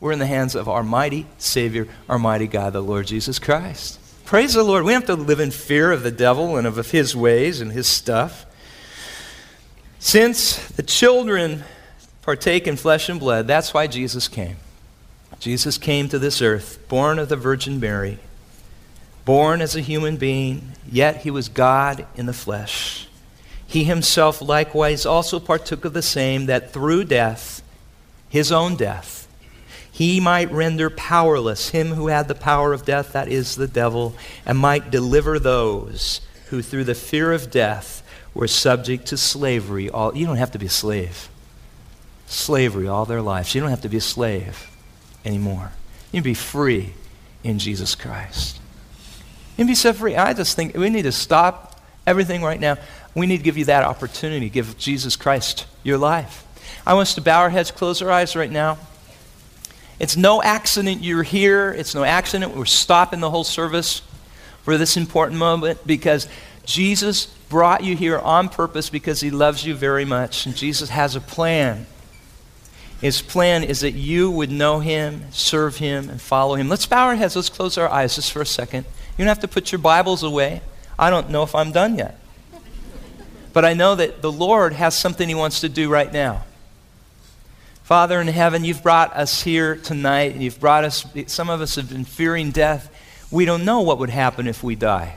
We're 0.00 0.12
in 0.12 0.18
the 0.18 0.26
hands 0.26 0.54
of 0.54 0.68
our 0.68 0.82
mighty 0.82 1.26
Savior, 1.38 1.88
our 2.08 2.18
mighty 2.18 2.46
God, 2.46 2.74
the 2.74 2.82
Lord 2.82 3.06
Jesus 3.06 3.38
Christ. 3.38 3.98
Praise 4.26 4.54
the 4.54 4.62
Lord. 4.62 4.84
We 4.84 4.92
have 4.92 5.06
to 5.06 5.14
live 5.14 5.40
in 5.40 5.50
fear 5.50 5.92
of 5.92 6.02
the 6.02 6.10
devil 6.10 6.56
and 6.56 6.66
of 6.66 6.76
his 6.90 7.16
ways 7.16 7.60
and 7.60 7.72
his 7.72 7.86
stuff. 7.86 8.44
Since 9.98 10.68
the 10.68 10.82
children 10.82 11.64
partake 12.22 12.66
in 12.66 12.76
flesh 12.76 13.08
and 13.08 13.18
blood, 13.18 13.46
that's 13.46 13.72
why 13.72 13.86
Jesus 13.86 14.28
came. 14.28 14.56
Jesus 15.38 15.78
came 15.78 16.08
to 16.08 16.18
this 16.18 16.42
earth, 16.42 16.86
born 16.88 17.18
of 17.18 17.28
the 17.28 17.36
Virgin 17.36 17.80
Mary, 17.80 18.18
born 19.26 19.60
as 19.60 19.76
a 19.76 19.80
human 19.80 20.16
being, 20.16 20.72
yet 20.90 21.18
he 21.18 21.30
was 21.30 21.50
God 21.50 22.06
in 22.14 22.24
the 22.24 22.32
flesh. 22.32 23.08
He 23.66 23.82
himself 23.82 24.40
likewise 24.40 25.04
also 25.04 25.40
partook 25.40 25.84
of 25.84 25.92
the 25.92 26.00
same, 26.00 26.46
that 26.46 26.72
through 26.72 27.04
death, 27.04 27.60
his 28.28 28.52
own 28.52 28.76
death, 28.76 29.28
he 29.90 30.20
might 30.20 30.52
render 30.52 30.88
powerless 30.88 31.70
him 31.70 31.88
who 31.88 32.06
had 32.06 32.28
the 32.28 32.34
power 32.36 32.72
of 32.72 32.84
death, 32.84 33.12
that 33.14 33.28
is 33.28 33.56
the 33.56 33.66
devil, 33.66 34.14
and 34.46 34.58
might 34.58 34.90
deliver 34.90 35.38
those 35.38 36.20
who 36.50 36.62
through 36.62 36.84
the 36.84 36.94
fear 36.94 37.32
of 37.32 37.50
death 37.50 38.04
were 38.32 38.46
subject 38.46 39.06
to 39.06 39.16
slavery. 39.16 39.90
All, 39.90 40.16
you 40.16 40.24
don't 40.24 40.36
have 40.36 40.52
to 40.52 40.58
be 40.58 40.66
a 40.66 40.70
slave. 40.70 41.28
Slavery 42.28 42.86
all 42.86 43.06
their 43.06 43.22
lives. 43.22 43.54
You 43.54 43.60
don't 43.60 43.70
have 43.70 43.80
to 43.80 43.88
be 43.88 43.96
a 43.96 44.00
slave 44.00 44.70
anymore. 45.24 45.72
You 46.12 46.20
can 46.20 46.24
be 46.24 46.34
free 46.34 46.92
in 47.42 47.58
Jesus 47.58 47.96
Christ. 47.96 48.60
Can 49.56 49.66
be 49.66 49.74
set 49.74 49.96
free. 49.96 50.16
I 50.16 50.32
just 50.34 50.54
think 50.54 50.76
we 50.76 50.90
need 50.90 51.02
to 51.02 51.12
stop 51.12 51.80
everything 52.06 52.42
right 52.42 52.60
now. 52.60 52.76
We 53.14 53.26
need 53.26 53.38
to 53.38 53.42
give 53.42 53.56
you 53.56 53.64
that 53.66 53.84
opportunity. 53.84 54.50
Give 54.50 54.76
Jesus 54.76 55.16
Christ 55.16 55.66
your 55.82 55.98
life. 55.98 56.44
I 56.86 56.94
want 56.94 57.08
us 57.08 57.14
to 57.14 57.20
bow 57.20 57.40
our 57.40 57.50
heads, 57.50 57.70
close 57.70 58.02
our 58.02 58.10
eyes 58.10 58.36
right 58.36 58.50
now. 58.50 58.78
It's 59.98 60.16
no 60.16 60.42
accident 60.42 61.02
you're 61.02 61.22
here. 61.22 61.72
It's 61.72 61.94
no 61.94 62.04
accident 62.04 62.54
we're 62.54 62.66
stopping 62.66 63.20
the 63.20 63.30
whole 63.30 63.44
service 63.44 64.02
for 64.62 64.76
this 64.76 64.96
important 64.96 65.38
moment 65.38 65.86
because 65.86 66.28
Jesus 66.66 67.26
brought 67.48 67.82
you 67.82 67.96
here 67.96 68.18
on 68.18 68.48
purpose 68.48 68.90
because 68.90 69.20
he 69.20 69.30
loves 69.30 69.64
you 69.64 69.74
very 69.74 70.04
much. 70.04 70.44
And 70.44 70.54
Jesus 70.54 70.90
has 70.90 71.16
a 71.16 71.20
plan. 71.20 71.86
His 73.00 73.22
plan 73.22 73.62
is 73.62 73.80
that 73.80 73.92
you 73.92 74.30
would 74.30 74.50
know 74.50 74.80
him, 74.80 75.22
serve 75.30 75.76
him, 75.76 76.10
and 76.10 76.20
follow 76.20 76.56
him. 76.56 76.68
Let's 76.68 76.86
bow 76.86 77.06
our 77.06 77.14
heads. 77.14 77.36
Let's 77.36 77.48
close 77.48 77.78
our 77.78 77.88
eyes 77.88 78.16
just 78.16 78.32
for 78.32 78.42
a 78.42 78.46
second. 78.46 78.84
You 79.16 79.24
don't 79.24 79.28
have 79.28 79.40
to 79.40 79.48
put 79.48 79.72
your 79.72 79.78
Bibles 79.78 80.22
away. 80.22 80.60
I 80.98 81.08
don't 81.10 81.30
know 81.30 81.42
if 81.42 81.54
I'm 81.54 81.72
done 81.72 81.96
yet. 81.96 82.18
But 83.52 83.64
I 83.64 83.72
know 83.72 83.94
that 83.94 84.20
the 84.20 84.30
Lord 84.30 84.74
has 84.74 84.96
something 84.96 85.28
he 85.28 85.34
wants 85.34 85.60
to 85.60 85.68
do 85.68 85.88
right 85.88 86.12
now. 86.12 86.44
Father 87.82 88.20
in 88.20 88.26
heaven, 88.26 88.64
you've 88.64 88.82
brought 88.82 89.16
us 89.16 89.42
here 89.42 89.76
tonight, 89.76 90.32
and 90.32 90.42
you've 90.42 90.60
brought 90.60 90.84
us, 90.84 91.06
some 91.28 91.48
of 91.48 91.60
us 91.60 91.76
have 91.76 91.88
been 91.88 92.04
fearing 92.04 92.50
death. 92.50 92.92
We 93.30 93.44
don't 93.44 93.64
know 93.64 93.80
what 93.80 93.98
would 93.98 94.10
happen 94.10 94.46
if 94.46 94.62
we 94.62 94.74
die. 94.74 95.16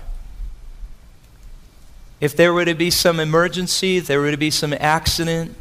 If 2.21 2.37
there 2.37 2.53
were 2.53 2.65
to 2.65 2.75
be 2.75 2.91
some 2.91 3.19
emergency, 3.19 3.97
if 3.97 4.07
there 4.07 4.19
were 4.19 4.31
to 4.31 4.37
be 4.37 4.51
some 4.51 4.73
accident, 4.79 5.55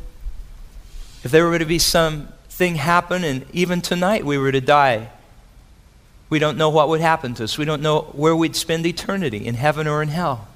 if 1.24 1.30
there 1.30 1.48
were 1.48 1.58
to 1.58 1.64
be 1.64 1.78
something 1.78 2.76
happen, 2.76 3.24
and 3.24 3.46
even 3.52 3.80
tonight 3.80 4.24
we 4.24 4.38
were 4.38 4.52
to 4.52 4.60
die, 4.60 5.10
we 6.30 6.38
don't 6.38 6.58
know 6.58 6.68
what 6.68 6.88
would 6.88 7.00
happen 7.00 7.34
to 7.34 7.44
us. 7.44 7.56
We 7.56 7.64
don't 7.64 7.82
know 7.82 8.02
where 8.12 8.36
we'd 8.36 8.56
spend 8.56 8.84
eternity, 8.86 9.46
in 9.46 9.54
heaven 9.54 9.86
or 9.86 10.02
in 10.02 10.08
hell. 10.08 10.48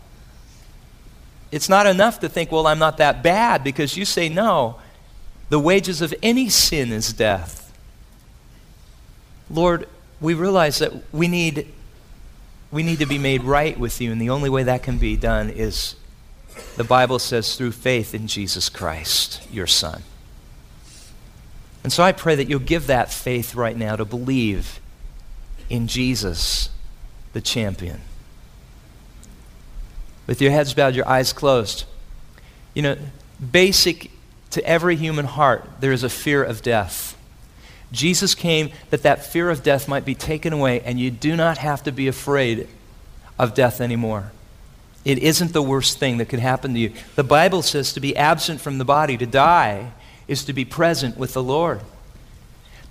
It's 1.50 1.68
not 1.68 1.86
enough 1.86 2.20
to 2.20 2.28
think, 2.28 2.50
well, 2.52 2.66
I'm 2.66 2.78
not 2.78 2.98
that 2.98 3.22
bad, 3.22 3.62
because 3.64 3.96
you 3.96 4.04
say, 4.04 4.28
no, 4.28 4.76
the 5.48 5.58
wages 5.58 6.00
of 6.00 6.14
any 6.22 6.48
sin 6.48 6.92
is 6.92 7.12
death. 7.12 7.72
Lord, 9.50 9.88
we 10.20 10.34
realize 10.34 10.78
that 10.78 10.92
we 11.12 11.28
need 11.28 11.66
we 12.70 12.82
need 12.82 13.00
to 13.00 13.06
be 13.06 13.18
made 13.18 13.42
right 13.42 13.78
with 13.78 14.00
you, 14.00 14.10
and 14.10 14.20
the 14.20 14.30
only 14.30 14.48
way 14.48 14.62
that 14.62 14.82
can 14.82 14.96
be 14.96 15.14
done 15.14 15.50
is, 15.50 15.94
the 16.76 16.84
Bible 16.84 17.18
says, 17.18 17.54
through 17.54 17.72
faith 17.72 18.14
in 18.14 18.26
Jesus 18.26 18.70
Christ, 18.70 19.46
your 19.52 19.66
Son. 19.66 20.02
And 21.84 21.92
so 21.92 22.02
I 22.02 22.12
pray 22.12 22.34
that 22.34 22.48
you'll 22.48 22.60
give 22.60 22.86
that 22.86 23.12
faith 23.12 23.54
right 23.54 23.76
now 23.76 23.96
to 23.96 24.06
believe 24.06 24.80
in 25.72 25.88
Jesus, 25.88 26.68
the 27.32 27.40
champion. 27.40 28.02
With 30.26 30.42
your 30.42 30.52
heads 30.52 30.74
bowed, 30.74 30.94
your 30.94 31.08
eyes 31.08 31.32
closed. 31.32 31.84
You 32.74 32.82
know, 32.82 32.96
basic 33.50 34.10
to 34.50 34.62
every 34.66 34.96
human 34.96 35.24
heart, 35.24 35.66
there 35.80 35.90
is 35.90 36.02
a 36.02 36.10
fear 36.10 36.44
of 36.44 36.60
death. 36.60 37.16
Jesus 37.90 38.34
came 38.34 38.70
that 38.90 39.02
that 39.02 39.24
fear 39.24 39.48
of 39.48 39.62
death 39.62 39.88
might 39.88 40.04
be 40.04 40.14
taken 40.14 40.52
away, 40.52 40.82
and 40.82 41.00
you 41.00 41.10
do 41.10 41.36
not 41.36 41.56
have 41.56 41.82
to 41.84 41.90
be 41.90 42.06
afraid 42.06 42.68
of 43.38 43.54
death 43.54 43.80
anymore. 43.80 44.30
It 45.06 45.18
isn't 45.18 45.54
the 45.54 45.62
worst 45.62 45.98
thing 45.98 46.18
that 46.18 46.28
could 46.28 46.38
happen 46.38 46.74
to 46.74 46.80
you. 46.80 46.92
The 47.16 47.24
Bible 47.24 47.62
says 47.62 47.94
to 47.94 48.00
be 48.00 48.14
absent 48.14 48.60
from 48.60 48.76
the 48.76 48.84
body, 48.84 49.16
to 49.16 49.26
die, 49.26 49.92
is 50.28 50.44
to 50.44 50.52
be 50.52 50.66
present 50.66 51.16
with 51.16 51.32
the 51.32 51.42
Lord. 51.42 51.80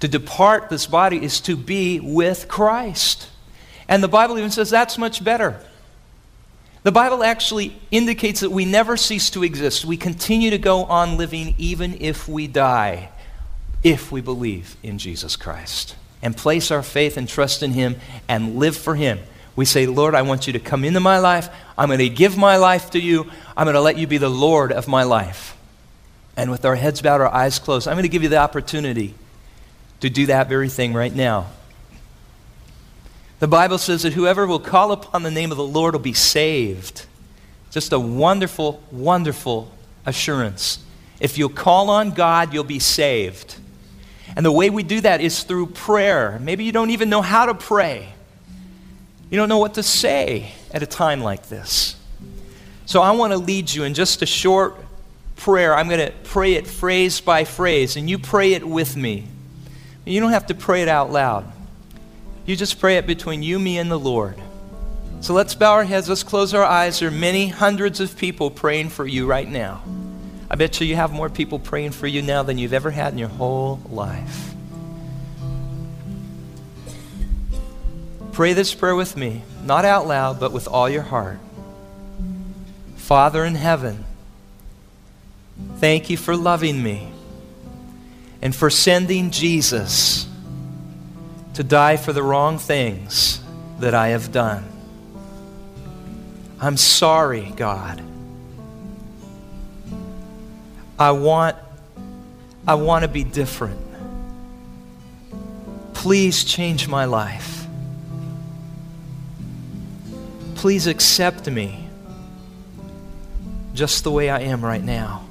To 0.02 0.08
depart 0.08 0.70
this 0.70 0.88
body 0.88 1.24
is 1.24 1.40
to 1.42 1.56
be 1.56 2.00
with 2.00 2.48
Christ. 2.48 3.30
And 3.88 4.04
the 4.04 4.08
Bible 4.08 4.38
even 4.38 4.52
says 4.52 4.70
that's 4.70 4.98
much 4.98 5.24
better. 5.24 5.62
The 6.84 6.92
Bible 6.92 7.24
actually 7.24 7.80
indicates 7.92 8.40
that 8.40 8.50
we 8.50 8.66
never 8.66 8.98
cease 8.98 9.30
to 9.32 9.44
exist. 9.44 9.86
We 9.86 9.98
continue 9.98 10.50
to 10.50 10.58
go 10.58 10.86
on 10.86 11.18
living 11.18 11.54
even 11.60 11.98
if 12.02 12.28
we 12.28 12.48
die 12.48 13.10
if 13.84 14.12
we 14.12 14.22
believe 14.22 14.76
in 14.82 14.98
Jesus 14.98 15.36
Christ 15.36 15.96
and 16.24 16.36
place 16.36 16.72
our 16.72 16.82
faith 16.82 17.18
and 17.18 17.30
trust 17.30 17.62
in 17.62 17.74
Him 17.74 17.98
and 18.28 18.58
live 18.58 18.76
for 18.76 18.96
Him. 18.96 19.20
We 19.56 19.66
say, 19.66 19.86
Lord, 19.86 20.16
I 20.16 20.24
want 20.24 20.48
you 20.48 20.54
to 20.54 20.60
come 20.60 20.84
into 20.84 21.00
my 21.00 21.20
life. 21.20 21.50
I'm 21.78 21.90
going 21.90 22.00
to 22.00 22.10
give 22.10 22.38
my 22.38 22.58
life 22.58 22.90
to 22.92 23.00
you. 23.00 23.30
I'm 23.56 23.66
going 23.66 23.76
to 23.76 23.82
let 23.82 23.98
you 23.98 24.08
be 24.08 24.18
the 24.18 24.30
Lord 24.30 24.72
of 24.72 24.88
my 24.88 25.04
life. 25.04 25.56
And 26.36 26.50
with 26.50 26.66
our 26.66 26.76
heads 26.76 27.04
bowed, 27.04 27.22
our 27.22 27.32
eyes 27.32 27.60
closed, 27.60 27.88
I'm 27.88 27.96
going 27.96 28.04
to 28.04 28.10
give 28.10 28.24
you 28.24 28.30
the 28.30 28.38
opportunity 28.38 29.14
to 30.02 30.10
do 30.10 30.26
that 30.28 30.50
very 30.50 30.70
thing 30.70 30.94
right 30.94 31.14
now. 31.14 31.48
The 33.40 33.48
Bible 33.48 33.80
says 33.80 34.04
that 34.04 34.14
whoever 34.14 34.46
will 34.46 34.60
call 34.60 34.92
upon 34.92 35.24
the 35.24 35.32
name 35.32 35.50
of 35.52 35.58
the 35.58 35.64
Lord 35.66 35.94
will 35.94 36.00
be 36.00 36.14
saved. 36.14 37.06
Just 37.72 37.92
a 37.92 38.00
wonderful, 38.00 38.84
wonderful 38.92 39.72
assurance. 40.06 40.84
If 41.20 41.38
you'll 41.38 41.50
call 41.50 41.90
on 41.90 42.12
God, 42.12 42.54
you'll 42.54 42.64
be 42.64 42.80
saved. 42.80 43.56
And 44.36 44.46
the 44.46 44.52
way 44.52 44.70
we 44.70 44.84
do 44.84 45.02
that 45.02 45.22
is 45.22 45.44
through 45.44 45.68
prayer. 45.68 46.38
Maybe 46.40 46.64
you 46.64 46.72
don't 46.72 46.92
even 46.92 47.10
know 47.10 47.22
how 47.22 47.48
to 47.48 47.54
pray. 47.54 48.10
You 49.30 49.38
don't 49.38 49.50
know 49.50 49.58
what 49.58 49.76
to 49.76 49.84
say 49.84 50.52
at 50.72 50.84
a 50.84 50.86
time 50.86 51.22
like 51.22 51.50
this. 51.50 51.96
So 52.86 53.02
I 53.02 53.12
want 53.12 53.32
to 53.32 53.38
lead 53.38 53.72
you 53.72 53.86
in 53.86 53.94
just 53.94 54.22
a 54.22 54.26
short 54.26 54.76
prayer. 55.36 55.76
I'm 55.76 55.88
going 55.88 56.06
to 56.06 56.14
pray 56.24 56.54
it 56.54 56.68
phrase 56.68 57.22
by 57.22 57.44
phrase, 57.44 57.96
and 57.96 58.10
you 58.10 58.20
pray 58.20 58.54
it 58.54 58.68
with 58.68 58.96
me. 58.96 59.28
You 60.06 60.20
don't 60.20 60.32
have 60.32 60.48
to 60.48 60.56
pray 60.56 60.82
it 60.82 60.88
out 60.88 61.12
loud. 61.12 61.52
You 62.46 62.56
just 62.56 62.80
pray 62.80 62.98
it 62.98 63.06
between 63.06 63.44
you, 63.44 63.60
me, 63.60 63.78
and 63.78 63.92
the 63.92 64.00
Lord. 64.00 64.36
So 65.22 65.34
let's 65.34 65.54
bow 65.54 65.74
our 65.74 65.84
heads, 65.84 66.10
let's 66.10 66.24
close 66.24 66.54
our 66.56 66.64
eyes. 66.64 67.00
There 67.00 67.10
are 67.10 67.12
many 67.12 67.48
hundreds 67.48 68.00
of 68.00 68.18
people 68.18 68.50
praying 68.50 68.90
for 68.90 69.06
you 69.06 69.28
right 69.28 69.48
now. 69.48 69.84
I 70.50 70.56
bet 70.56 70.82
you 70.82 70.88
you 70.88 70.96
have 70.96 71.12
more 71.12 71.30
people 71.30 71.60
praying 71.60 71.92
for 71.92 72.08
you 72.08 72.24
now 72.24 72.42
than 72.42 72.58
you've 72.58 72.74
ever 72.74 72.90
had 72.90 73.14
in 73.14 73.20
your 73.20 73.30
whole 73.30 73.80
life. 73.90 74.54
Pray 78.32 78.54
this 78.54 78.74
prayer 78.74 78.96
with 78.96 79.16
me, 79.16 79.44
not 79.64 79.86
out 79.86 80.08
loud, 80.08 80.40
but 80.40 80.52
with 80.52 80.68
all 80.68 80.90
your 80.90 81.04
heart. 81.04 81.38
Father 82.96 83.46
in 83.46 83.56
heaven, 83.56 84.04
thank 85.76 86.10
you 86.10 86.18
for 86.18 86.36
loving 86.36 86.82
me 86.82 87.11
and 88.42 88.56
for 88.56 88.70
sending 88.70 89.32
Jesus 89.32 90.28
to 91.54 91.64
die 91.64 91.98
for 91.98 92.14
the 92.14 92.24
wrong 92.24 92.58
things 92.58 93.42
that 93.80 93.94
I 93.94 94.10
have 94.10 94.32
done. 94.32 94.66
I'm 96.60 96.78
sorry, 96.78 97.52
God. 97.56 98.02
I 100.98 101.12
want, 101.12 101.58
I 102.68 102.76
want 102.76 103.04
to 103.04 103.08
be 103.08 103.24
different. 103.24 103.80
Please 105.94 106.44
change 106.44 106.88
my 106.88 107.06
life. 107.06 107.66
Please 110.56 110.86
accept 110.86 111.50
me 111.50 111.88
just 113.74 114.04
the 114.04 114.12
way 114.12 114.30
I 114.30 114.42
am 114.42 114.64
right 114.64 114.84
now. 114.84 115.28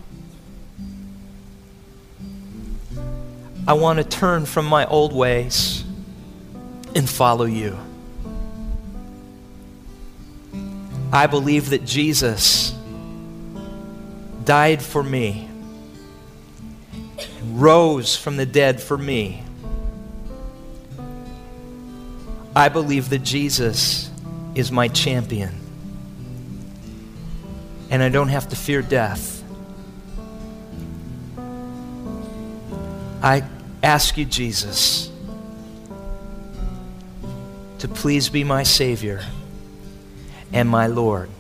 I 3.71 3.75
want 3.75 3.99
to 3.99 4.05
turn 4.05 4.47
from 4.47 4.67
my 4.67 4.85
old 4.85 5.13
ways 5.13 5.85
and 6.97 7.09
follow 7.09 7.45
you. 7.45 7.79
I 11.13 11.29
believe 11.29 11.71
that 11.71 11.85
Jesus 11.85 12.75
died 14.45 14.83
for 14.83 15.05
me, 15.05 15.49
rose 17.45 18.17
from 18.17 18.37
the 18.37 18.45
dead 18.45 18.81
for 18.81 18.99
me. 18.99 19.45
I 22.57 22.71
believe 22.71 23.11
that 23.11 23.21
Jesus 23.21 24.11
is 24.57 24.73
my 24.73 24.89
champion. 24.89 25.55
And 27.89 28.03
I 28.03 28.09
don't 28.09 28.31
have 28.31 28.49
to 28.49 28.57
fear 28.57 28.83
death. 28.83 29.45
I 33.23 33.45
ask 33.83 34.17
you, 34.17 34.25
Jesus, 34.25 35.11
to 37.79 37.89
please 37.89 38.29
be 38.29 38.45
my 38.45 38.63
Savior 38.63 39.23
and 40.53 40.69
my 40.69 40.87
Lord. 40.87 41.31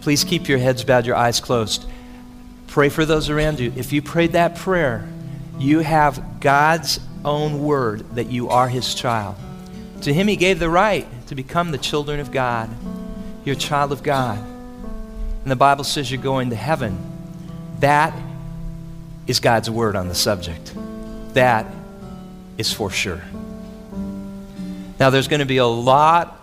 Please 0.00 0.24
keep 0.24 0.48
your 0.48 0.58
heads 0.58 0.84
bowed, 0.84 1.06
your 1.06 1.16
eyes 1.16 1.40
closed. 1.40 1.86
Pray 2.66 2.88
for 2.88 3.04
those 3.04 3.30
around 3.30 3.60
you. 3.60 3.72
If 3.76 3.92
you 3.92 4.02
prayed 4.02 4.32
that 4.32 4.56
prayer, 4.56 5.08
you 5.58 5.80
have 5.80 6.40
God's 6.40 7.00
own 7.24 7.62
word 7.62 8.16
that 8.16 8.30
you 8.30 8.48
are 8.48 8.68
His 8.68 8.94
child. 8.94 9.36
To 10.02 10.12
Him, 10.12 10.28
He 10.28 10.36
gave 10.36 10.58
the 10.58 10.68
right 10.68 11.06
to 11.28 11.34
become 11.34 11.70
the 11.70 11.78
children 11.78 12.20
of 12.20 12.32
God. 12.32 12.68
You're 13.44 13.56
a 13.56 13.58
child 13.58 13.92
of 13.92 14.02
God. 14.02 14.38
And 14.38 15.50
the 15.50 15.56
Bible 15.56 15.84
says 15.84 16.10
you're 16.10 16.20
going 16.22 16.50
to 16.50 16.56
heaven. 16.56 16.98
That 17.80 18.14
is 19.26 19.40
God's 19.40 19.70
word 19.70 19.96
on 19.96 20.08
the 20.08 20.14
subject. 20.14 20.72
That 21.34 21.66
is 22.58 22.72
for 22.72 22.90
sure. 22.90 23.22
Now, 25.00 25.10
there's 25.10 25.28
going 25.28 25.40
to 25.40 25.46
be 25.46 25.56
a 25.56 25.66
lot 25.66 26.40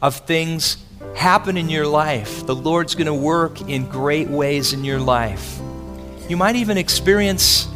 of 0.00 0.16
things 0.16 0.76
happen 1.16 1.56
in 1.56 1.68
your 1.68 1.86
life. 1.86 2.46
The 2.46 2.54
Lord's 2.54 2.94
going 2.94 3.06
to 3.06 3.14
work 3.14 3.60
in 3.62 3.88
great 3.88 4.28
ways 4.28 4.72
in 4.72 4.84
your 4.84 5.00
life. 5.00 5.58
You 6.28 6.36
might 6.36 6.56
even 6.56 6.78
experience 6.78 7.66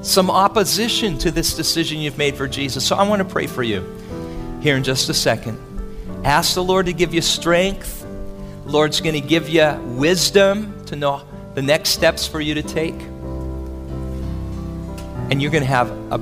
some 0.00 0.30
opposition 0.30 1.18
to 1.18 1.30
this 1.30 1.54
decision 1.54 1.98
you've 1.98 2.16
made 2.16 2.36
for 2.36 2.48
Jesus. 2.48 2.86
So 2.86 2.96
I 2.96 3.06
want 3.06 3.20
to 3.20 3.28
pray 3.28 3.46
for 3.46 3.62
you 3.62 3.82
here 4.62 4.76
in 4.76 4.84
just 4.84 5.08
a 5.08 5.14
second. 5.14 5.58
Ask 6.24 6.54
the 6.54 6.64
Lord 6.64 6.86
to 6.86 6.92
give 6.92 7.12
you 7.12 7.20
strength. 7.20 8.06
The 8.64 8.70
Lord's 8.70 9.00
going 9.00 9.20
to 9.20 9.26
give 9.26 9.48
you 9.48 9.78
wisdom 9.98 10.84
to 10.86 10.96
know 10.96 11.22
the 11.54 11.62
next 11.62 11.90
steps 11.90 12.26
for 12.26 12.40
you 12.40 12.54
to 12.54 12.62
take. 12.62 12.98
And 15.30 15.42
you're 15.42 15.50
going 15.50 15.62
to 15.62 15.68
have 15.68 15.90
a, 16.12 16.18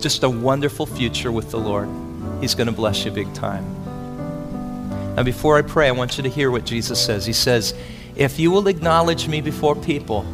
just 0.00 0.22
a 0.22 0.30
wonderful 0.30 0.86
future 0.86 1.32
with 1.32 1.50
the 1.50 1.58
Lord. 1.58 1.88
He's 2.40 2.54
going 2.54 2.66
to 2.66 2.72
bless 2.72 3.04
you 3.04 3.10
big 3.10 3.32
time. 3.34 3.64
Now, 5.14 5.22
before 5.22 5.56
I 5.56 5.62
pray, 5.62 5.88
I 5.88 5.92
want 5.92 6.16
you 6.16 6.24
to 6.24 6.28
hear 6.28 6.50
what 6.50 6.64
Jesus 6.64 7.02
says. 7.02 7.24
He 7.24 7.32
says, 7.32 7.72
If 8.16 8.38
you 8.38 8.50
will 8.50 8.66
acknowledge 8.66 9.28
me 9.28 9.40
before 9.40 9.76
people, 9.76 10.26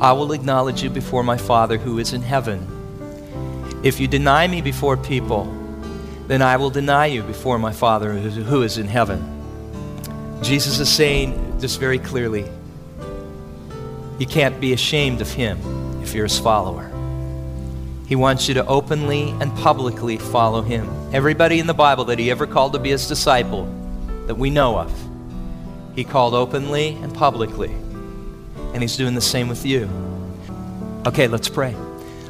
I 0.00 0.12
will 0.12 0.32
acknowledge 0.32 0.82
you 0.82 0.90
before 0.90 1.22
my 1.22 1.36
Father 1.36 1.78
who 1.78 1.98
is 1.98 2.12
in 2.12 2.22
heaven. 2.22 2.66
If 3.82 3.98
you 3.98 4.06
deny 4.06 4.46
me 4.46 4.60
before 4.60 4.96
people, 4.96 5.44
then 6.28 6.42
I 6.42 6.56
will 6.56 6.70
deny 6.70 7.06
you 7.06 7.22
before 7.22 7.58
my 7.58 7.72
Father 7.72 8.12
who 8.12 8.62
is 8.62 8.78
in 8.78 8.86
heaven. 8.86 9.20
Jesus 10.42 10.78
is 10.78 10.88
saying 10.88 11.58
this 11.58 11.76
very 11.76 11.98
clearly, 11.98 12.48
you 14.18 14.26
can't 14.26 14.60
be 14.60 14.72
ashamed 14.72 15.20
of 15.20 15.30
him 15.32 15.58
if 16.02 16.14
you're 16.14 16.26
his 16.26 16.38
follower. 16.38 16.91
He 18.12 18.16
wants 18.16 18.46
you 18.46 18.52
to 18.52 18.66
openly 18.66 19.30
and 19.40 19.50
publicly 19.56 20.18
follow 20.18 20.60
him. 20.60 20.86
Everybody 21.14 21.60
in 21.60 21.66
the 21.66 21.72
Bible 21.72 22.04
that 22.04 22.18
he 22.18 22.30
ever 22.30 22.46
called 22.46 22.74
to 22.74 22.78
be 22.78 22.90
his 22.90 23.08
disciple 23.08 23.64
that 24.26 24.34
we 24.34 24.50
know 24.50 24.78
of, 24.78 24.92
he 25.94 26.04
called 26.04 26.34
openly 26.34 26.88
and 26.88 27.14
publicly. 27.14 27.72
And 28.74 28.82
he's 28.82 28.98
doing 28.98 29.14
the 29.14 29.22
same 29.22 29.48
with 29.48 29.64
you. 29.64 29.88
Okay, 31.06 31.26
let's 31.26 31.48
pray. 31.48 31.74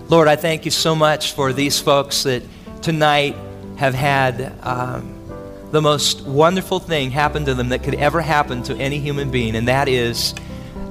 Lord, 0.06 0.28
I 0.28 0.36
thank 0.36 0.64
you 0.64 0.70
so 0.70 0.94
much 0.94 1.32
for 1.32 1.52
these 1.52 1.80
folks 1.80 2.22
that 2.22 2.44
tonight 2.80 3.34
have 3.76 3.94
had 3.94 4.54
um, 4.64 5.12
the 5.72 5.82
most 5.82 6.20
wonderful 6.20 6.78
thing 6.78 7.10
happen 7.10 7.44
to 7.46 7.54
them 7.54 7.70
that 7.70 7.82
could 7.82 7.96
ever 7.96 8.20
happen 8.20 8.62
to 8.62 8.76
any 8.76 9.00
human 9.00 9.32
being, 9.32 9.56
and 9.56 9.66
that 9.66 9.88
is 9.88 10.32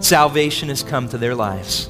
salvation 0.01 0.67
has 0.67 0.83
come 0.83 1.07
to 1.07 1.17
their 1.17 1.33
lives. 1.33 1.87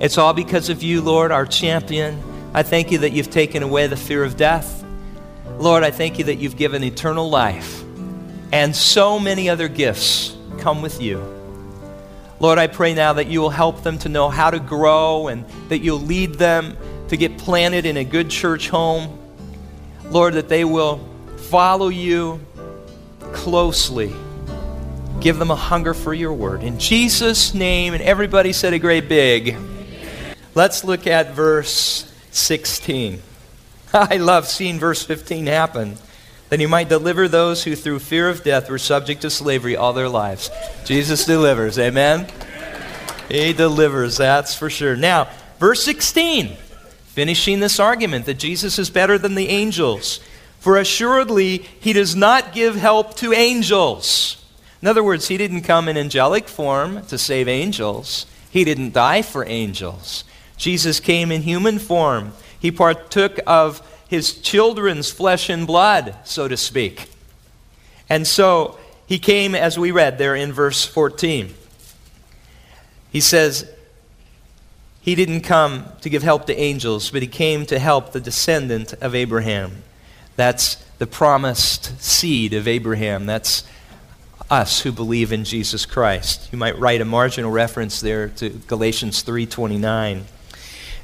It's 0.00 0.18
all 0.18 0.34
because 0.34 0.68
of 0.68 0.82
you, 0.82 1.00
Lord, 1.00 1.32
our 1.32 1.46
champion. 1.46 2.22
I 2.54 2.62
thank 2.62 2.92
you 2.92 2.98
that 2.98 3.12
you've 3.12 3.30
taken 3.30 3.62
away 3.62 3.86
the 3.86 3.96
fear 3.96 4.22
of 4.24 4.36
death. 4.36 4.84
Lord, 5.58 5.82
I 5.82 5.90
thank 5.90 6.18
you 6.18 6.24
that 6.26 6.36
you've 6.36 6.56
given 6.56 6.84
eternal 6.84 7.30
life 7.30 7.82
and 8.52 8.76
so 8.76 9.18
many 9.18 9.48
other 9.48 9.68
gifts 9.68 10.36
come 10.58 10.82
with 10.82 11.00
you. 11.00 11.24
Lord, 12.38 12.58
I 12.58 12.66
pray 12.66 12.92
now 12.92 13.14
that 13.14 13.28
you 13.28 13.40
will 13.40 13.50
help 13.50 13.82
them 13.82 13.98
to 14.00 14.08
know 14.10 14.28
how 14.28 14.50
to 14.50 14.58
grow 14.58 15.28
and 15.28 15.46
that 15.68 15.78
you'll 15.78 16.00
lead 16.00 16.34
them 16.34 16.76
to 17.08 17.16
get 17.16 17.38
planted 17.38 17.86
in 17.86 17.96
a 17.96 18.04
good 18.04 18.28
church 18.28 18.68
home. 18.68 19.18
Lord, 20.10 20.34
that 20.34 20.48
they 20.48 20.64
will 20.64 21.00
follow 21.36 21.88
you 21.88 22.40
closely. 23.32 24.12
Give 25.20 25.38
them 25.38 25.50
a 25.50 25.56
hunger 25.56 25.94
for 25.94 26.12
your 26.12 26.34
word. 26.34 26.62
In 26.62 26.78
Jesus' 26.78 27.54
name, 27.54 27.94
and 27.94 28.02
everybody 28.02 28.52
said 28.52 28.74
a 28.74 28.78
great 28.78 29.08
big. 29.08 29.56
Let's 30.54 30.84
look 30.84 31.06
at 31.06 31.32
verse 31.32 32.11
16. 32.32 33.22
I 33.94 34.16
love 34.16 34.48
seeing 34.48 34.78
verse 34.78 35.04
15 35.04 35.46
happen. 35.46 35.96
That 36.48 36.60
he 36.60 36.66
might 36.66 36.88
deliver 36.88 37.28
those 37.28 37.64
who 37.64 37.74
through 37.74 38.00
fear 38.00 38.28
of 38.28 38.44
death 38.44 38.68
were 38.68 38.78
subject 38.78 39.22
to 39.22 39.30
slavery 39.30 39.76
all 39.76 39.92
their 39.92 40.08
lives. 40.08 40.50
Jesus 40.84 41.24
delivers. 41.24 41.78
Amen? 41.78 42.26
He 43.28 43.52
delivers, 43.54 44.18
that's 44.18 44.54
for 44.54 44.68
sure. 44.68 44.94
Now, 44.94 45.28
verse 45.58 45.82
16, 45.82 46.56
finishing 47.06 47.60
this 47.60 47.80
argument 47.80 48.26
that 48.26 48.38
Jesus 48.38 48.78
is 48.78 48.90
better 48.90 49.16
than 49.16 49.34
the 49.34 49.48
angels. 49.48 50.20
For 50.60 50.76
assuredly, 50.76 51.58
he 51.80 51.92
does 51.92 52.14
not 52.14 52.52
give 52.52 52.76
help 52.76 53.16
to 53.16 53.32
angels. 53.32 54.44
In 54.82 54.88
other 54.88 55.02
words, 55.02 55.28
he 55.28 55.36
didn't 55.36 55.62
come 55.62 55.88
in 55.88 55.96
angelic 55.96 56.48
form 56.48 57.06
to 57.06 57.16
save 57.16 57.48
angels, 57.48 58.26
he 58.50 58.64
didn't 58.64 58.92
die 58.92 59.22
for 59.22 59.46
angels. 59.46 60.24
Jesus 60.62 61.00
came 61.00 61.32
in 61.32 61.42
human 61.42 61.80
form. 61.80 62.34
He 62.56 62.70
partook 62.70 63.40
of 63.48 63.82
his 64.08 64.40
children's 64.40 65.10
flesh 65.10 65.50
and 65.50 65.66
blood, 65.66 66.14
so 66.22 66.46
to 66.46 66.56
speak. 66.56 67.10
And 68.08 68.24
so 68.28 68.78
he 69.04 69.18
came, 69.18 69.56
as 69.56 69.76
we 69.76 69.90
read 69.90 70.18
there 70.18 70.36
in 70.36 70.52
verse 70.52 70.86
14. 70.86 71.52
He 73.10 73.18
says, 73.18 73.68
He 75.00 75.16
didn't 75.16 75.40
come 75.40 75.86
to 76.00 76.08
give 76.08 76.22
help 76.22 76.46
to 76.46 76.56
angels, 76.56 77.10
but 77.10 77.22
he 77.22 77.28
came 77.28 77.66
to 77.66 77.80
help 77.80 78.12
the 78.12 78.20
descendant 78.20 78.92
of 78.92 79.16
Abraham. 79.16 79.82
That's 80.36 80.76
the 80.98 81.08
promised 81.08 82.00
seed 82.00 82.54
of 82.54 82.68
Abraham. 82.68 83.26
That's 83.26 83.64
us 84.48 84.82
who 84.82 84.92
believe 84.92 85.32
in 85.32 85.42
Jesus 85.42 85.86
Christ. 85.86 86.50
You 86.52 86.58
might 86.58 86.78
write 86.78 87.00
a 87.00 87.04
marginal 87.04 87.50
reference 87.50 88.00
there 88.00 88.28
to 88.28 88.50
Galatians 88.68 89.24
3:29. 89.24 90.26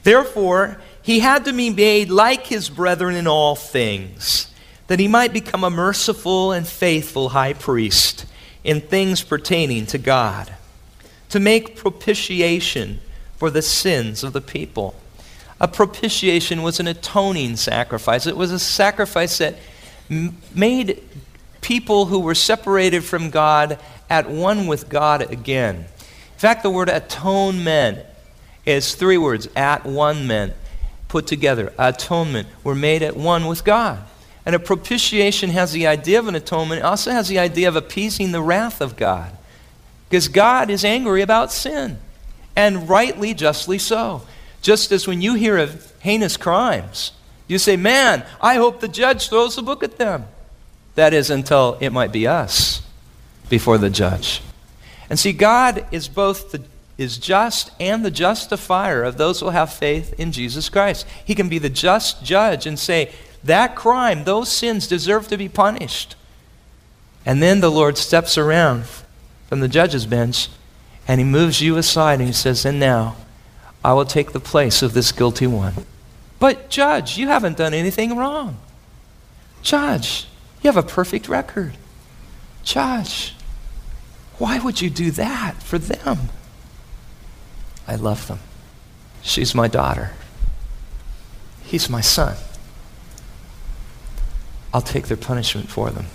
Therefore, 0.09 0.79
he 1.03 1.21
had 1.21 1.45
to 1.45 1.53
be 1.53 1.69
made 1.69 2.09
like 2.09 2.47
his 2.47 2.71
brethren 2.71 3.15
in 3.15 3.27
all 3.27 3.55
things, 3.55 4.51
that 4.87 4.99
he 4.99 5.07
might 5.07 5.35
become 5.35 5.63
a 5.63 5.69
merciful 5.69 6.51
and 6.51 6.67
faithful 6.67 7.29
high 7.29 7.53
priest 7.53 8.25
in 8.65 8.81
things 8.81 9.23
pertaining 9.23 9.85
to 9.85 9.99
God, 9.99 10.55
to 11.29 11.39
make 11.39 11.77
propitiation 11.77 13.01
for 13.37 13.51
the 13.51 13.61
sins 13.61 14.25
of 14.25 14.33
the 14.33 14.41
people. 14.41 14.95
A 15.61 15.69
propitiation 15.69 16.63
was 16.63 16.81
an 16.81 16.87
atoning 16.87 17.57
sacrifice. 17.57 18.27
It 18.27 18.39
was 18.39 18.51
a 18.51 18.59
sacrifice 18.59 19.37
that 19.37 19.57
m- 20.11 20.39
made 20.55 21.03
people 21.61 22.07
who 22.07 22.21
were 22.21 22.35
separated 22.35 23.05
from 23.05 23.29
God 23.29 23.79
at 24.09 24.31
one 24.31 24.67
with 24.69 24.89
God 24.89 25.31
again. 25.31 25.77
In 25.77 26.39
fact, 26.39 26.63
the 26.63 26.71
word 26.71 26.89
atonement 26.89 28.07
is 28.69 28.95
three 28.95 29.19
words 29.19 29.49
at 29.57 29.87
one 29.87 30.27
meant 30.27 30.55
put 31.09 31.27
together. 31.27 31.73
Atonement. 31.79 32.47
We're 32.63 32.75
made 32.75 33.03
at 33.03 33.17
one 33.17 33.47
with 33.47 33.65
God. 33.65 34.01
And 34.45 34.55
a 34.55 34.59
propitiation 34.59 35.51
has 35.51 35.73
the 35.73 35.87
idea 35.87 36.19
of 36.19 36.29
an 36.29 36.35
atonement, 36.35 36.81
it 36.81 36.85
also 36.85 37.11
has 37.11 37.29
the 37.29 37.39
idea 37.39 37.69
of 37.69 37.77
appeasing 37.77 38.33
the 38.33 38.43
wrath 38.43 38.81
of 38.81 38.97
God. 38.97 39.33
Because 40.09 40.29
God 40.29 40.71
is 40.71 40.85
angry 40.85 41.21
about 41.21 41.53
sin, 41.53 41.99
and 42.57 42.89
rightly, 42.89 43.35
justly 43.35 43.79
so. 43.79 44.23
Just 44.63 44.91
as 44.91 45.07
when 45.07 45.21
you 45.21 45.35
hear 45.35 45.59
of 45.59 45.93
heinous 46.01 46.37
crimes, 46.37 47.13
you 47.47 47.59
say, 47.59 47.77
Man, 47.77 48.25
I 48.41 48.55
hope 48.55 48.81
the 48.81 48.89
judge 48.89 49.29
throws 49.29 49.59
a 49.59 49.63
book 49.63 49.83
at 49.83 49.99
them. 49.99 50.25
That 50.95 51.13
is 51.13 51.31
until 51.31 51.77
it 51.81 51.91
might 51.91 52.11
be 52.11 52.27
us 52.27 52.83
before 53.49 53.79
the 53.79 53.91
judge. 53.91 54.43
And 55.11 55.19
see, 55.19 55.33
God 55.33 55.87
is 55.91 56.09
both 56.09 56.53
the 56.53 56.63
is 56.99 57.17
just 57.17 57.71
and 57.81 58.05
the 58.05 58.11
justifier 58.11 59.05
of 59.05 59.17
those 59.17 59.41
who 59.41 59.51
have 59.51 59.73
faith 59.73 60.13
in 60.19 60.33
Jesus 60.33 60.69
Christ. 60.69 61.07
He 61.25 61.35
can 61.35 61.49
be 61.49 61.59
the 61.59 61.71
just 61.71 62.25
judge 62.25 62.67
and 62.67 62.79
say, 62.79 63.13
that 63.45 63.77
crime, 63.77 64.25
those 64.25 64.51
sins 64.51 64.87
deserve 64.87 65.29
to 65.29 65.37
be 65.37 65.49
punished. 65.49 66.17
And 67.25 67.43
then 67.43 67.61
the 67.61 67.71
Lord 67.71 67.97
steps 67.97 68.37
around 68.37 68.85
from 69.49 69.61
the 69.61 69.69
judge's 69.69 70.07
bench 70.07 70.49
and 71.07 71.21
he 71.21 71.25
moves 71.25 71.61
you 71.61 71.77
aside 71.77 72.19
and 72.19 72.27
he 72.29 72.33
says, 72.33 72.65
And 72.65 72.81
now 72.81 73.17
I 73.85 73.93
will 73.95 74.05
take 74.05 74.33
the 74.33 74.41
place 74.41 74.83
of 74.83 74.93
this 74.93 75.13
guilty 75.13 75.47
one. 75.47 75.75
But, 76.39 76.69
Judge, 76.69 77.17
you 77.17 77.29
haven't 77.29 77.57
done 77.57 77.75
anything 77.75 78.17
wrong. 78.17 78.59
Judge, 79.63 80.27
you 80.63 80.69
have 80.69 80.77
a 80.77 80.89
perfect 80.89 81.29
record. 81.29 81.77
Judge, 82.63 83.35
why 84.39 84.59
would 84.59 84.81
you 84.81 84.91
do 84.91 85.11
that 85.13 85.63
for 85.63 85.79
them? 85.79 86.29
I 87.89 87.97
love 87.97 88.29
them. 88.29 88.39
She's 89.23 89.55
my 89.55 89.67
daughter. 89.67 90.13
He's 91.65 91.89
my 91.89 92.03
son. 92.03 92.37
I'll 94.73 94.83
take 94.83 95.07
their 95.07 95.17
punishment 95.17 95.71
for 95.71 95.91
them. 95.91 96.07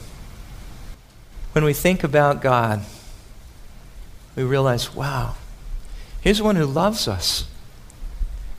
When 1.52 1.64
we 1.64 1.74
think 1.74 2.04
about 2.04 2.42
God, 2.42 2.82
we 4.36 4.44
realize, 4.44 4.96
wow, 4.96 5.36
here's 6.22 6.42
one 6.42 6.56
who 6.56 6.66
loves 6.66 7.08
us. 7.08 7.46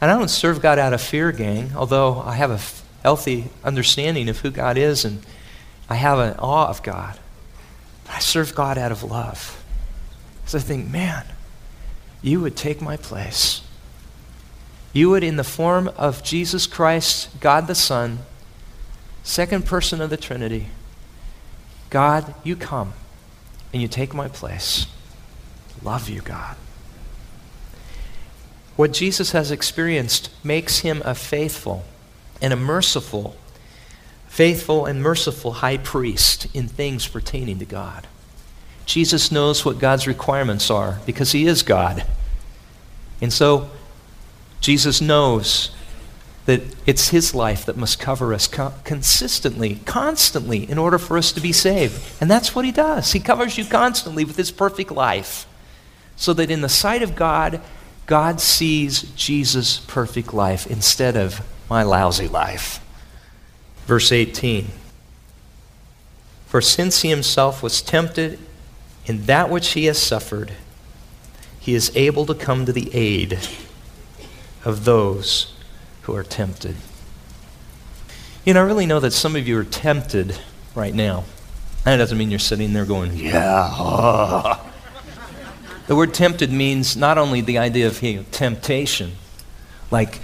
And 0.01 0.11
I 0.11 0.19
don't 0.19 0.29
serve 0.29 0.61
God 0.61 0.79
out 0.79 0.93
of 0.93 1.01
fear, 1.01 1.33
gang, 1.33 1.73
although 1.75 2.21
I 2.21 2.35
have 2.35 2.51
a 2.51 2.55
f- 2.55 2.85
healthy 3.03 3.51
understanding 3.63 4.29
of 4.29 4.41
who 4.41 4.51
God 4.51 4.77
is 4.77 5.05
and 5.05 5.25
I 5.89 5.95
have 5.95 6.19
an 6.19 6.35
awe 6.39 6.69
of 6.69 6.83
God. 6.83 7.19
But 8.05 8.17
I 8.17 8.19
serve 8.19 8.55
God 8.55 8.77
out 8.77 8.93
of 8.93 9.03
love. 9.03 9.63
Because 10.41 10.57
I 10.57 10.59
think, 10.59 10.91
man, 10.91 11.25
you 12.25 12.41
would 12.41 12.57
take 12.57 12.81
my 12.81 12.97
place. 12.97 13.61
You 14.95 15.11
would, 15.11 15.23
in 15.23 15.37
the 15.37 15.45
form 15.45 15.89
of 15.99 16.25
Jesus 16.25 16.67
Christ, 16.67 17.29
God 17.39 17.67
the 17.67 17.75
Son, 17.75 18.21
second 19.23 19.67
person 19.67 20.01
of 20.01 20.09
the 20.09 20.17
Trinity, 20.17 20.69
God, 21.91 22.35
you 22.43 22.57
come 22.57 22.95
and 23.75 23.83
you 23.83 23.89
take 23.89 24.15
my 24.15 24.29
place. 24.29 24.87
Love 25.83 26.09
you, 26.09 26.23
God. 26.23 26.57
What 28.75 28.95
Jesus 28.95 29.33
has 29.33 29.51
experienced 29.51 30.31
makes 30.43 30.79
him 30.79 31.03
a 31.05 31.15
faithful 31.15 31.85
and 32.41 32.55
a 32.55 32.57
merciful, 32.57 33.37
faithful 34.29 34.87
and 34.87 35.03
merciful 35.03 35.53
high 35.53 35.77
priest 35.77 36.47
in 36.55 36.69
things 36.69 37.07
pertaining 37.07 37.59
to 37.59 37.67
God. 37.67 38.07
Jesus 38.87 39.33
knows 39.33 39.65
what 39.65 39.79
God's 39.79 40.07
requirements 40.07 40.71
are 40.71 40.99
because 41.07 41.33
he 41.33 41.47
is 41.47 41.63
God. 41.63 42.05
And 43.21 43.33
so 43.33 43.71
Jesus 44.61 45.01
knows 45.01 45.71
that 46.47 46.61
it's 46.87 47.09
his 47.09 47.35
life 47.35 47.65
that 47.65 47.77
must 47.77 47.99
cover 47.99 48.35
us 48.35 48.47
co- 48.47 48.75
consistently, 48.85 49.77
constantly, 49.87 50.69
in 50.71 50.77
order 50.77 50.99
for 50.99 51.17
us 51.17 51.33
to 51.33 51.41
be 51.41 51.53
saved. 51.53 52.03
And 52.21 52.31
that's 52.31 52.55
what 52.55 52.67
he 52.67 52.73
does. 52.73 53.13
He 53.13 53.21
covers 53.21 53.57
you 53.57 53.65
constantly 53.65 54.25
with 54.25 54.37
his 54.37 54.51
perfect 54.51 54.91
life 54.91 55.47
so 56.17 56.33
that 56.35 56.51
in 56.51 56.61
the 56.61 56.69
sight 56.69 57.03
of 57.03 57.17
God, 57.17 57.61
God 58.07 58.41
sees 58.41 59.03
Jesus' 59.17 59.79
perfect 59.79 60.35
life 60.35 60.67
instead 60.67 61.17
of 61.17 61.41
my 61.71 61.83
lousy 61.83 62.29
life. 62.29 62.85
Verse 63.87 64.13
18 64.13 64.69
For 66.47 66.61
since 66.61 67.01
he 67.01 67.09
himself 67.09 67.63
was 67.63 67.81
tempted 67.81 68.39
in 69.07 69.27
that 69.27 69.51
which 69.51 69.73
he 69.73 69.85
has 69.87 70.01
suffered, 70.01 70.53
he 71.61 71.75
is 71.75 71.91
able 71.95 72.27
to 72.27 72.35
come 72.35 72.67
to 72.67 72.73
the 72.73 72.95
aid 72.95 73.39
of 74.65 74.85
those 74.85 75.55
who 76.03 76.15
are 76.15 76.23
tempted. 76.23 76.77
You 78.45 78.55
know, 78.55 78.61
I 78.61 78.65
really 78.65 78.87
know 78.87 79.01
that 79.01 79.13
some 79.13 79.37
of 79.37 79.49
you 79.49 79.59
are 79.59 79.65
tempted 79.65 80.39
right 80.75 80.95
now. 80.95 81.25
That 81.85 81.97
doesn't 81.97 82.17
mean 82.17 82.31
you're 82.31 82.39
sitting 82.39 82.73
there 82.73 82.85
going, 82.85 83.17
yeah. 83.17 84.59
The 85.87 85.95
word 85.95 86.15
tempted 86.15 86.51
means 86.51 86.97
not 86.97 87.19
only 87.19 87.43
the 87.43 87.59
idea 87.59 87.87
of 87.87 88.03
you 88.03 88.17
know, 88.17 88.25
temptation, 88.31 89.13
like 89.91 90.21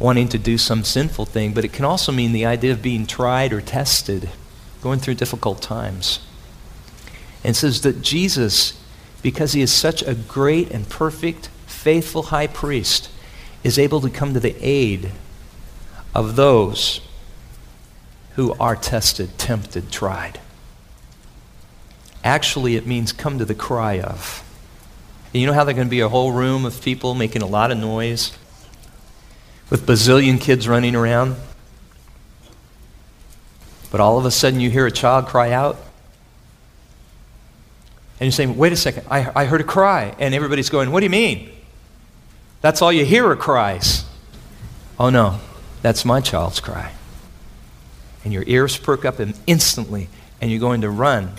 wanting 0.00 0.28
to 0.28 0.38
do 0.38 0.58
some 0.58 0.82
sinful 0.82 1.26
thing, 1.26 1.52
but 1.52 1.64
it 1.64 1.72
can 1.72 1.84
also 1.84 2.10
mean 2.10 2.32
the 2.32 2.44
idea 2.46 2.72
of 2.72 2.82
being 2.82 3.06
tried 3.06 3.52
or 3.52 3.60
tested, 3.60 4.28
going 4.80 4.98
through 4.98 5.14
difficult 5.14 5.62
times. 5.62 6.18
And 7.44 7.56
says 7.56 7.80
that 7.82 8.02
Jesus, 8.02 8.80
because 9.22 9.52
he 9.52 9.62
is 9.62 9.72
such 9.72 10.02
a 10.02 10.14
great 10.14 10.70
and 10.70 10.88
perfect, 10.88 11.48
faithful 11.66 12.24
high 12.24 12.46
priest, 12.46 13.10
is 13.64 13.78
able 13.78 14.00
to 14.00 14.10
come 14.10 14.34
to 14.34 14.40
the 14.40 14.56
aid 14.60 15.10
of 16.14 16.36
those 16.36 17.00
who 18.36 18.54
are 18.54 18.76
tested, 18.76 19.38
tempted, 19.38 19.90
tried. 19.90 20.40
Actually, 22.24 22.76
it 22.76 22.86
means 22.86 23.12
come 23.12 23.38
to 23.38 23.44
the 23.44 23.54
cry 23.54 24.00
of. 24.00 24.44
And 25.32 25.40
you 25.40 25.46
know 25.46 25.52
how 25.52 25.64
there 25.64 25.74
can 25.74 25.88
be 25.88 26.00
a 26.00 26.08
whole 26.08 26.32
room 26.32 26.64
of 26.64 26.82
people 26.82 27.14
making 27.14 27.42
a 27.42 27.46
lot 27.46 27.70
of 27.70 27.78
noise 27.78 28.32
with 29.70 29.86
bazillion 29.86 30.40
kids 30.40 30.68
running 30.68 30.94
around? 30.94 31.36
But 33.90 34.00
all 34.00 34.18
of 34.18 34.24
a 34.24 34.30
sudden 34.30 34.60
you 34.60 34.70
hear 34.70 34.86
a 34.86 34.90
child 34.90 35.26
cry 35.26 35.52
out. 35.52 35.78
And 38.22 38.26
you're 38.28 38.36
saying, 38.36 38.56
wait 38.56 38.72
a 38.72 38.76
second, 38.76 39.04
I, 39.10 39.32
I 39.34 39.46
heard 39.46 39.60
a 39.60 39.64
cry. 39.64 40.14
And 40.20 40.32
everybody's 40.32 40.70
going, 40.70 40.92
what 40.92 41.00
do 41.00 41.06
you 41.06 41.10
mean? 41.10 41.50
That's 42.60 42.80
all 42.80 42.92
you 42.92 43.04
hear 43.04 43.28
are 43.28 43.34
cries. 43.34 44.04
Oh 44.96 45.10
no, 45.10 45.40
that's 45.80 46.04
my 46.04 46.20
child's 46.20 46.60
cry. 46.60 46.92
And 48.22 48.32
your 48.32 48.44
ears 48.46 48.76
perk 48.76 49.04
up 49.04 49.18
and 49.18 49.36
instantly, 49.48 50.08
and 50.40 50.52
you're 50.52 50.60
going 50.60 50.82
to 50.82 50.88
run 50.88 51.32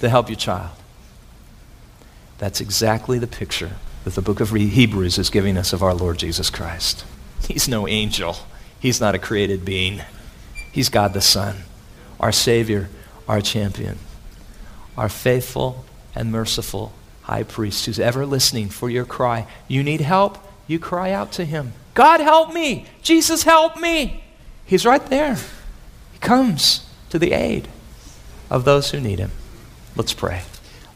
to 0.00 0.08
help 0.08 0.30
your 0.30 0.38
child. 0.38 0.70
That's 2.38 2.62
exactly 2.62 3.18
the 3.18 3.26
picture 3.26 3.72
that 4.04 4.14
the 4.14 4.22
book 4.22 4.40
of 4.40 4.52
Hebrews 4.52 5.18
is 5.18 5.28
giving 5.28 5.58
us 5.58 5.74
of 5.74 5.82
our 5.82 5.92
Lord 5.92 6.16
Jesus 6.18 6.48
Christ. 6.48 7.04
He's 7.46 7.68
no 7.68 7.86
angel, 7.86 8.36
He's 8.80 9.02
not 9.02 9.14
a 9.14 9.18
created 9.18 9.66
being. 9.66 10.00
He's 10.72 10.88
God 10.88 11.12
the 11.12 11.20
Son, 11.20 11.56
our 12.18 12.32
Savior, 12.32 12.88
our 13.28 13.42
champion, 13.42 13.98
our 14.96 15.10
faithful 15.10 15.84
and 16.14 16.30
merciful 16.30 16.92
high 17.22 17.42
priest 17.42 17.86
who's 17.86 18.00
ever 18.00 18.26
listening 18.26 18.68
for 18.68 18.90
your 18.90 19.04
cry. 19.04 19.46
You 19.68 19.82
need 19.82 20.00
help? 20.00 20.38
You 20.66 20.78
cry 20.78 21.12
out 21.12 21.32
to 21.32 21.44
Him 21.44 21.72
God, 21.94 22.20
help 22.20 22.54
me! 22.54 22.86
Jesus, 23.02 23.42
help 23.42 23.78
me! 23.78 24.24
He's 24.64 24.86
right 24.86 25.04
there. 25.06 25.36
He 26.12 26.18
comes 26.20 26.88
to 27.10 27.18
the 27.18 27.32
aid 27.32 27.68
of 28.48 28.64
those 28.64 28.90
who 28.90 29.00
need 29.00 29.18
Him. 29.18 29.30
Let's 29.94 30.14
pray. 30.14 30.42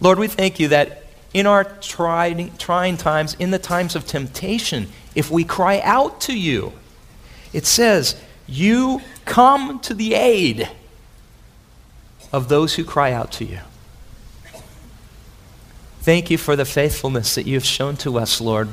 Lord, 0.00 0.18
we 0.18 0.28
thank 0.28 0.58
you 0.58 0.68
that 0.68 1.04
in 1.34 1.46
our 1.46 1.64
trying, 1.64 2.56
trying 2.56 2.96
times, 2.96 3.34
in 3.34 3.50
the 3.50 3.58
times 3.58 3.94
of 3.94 4.06
temptation, 4.06 4.88
if 5.14 5.30
we 5.30 5.44
cry 5.44 5.80
out 5.80 6.20
to 6.22 6.38
you, 6.38 6.72
it 7.52 7.66
says, 7.66 8.18
You 8.46 9.02
come 9.26 9.80
to 9.80 9.92
the 9.92 10.14
aid 10.14 10.70
of 12.32 12.48
those 12.48 12.74
who 12.74 12.84
cry 12.84 13.12
out 13.12 13.32
to 13.32 13.44
you. 13.44 13.60
Thank 16.06 16.30
you 16.30 16.38
for 16.38 16.54
the 16.54 16.64
faithfulness 16.64 17.34
that 17.34 17.46
you 17.46 17.54
have 17.54 17.64
shown 17.64 17.96
to 17.96 18.16
us, 18.16 18.40
Lord. 18.40 18.68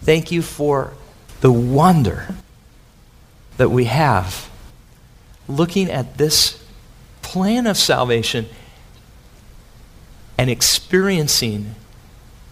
Thank 0.00 0.30
you 0.30 0.42
for 0.42 0.92
the 1.40 1.50
wonder 1.50 2.36
that 3.56 3.70
we 3.70 3.86
have 3.86 4.48
looking 5.48 5.90
at 5.90 6.18
this 6.18 6.64
plan 7.20 7.66
of 7.66 7.76
salvation 7.76 8.46
and 10.38 10.48
experiencing 10.48 11.74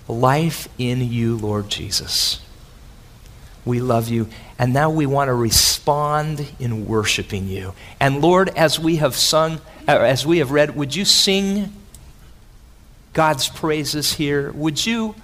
life 0.08 0.68
in 0.76 1.08
you, 1.08 1.36
Lord 1.36 1.68
Jesus. 1.68 2.44
We 3.64 3.78
love 3.78 4.08
you. 4.08 4.26
And 4.58 4.72
now 4.72 4.90
we 4.90 5.06
want 5.06 5.28
to 5.28 5.34
respond 5.34 6.50
in 6.58 6.88
worshiping 6.88 7.46
you. 7.46 7.74
And 8.00 8.20
Lord, 8.20 8.48
as 8.56 8.76
we 8.76 8.96
have 8.96 9.14
sung, 9.14 9.60
uh, 9.86 9.98
as 9.98 10.26
we 10.26 10.38
have 10.38 10.50
read, 10.50 10.74
would 10.74 10.96
you 10.96 11.04
sing 11.04 11.72
God's 13.12 13.48
praises 13.48 14.12
here? 14.12 14.52
Would 14.52 14.84
you, 14.84 15.14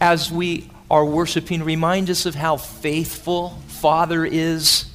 as 0.00 0.30
we 0.30 0.70
are 0.90 1.04
worshiping, 1.04 1.62
remind 1.64 2.10
us 2.10 2.26
of 2.26 2.34
how 2.34 2.56
faithful 2.56 3.58
Father 3.68 4.24
is? 4.24 4.86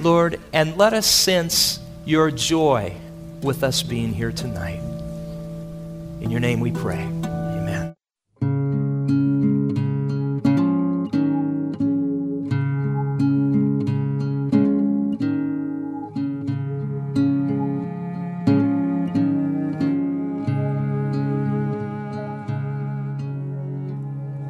Lord, 0.00 0.40
and 0.52 0.76
let 0.76 0.92
us 0.92 1.06
sense 1.06 1.78
your 2.04 2.30
joy 2.30 2.96
with 3.42 3.62
us 3.62 3.82
being 3.82 4.12
here 4.12 4.32
tonight. 4.32 4.80
In 6.20 6.30
your 6.30 6.40
name 6.40 6.60
we 6.60 6.72
pray. 6.72 7.15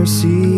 Mercy, 0.00 0.49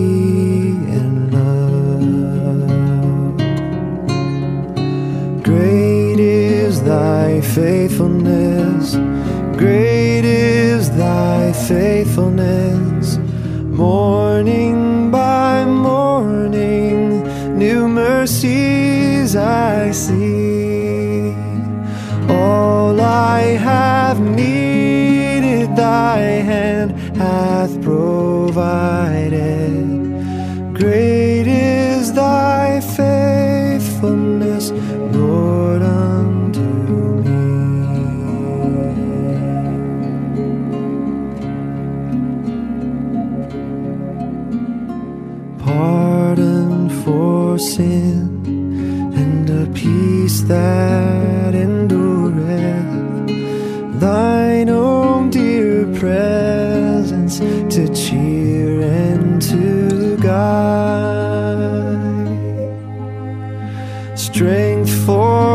provided. 30.82 31.11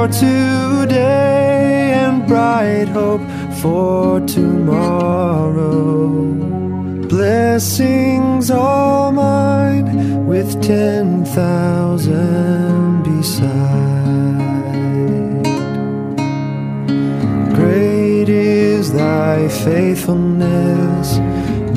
Today 0.07 1.93
and 1.93 2.27
bright 2.27 2.87
hope 2.87 3.21
for 3.61 4.19
tomorrow. 4.21 5.77
Blessings 7.07 8.49
all 8.51 9.11
mine 9.11 10.25
with 10.25 10.61
ten 10.61 11.25
thousand 11.25 13.03
beside. 13.03 13.57
Great 17.55 18.29
is 18.29 18.91
thy 18.93 19.47
faithfulness, 19.47 21.19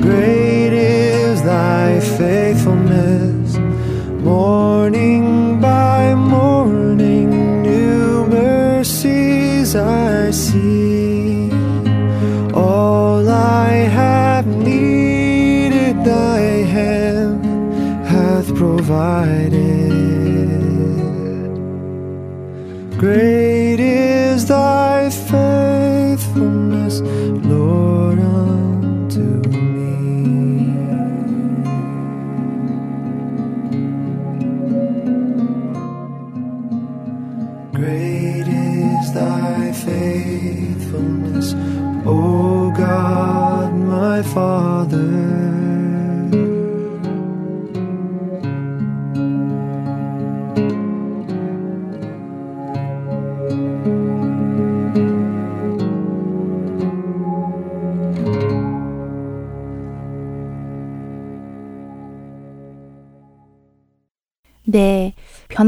great 0.03 0.73
is 0.73 1.43
thy 1.43 2.01
faithfulness. 2.01 3.59
Morning 4.23 5.30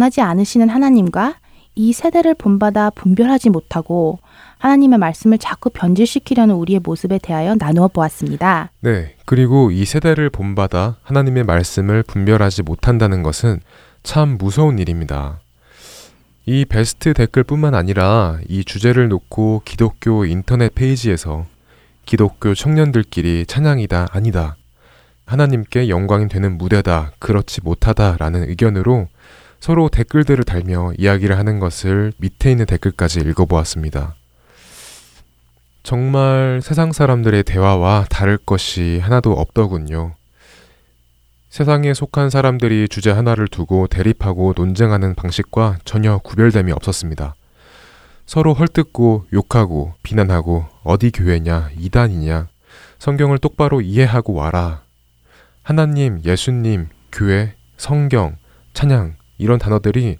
변하지 0.02 0.20
않으시는 0.20 0.68
하나님과 0.68 1.36
이 1.76 1.92
세대를 1.92 2.34
본받아 2.34 2.90
분별하지 2.90 3.50
못하고 3.50 4.18
하나님의 4.58 4.98
말씀을 4.98 5.38
자꾸 5.38 5.70
변질시키려는 5.70 6.56
우리의 6.56 6.80
모습에 6.80 7.18
대하여 7.18 7.54
나누어 7.54 7.88
보았습니다. 7.88 8.70
네, 8.80 9.14
그리고 9.24 9.70
이 9.70 9.84
세대를 9.84 10.30
본받아 10.30 10.96
하나님의 11.02 11.44
말씀을 11.44 12.02
분별하지 12.02 12.62
못한다는 12.62 13.22
것은 13.22 13.60
참 14.02 14.36
무서운 14.38 14.78
일입니다. 14.78 15.40
이 16.46 16.64
베스트 16.64 17.14
댓글뿐만 17.14 17.74
아니라 17.74 18.38
이 18.48 18.64
주제를 18.64 19.08
놓고 19.08 19.62
기독교 19.64 20.24
인터넷 20.24 20.74
페이지에서 20.74 21.46
기독교 22.04 22.54
청년들끼리 22.54 23.46
찬양이다 23.46 24.08
아니다 24.10 24.56
하나님께 25.24 25.88
영광이 25.88 26.26
되는 26.28 26.58
무대다 26.58 27.12
그렇지 27.20 27.60
못하다라는 27.62 28.48
의견으로 28.48 29.06
서로 29.62 29.88
댓글들을 29.88 30.42
달며 30.42 30.90
이야기를 30.98 31.38
하는 31.38 31.60
것을 31.60 32.12
밑에 32.16 32.50
있는 32.50 32.66
댓글까지 32.66 33.20
읽어보았습니다. 33.20 34.16
정말 35.84 36.58
세상 36.60 36.90
사람들의 36.90 37.44
대화와 37.44 38.06
다를 38.10 38.38
것이 38.38 38.98
하나도 39.00 39.30
없더군요. 39.30 40.16
세상에 41.48 41.94
속한 41.94 42.28
사람들이 42.28 42.88
주제 42.88 43.12
하나를 43.12 43.46
두고 43.46 43.86
대립하고 43.86 44.52
논쟁하는 44.56 45.14
방식과 45.14 45.78
전혀 45.84 46.18
구별됨이 46.18 46.72
없었습니다. 46.72 47.36
서로 48.26 48.54
헐뜯고 48.54 49.26
욕하고 49.32 49.94
비난하고 50.02 50.66
어디 50.82 51.12
교회냐, 51.12 51.70
이단이냐, 51.78 52.48
성경을 52.98 53.38
똑바로 53.38 53.80
이해하고 53.80 54.32
와라. 54.32 54.82
하나님, 55.62 56.20
예수님, 56.24 56.88
교회, 57.12 57.54
성경, 57.76 58.34
찬양, 58.74 59.21
이런 59.38 59.58
단어들이 59.58 60.18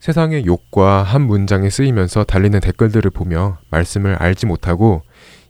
세상의 0.00 0.46
욕과 0.46 1.02
한 1.02 1.22
문장에 1.22 1.68
쓰이면서 1.68 2.24
달리는 2.24 2.58
댓글들을 2.60 3.10
보며 3.10 3.58
말씀을 3.70 4.14
알지 4.14 4.46
못하고 4.46 5.02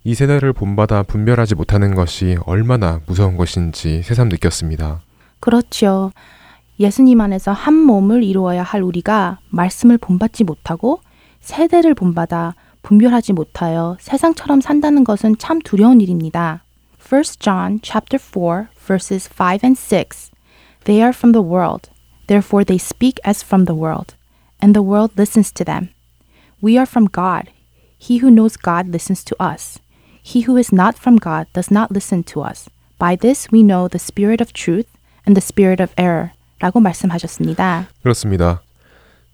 이 0.03 0.15
세대를 0.15 0.53
본받아 0.53 1.05
분별하지 1.05 1.55
못하는 1.55 1.95
것이 1.95 2.37
얼마나 2.47 3.01
무서운 3.07 3.37
것인지 3.37 4.03
새삼 4.03 4.29
느꼈습니다. 4.29 5.01
그렇죠. 5.39 6.11
예수님 6.81 7.21
안에서 7.21 7.53
한 7.53 7.75
몸을 7.75 8.25
이루어야 8.25 8.63
할 8.63 8.83
우리가 8.83 9.39
말씀을 9.51 9.99
본받지 9.99 10.45
못하고 10.45 11.01
세대를 11.41 11.95
본받아 11.95 12.55
분별하지 12.83 13.35
못하여 13.35 13.97
세상처럼 14.01 14.61
산다는 14.61 15.05
것은 15.05 15.37
참 15.39 15.61
두려운 15.61 16.01
일입니다. 16.01 16.65
1 16.99 17.23
John 17.39 17.81
chapter 17.83 18.19
4 18.19 18.69
verses 18.87 19.29
5 19.39 19.61
and 19.65 19.79
6 19.79 20.31
They 20.85 21.03
are 21.03 21.13
from 21.15 21.33
the 21.33 21.47
world, 21.47 21.91
therefore 22.31 22.63
they 22.63 22.79
speak 22.79 23.19
as 23.27 23.43
from 23.43 23.67
the 23.67 23.75
world, 23.75 24.15
and 24.63 24.73
the 24.73 24.87
world 24.87 25.11
listens 25.19 25.51
to 25.51 25.65
them. 25.65 25.91
We 26.63 26.79
are 26.79 26.87
from 26.87 27.11
God. 27.11 27.51
He 27.99 28.23
who 28.23 28.31
knows 28.31 28.57
God 28.57 28.87
listens 28.87 29.25
to 29.25 29.35
us. 29.43 29.81
He 30.23 30.47
who 30.47 30.57
is 30.57 30.73
not 30.73 30.95
from 30.95 31.19
God 31.19 31.51
does 31.53 31.75
not 31.75 31.91
listen 31.91 32.23
to 32.31 32.47
us. 32.47 32.71
By 32.99 33.17
this 33.17 33.51
we 33.51 33.67
know 33.67 33.89
the 33.89 33.99
spirit 33.99 34.41
of 34.41 34.53
truth 34.53 34.87
and 35.27 35.35
the 35.35 35.43
spirit 35.43 35.83
of 35.83 35.91
error. 35.99 36.31
라고 36.61 36.79
말씀하셨습니다. 36.79 37.89
그렇습니다. 38.03 38.61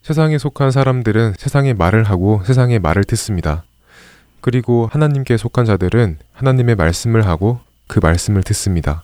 세상에 0.03 0.38
속한 0.38 0.70
사람들은 0.70 1.34
세상의 1.36 1.74
말을 1.74 2.05
하고 2.05 2.40
세상의 2.44 2.78
말을 2.78 3.05
듣습니다. 3.05 3.64
그리고 4.40 4.88
하나님께 4.90 5.36
속한 5.36 5.66
자들은 5.66 6.18
하나님의 6.32 6.76
말씀을 6.76 7.26
하고 7.26 7.59
그 7.88 7.99
말씀을 8.01 8.45
듣습니다. 8.45 9.03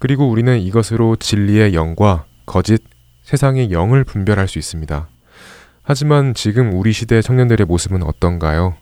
그리고 0.00 0.28
우리는 0.28 0.58
이것으로 0.58 1.14
진리의 1.14 1.74
영과 1.74 2.24
거짓, 2.46 2.82
세상의 3.22 3.70
영을 3.70 4.04
분별할 4.04 4.48
수 4.48 4.58
있습니다. 4.58 5.08
하지만 5.82 6.34
지금 6.34 6.72
우리 6.72 6.92
시대 6.92 7.22
청년들의 7.22 7.66
모습은 7.66 8.02
어떤가요? 8.02 8.74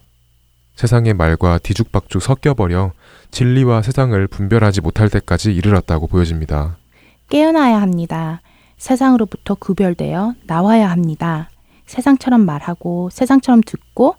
세상의 0.77 1.15
말과 1.15 1.59
뒤죽박죽 1.59 2.23
섞여버려 2.23 2.93
진리와 3.31 3.83
세상을 3.83 4.27
분별하지 4.29 4.81
못할 4.81 5.09
때까지 5.09 5.55
이르렀다고 5.55 6.07
보여집니다. 6.07 6.79
깨어나야 7.29 7.81
합니다. 7.81 8.41
세상으로부터 8.79 9.55
구별되어 9.55 10.35
나와야 10.47 10.91
합니다. 10.91 11.51
세상처럼 11.87 12.47
말하고 12.47 13.11
세상처럼 13.11 13.61
듣고 13.67 14.15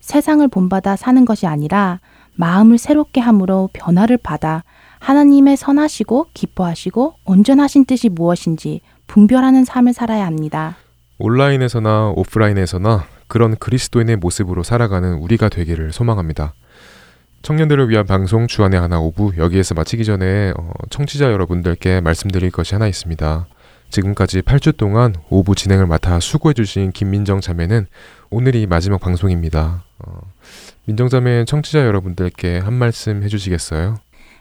세상을 0.00 0.46
본받아 0.48 0.96
사는 0.96 1.24
것이 1.24 1.46
아니라 1.46 2.00
마음을 2.34 2.78
새롭게 2.78 3.20
함으로 3.20 3.68
변화를 3.72 4.16
받아 4.16 4.64
하나님의 5.00 5.56
선하시고 5.56 6.28
기뻐하시고 6.34 7.14
온전하신 7.24 7.84
뜻이 7.84 8.08
무엇인지 8.08 8.80
분별하는 9.06 9.64
삶을 9.64 9.92
살아야 9.92 10.26
합니다. 10.26 10.76
온라인에서나 11.18 12.12
오프라인에서나 12.16 13.06
그런 13.26 13.56
그리스도인의 13.56 14.16
모습으로 14.16 14.62
살아가는 14.62 15.14
우리가 15.14 15.48
되기를 15.48 15.92
소망합니다. 15.92 16.54
청년들을 17.42 17.88
위한 17.88 18.06
방송 18.06 18.46
주안의 18.46 18.80
하나 18.80 18.98
오부 18.98 19.34
여기에서 19.38 19.74
마치기 19.74 20.04
전에 20.04 20.52
어, 20.56 20.72
청취자 20.90 21.32
여러분들께 21.32 22.00
말씀드릴 22.00 22.50
것이 22.50 22.74
하나 22.74 22.88
있습니다. 22.88 23.46
지금까지 23.90 24.42
8주 24.42 24.76
동안 24.76 25.14
오부 25.30 25.54
진행을 25.54 25.86
맡아 25.86 26.20
수고해주신 26.20 26.92
김민정 26.92 27.40
자매는 27.40 27.86
오늘이 28.30 28.66
마지막 28.66 29.00
방송입니다. 29.00 29.84
어, 29.98 30.20
민정 30.84 31.08
자매 31.08 31.44
청취자 31.44 31.86
여러분들께 31.86 32.58
한 32.58 32.74
말씀 32.74 33.22
해주시겠어요? 33.22 33.96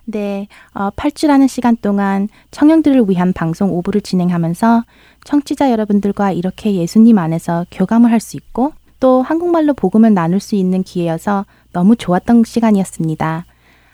네, 0.10 0.48
어, 0.74 0.90
8주라는 0.92 1.48
시간 1.50 1.76
동안 1.76 2.30
청년들을 2.52 3.10
위한 3.10 3.34
방송 3.34 3.74
오부를 3.74 4.00
진행하면서 4.02 4.84
청취자 5.26 5.70
여러분들과 5.72 6.32
이렇게 6.32 6.74
예수님 6.76 7.18
안에서 7.18 7.66
교감을 7.72 8.10
할 8.12 8.20
수 8.22 8.38
있고 8.38 8.72
또 9.00 9.22
한국말로 9.22 9.74
복음을 9.74 10.14
나눌 10.14 10.40
수 10.40 10.56
있는 10.56 10.82
기회여서 10.82 11.46
너무 11.74 11.96
좋았던 11.96 12.44
시간이었습니다. 12.46 13.46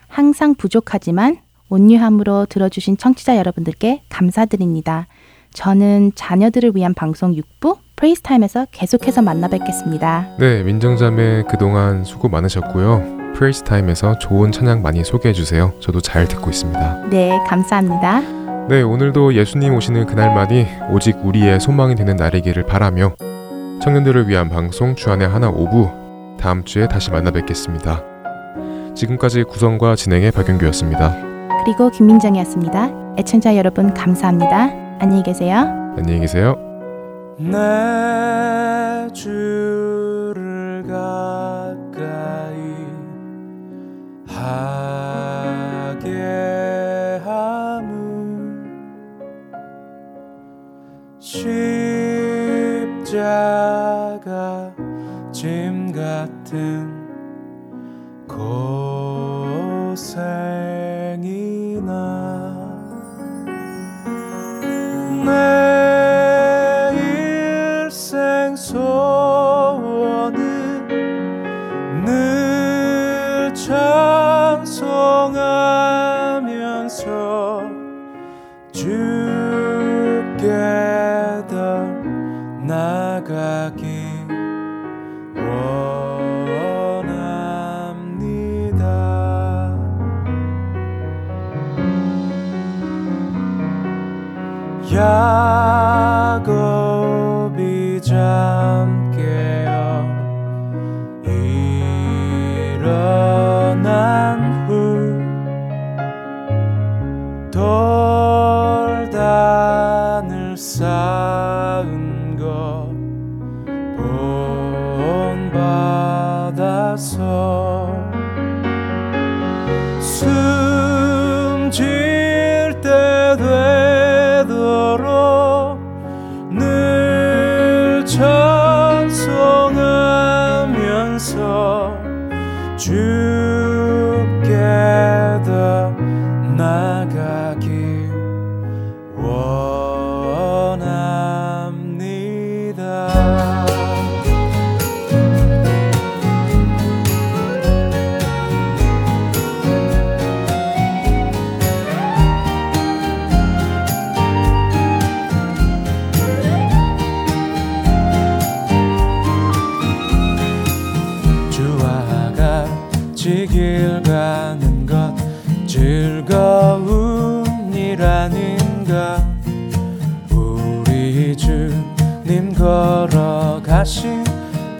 항상 0.07 0.55
부족하지만 0.55 1.37
온유함으로 1.69 2.45
들어주신 2.45 2.97
청취자 2.97 3.35
여러분들께 3.37 4.03
감사드립니다. 4.09 5.07
저는 5.53 6.11
자녀들을 6.15 6.71
위한 6.75 6.93
방송 6.93 7.35
6부 7.35 7.77
프레이스 7.95 8.21
타임에서 8.21 8.67
계속해서 8.71 9.21
만나 9.21 9.47
뵙겠습니다. 9.47 10.35
네, 10.39 10.63
민정자매 10.63 11.43
그동안 11.49 12.03
수고 12.03 12.29
많으셨고요. 12.29 13.22
프레이스 13.35 13.63
타임에서 13.63 14.17
좋은 14.19 14.51
찬양 14.51 14.81
많이 14.81 15.03
소개해 15.03 15.33
주세요. 15.33 15.73
저도 15.79 16.01
잘 16.01 16.27
듣고 16.27 16.49
있습니다. 16.49 17.07
네, 17.09 17.39
감사합니다. 17.47 18.21
네, 18.69 18.81
오늘도 18.81 19.33
예수님 19.33 19.73
오시는 19.75 20.05
그날만이 20.05 20.67
오직 20.91 21.17
우리의 21.23 21.59
소망이 21.59 21.95
되는 21.95 22.15
날이기를 22.15 22.65
바라며 22.65 23.13
청년들을 23.81 24.27
위한 24.29 24.49
방송 24.49 24.95
주안의 24.95 25.27
하나 25.27 25.49
오부 25.49 25.89
다음 26.39 26.63
주에 26.63 26.87
다시 26.87 27.11
만나 27.11 27.31
뵙겠습니다. 27.31 28.01
지금까지 28.95 29.43
구성과 29.43 29.95
진행의 29.95 30.31
박영규였습니다. 30.31 31.15
그리고 31.65 31.89
김민정이었습니다. 31.89 33.15
애청자 33.17 33.55
여러분 33.57 33.93
감사합니다. 33.93 34.69
안녕히 34.99 35.23
계세요. 35.23 35.57
안녕히 35.97 36.19
계세요. 36.21 36.55
내 37.39 37.53
주 39.13 39.82
하게 45.93 47.21
함은 47.23 48.63
십자가 51.19 51.53
짐 55.31 55.91
같은 55.91 56.91
고생이나 58.27 58.73
내 65.25 65.62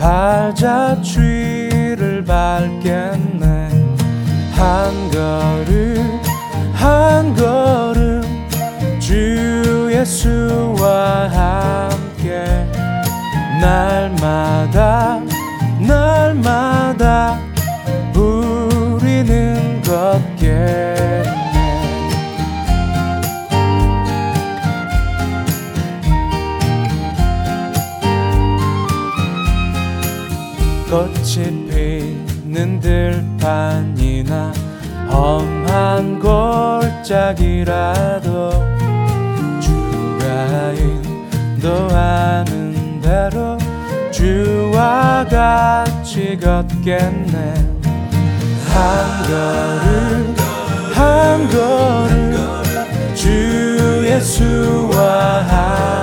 발자취를 0.04 1.96
밟겠 2.26 3.03
간판이나 33.44 34.54
험한 35.12 36.20
골짜기라도 37.02 38.52
주가 39.60 40.72
인도하는 41.58 43.02
대로 43.02 43.58
주와 44.12 45.26
같이 45.30 46.40
걷겠네. 46.40 47.54
한 48.70 49.24
걸음 49.28 50.36
한 50.94 51.50
걸음 51.50 53.14
주 53.14 53.28
예수와 54.06 55.42
함께 55.42 56.03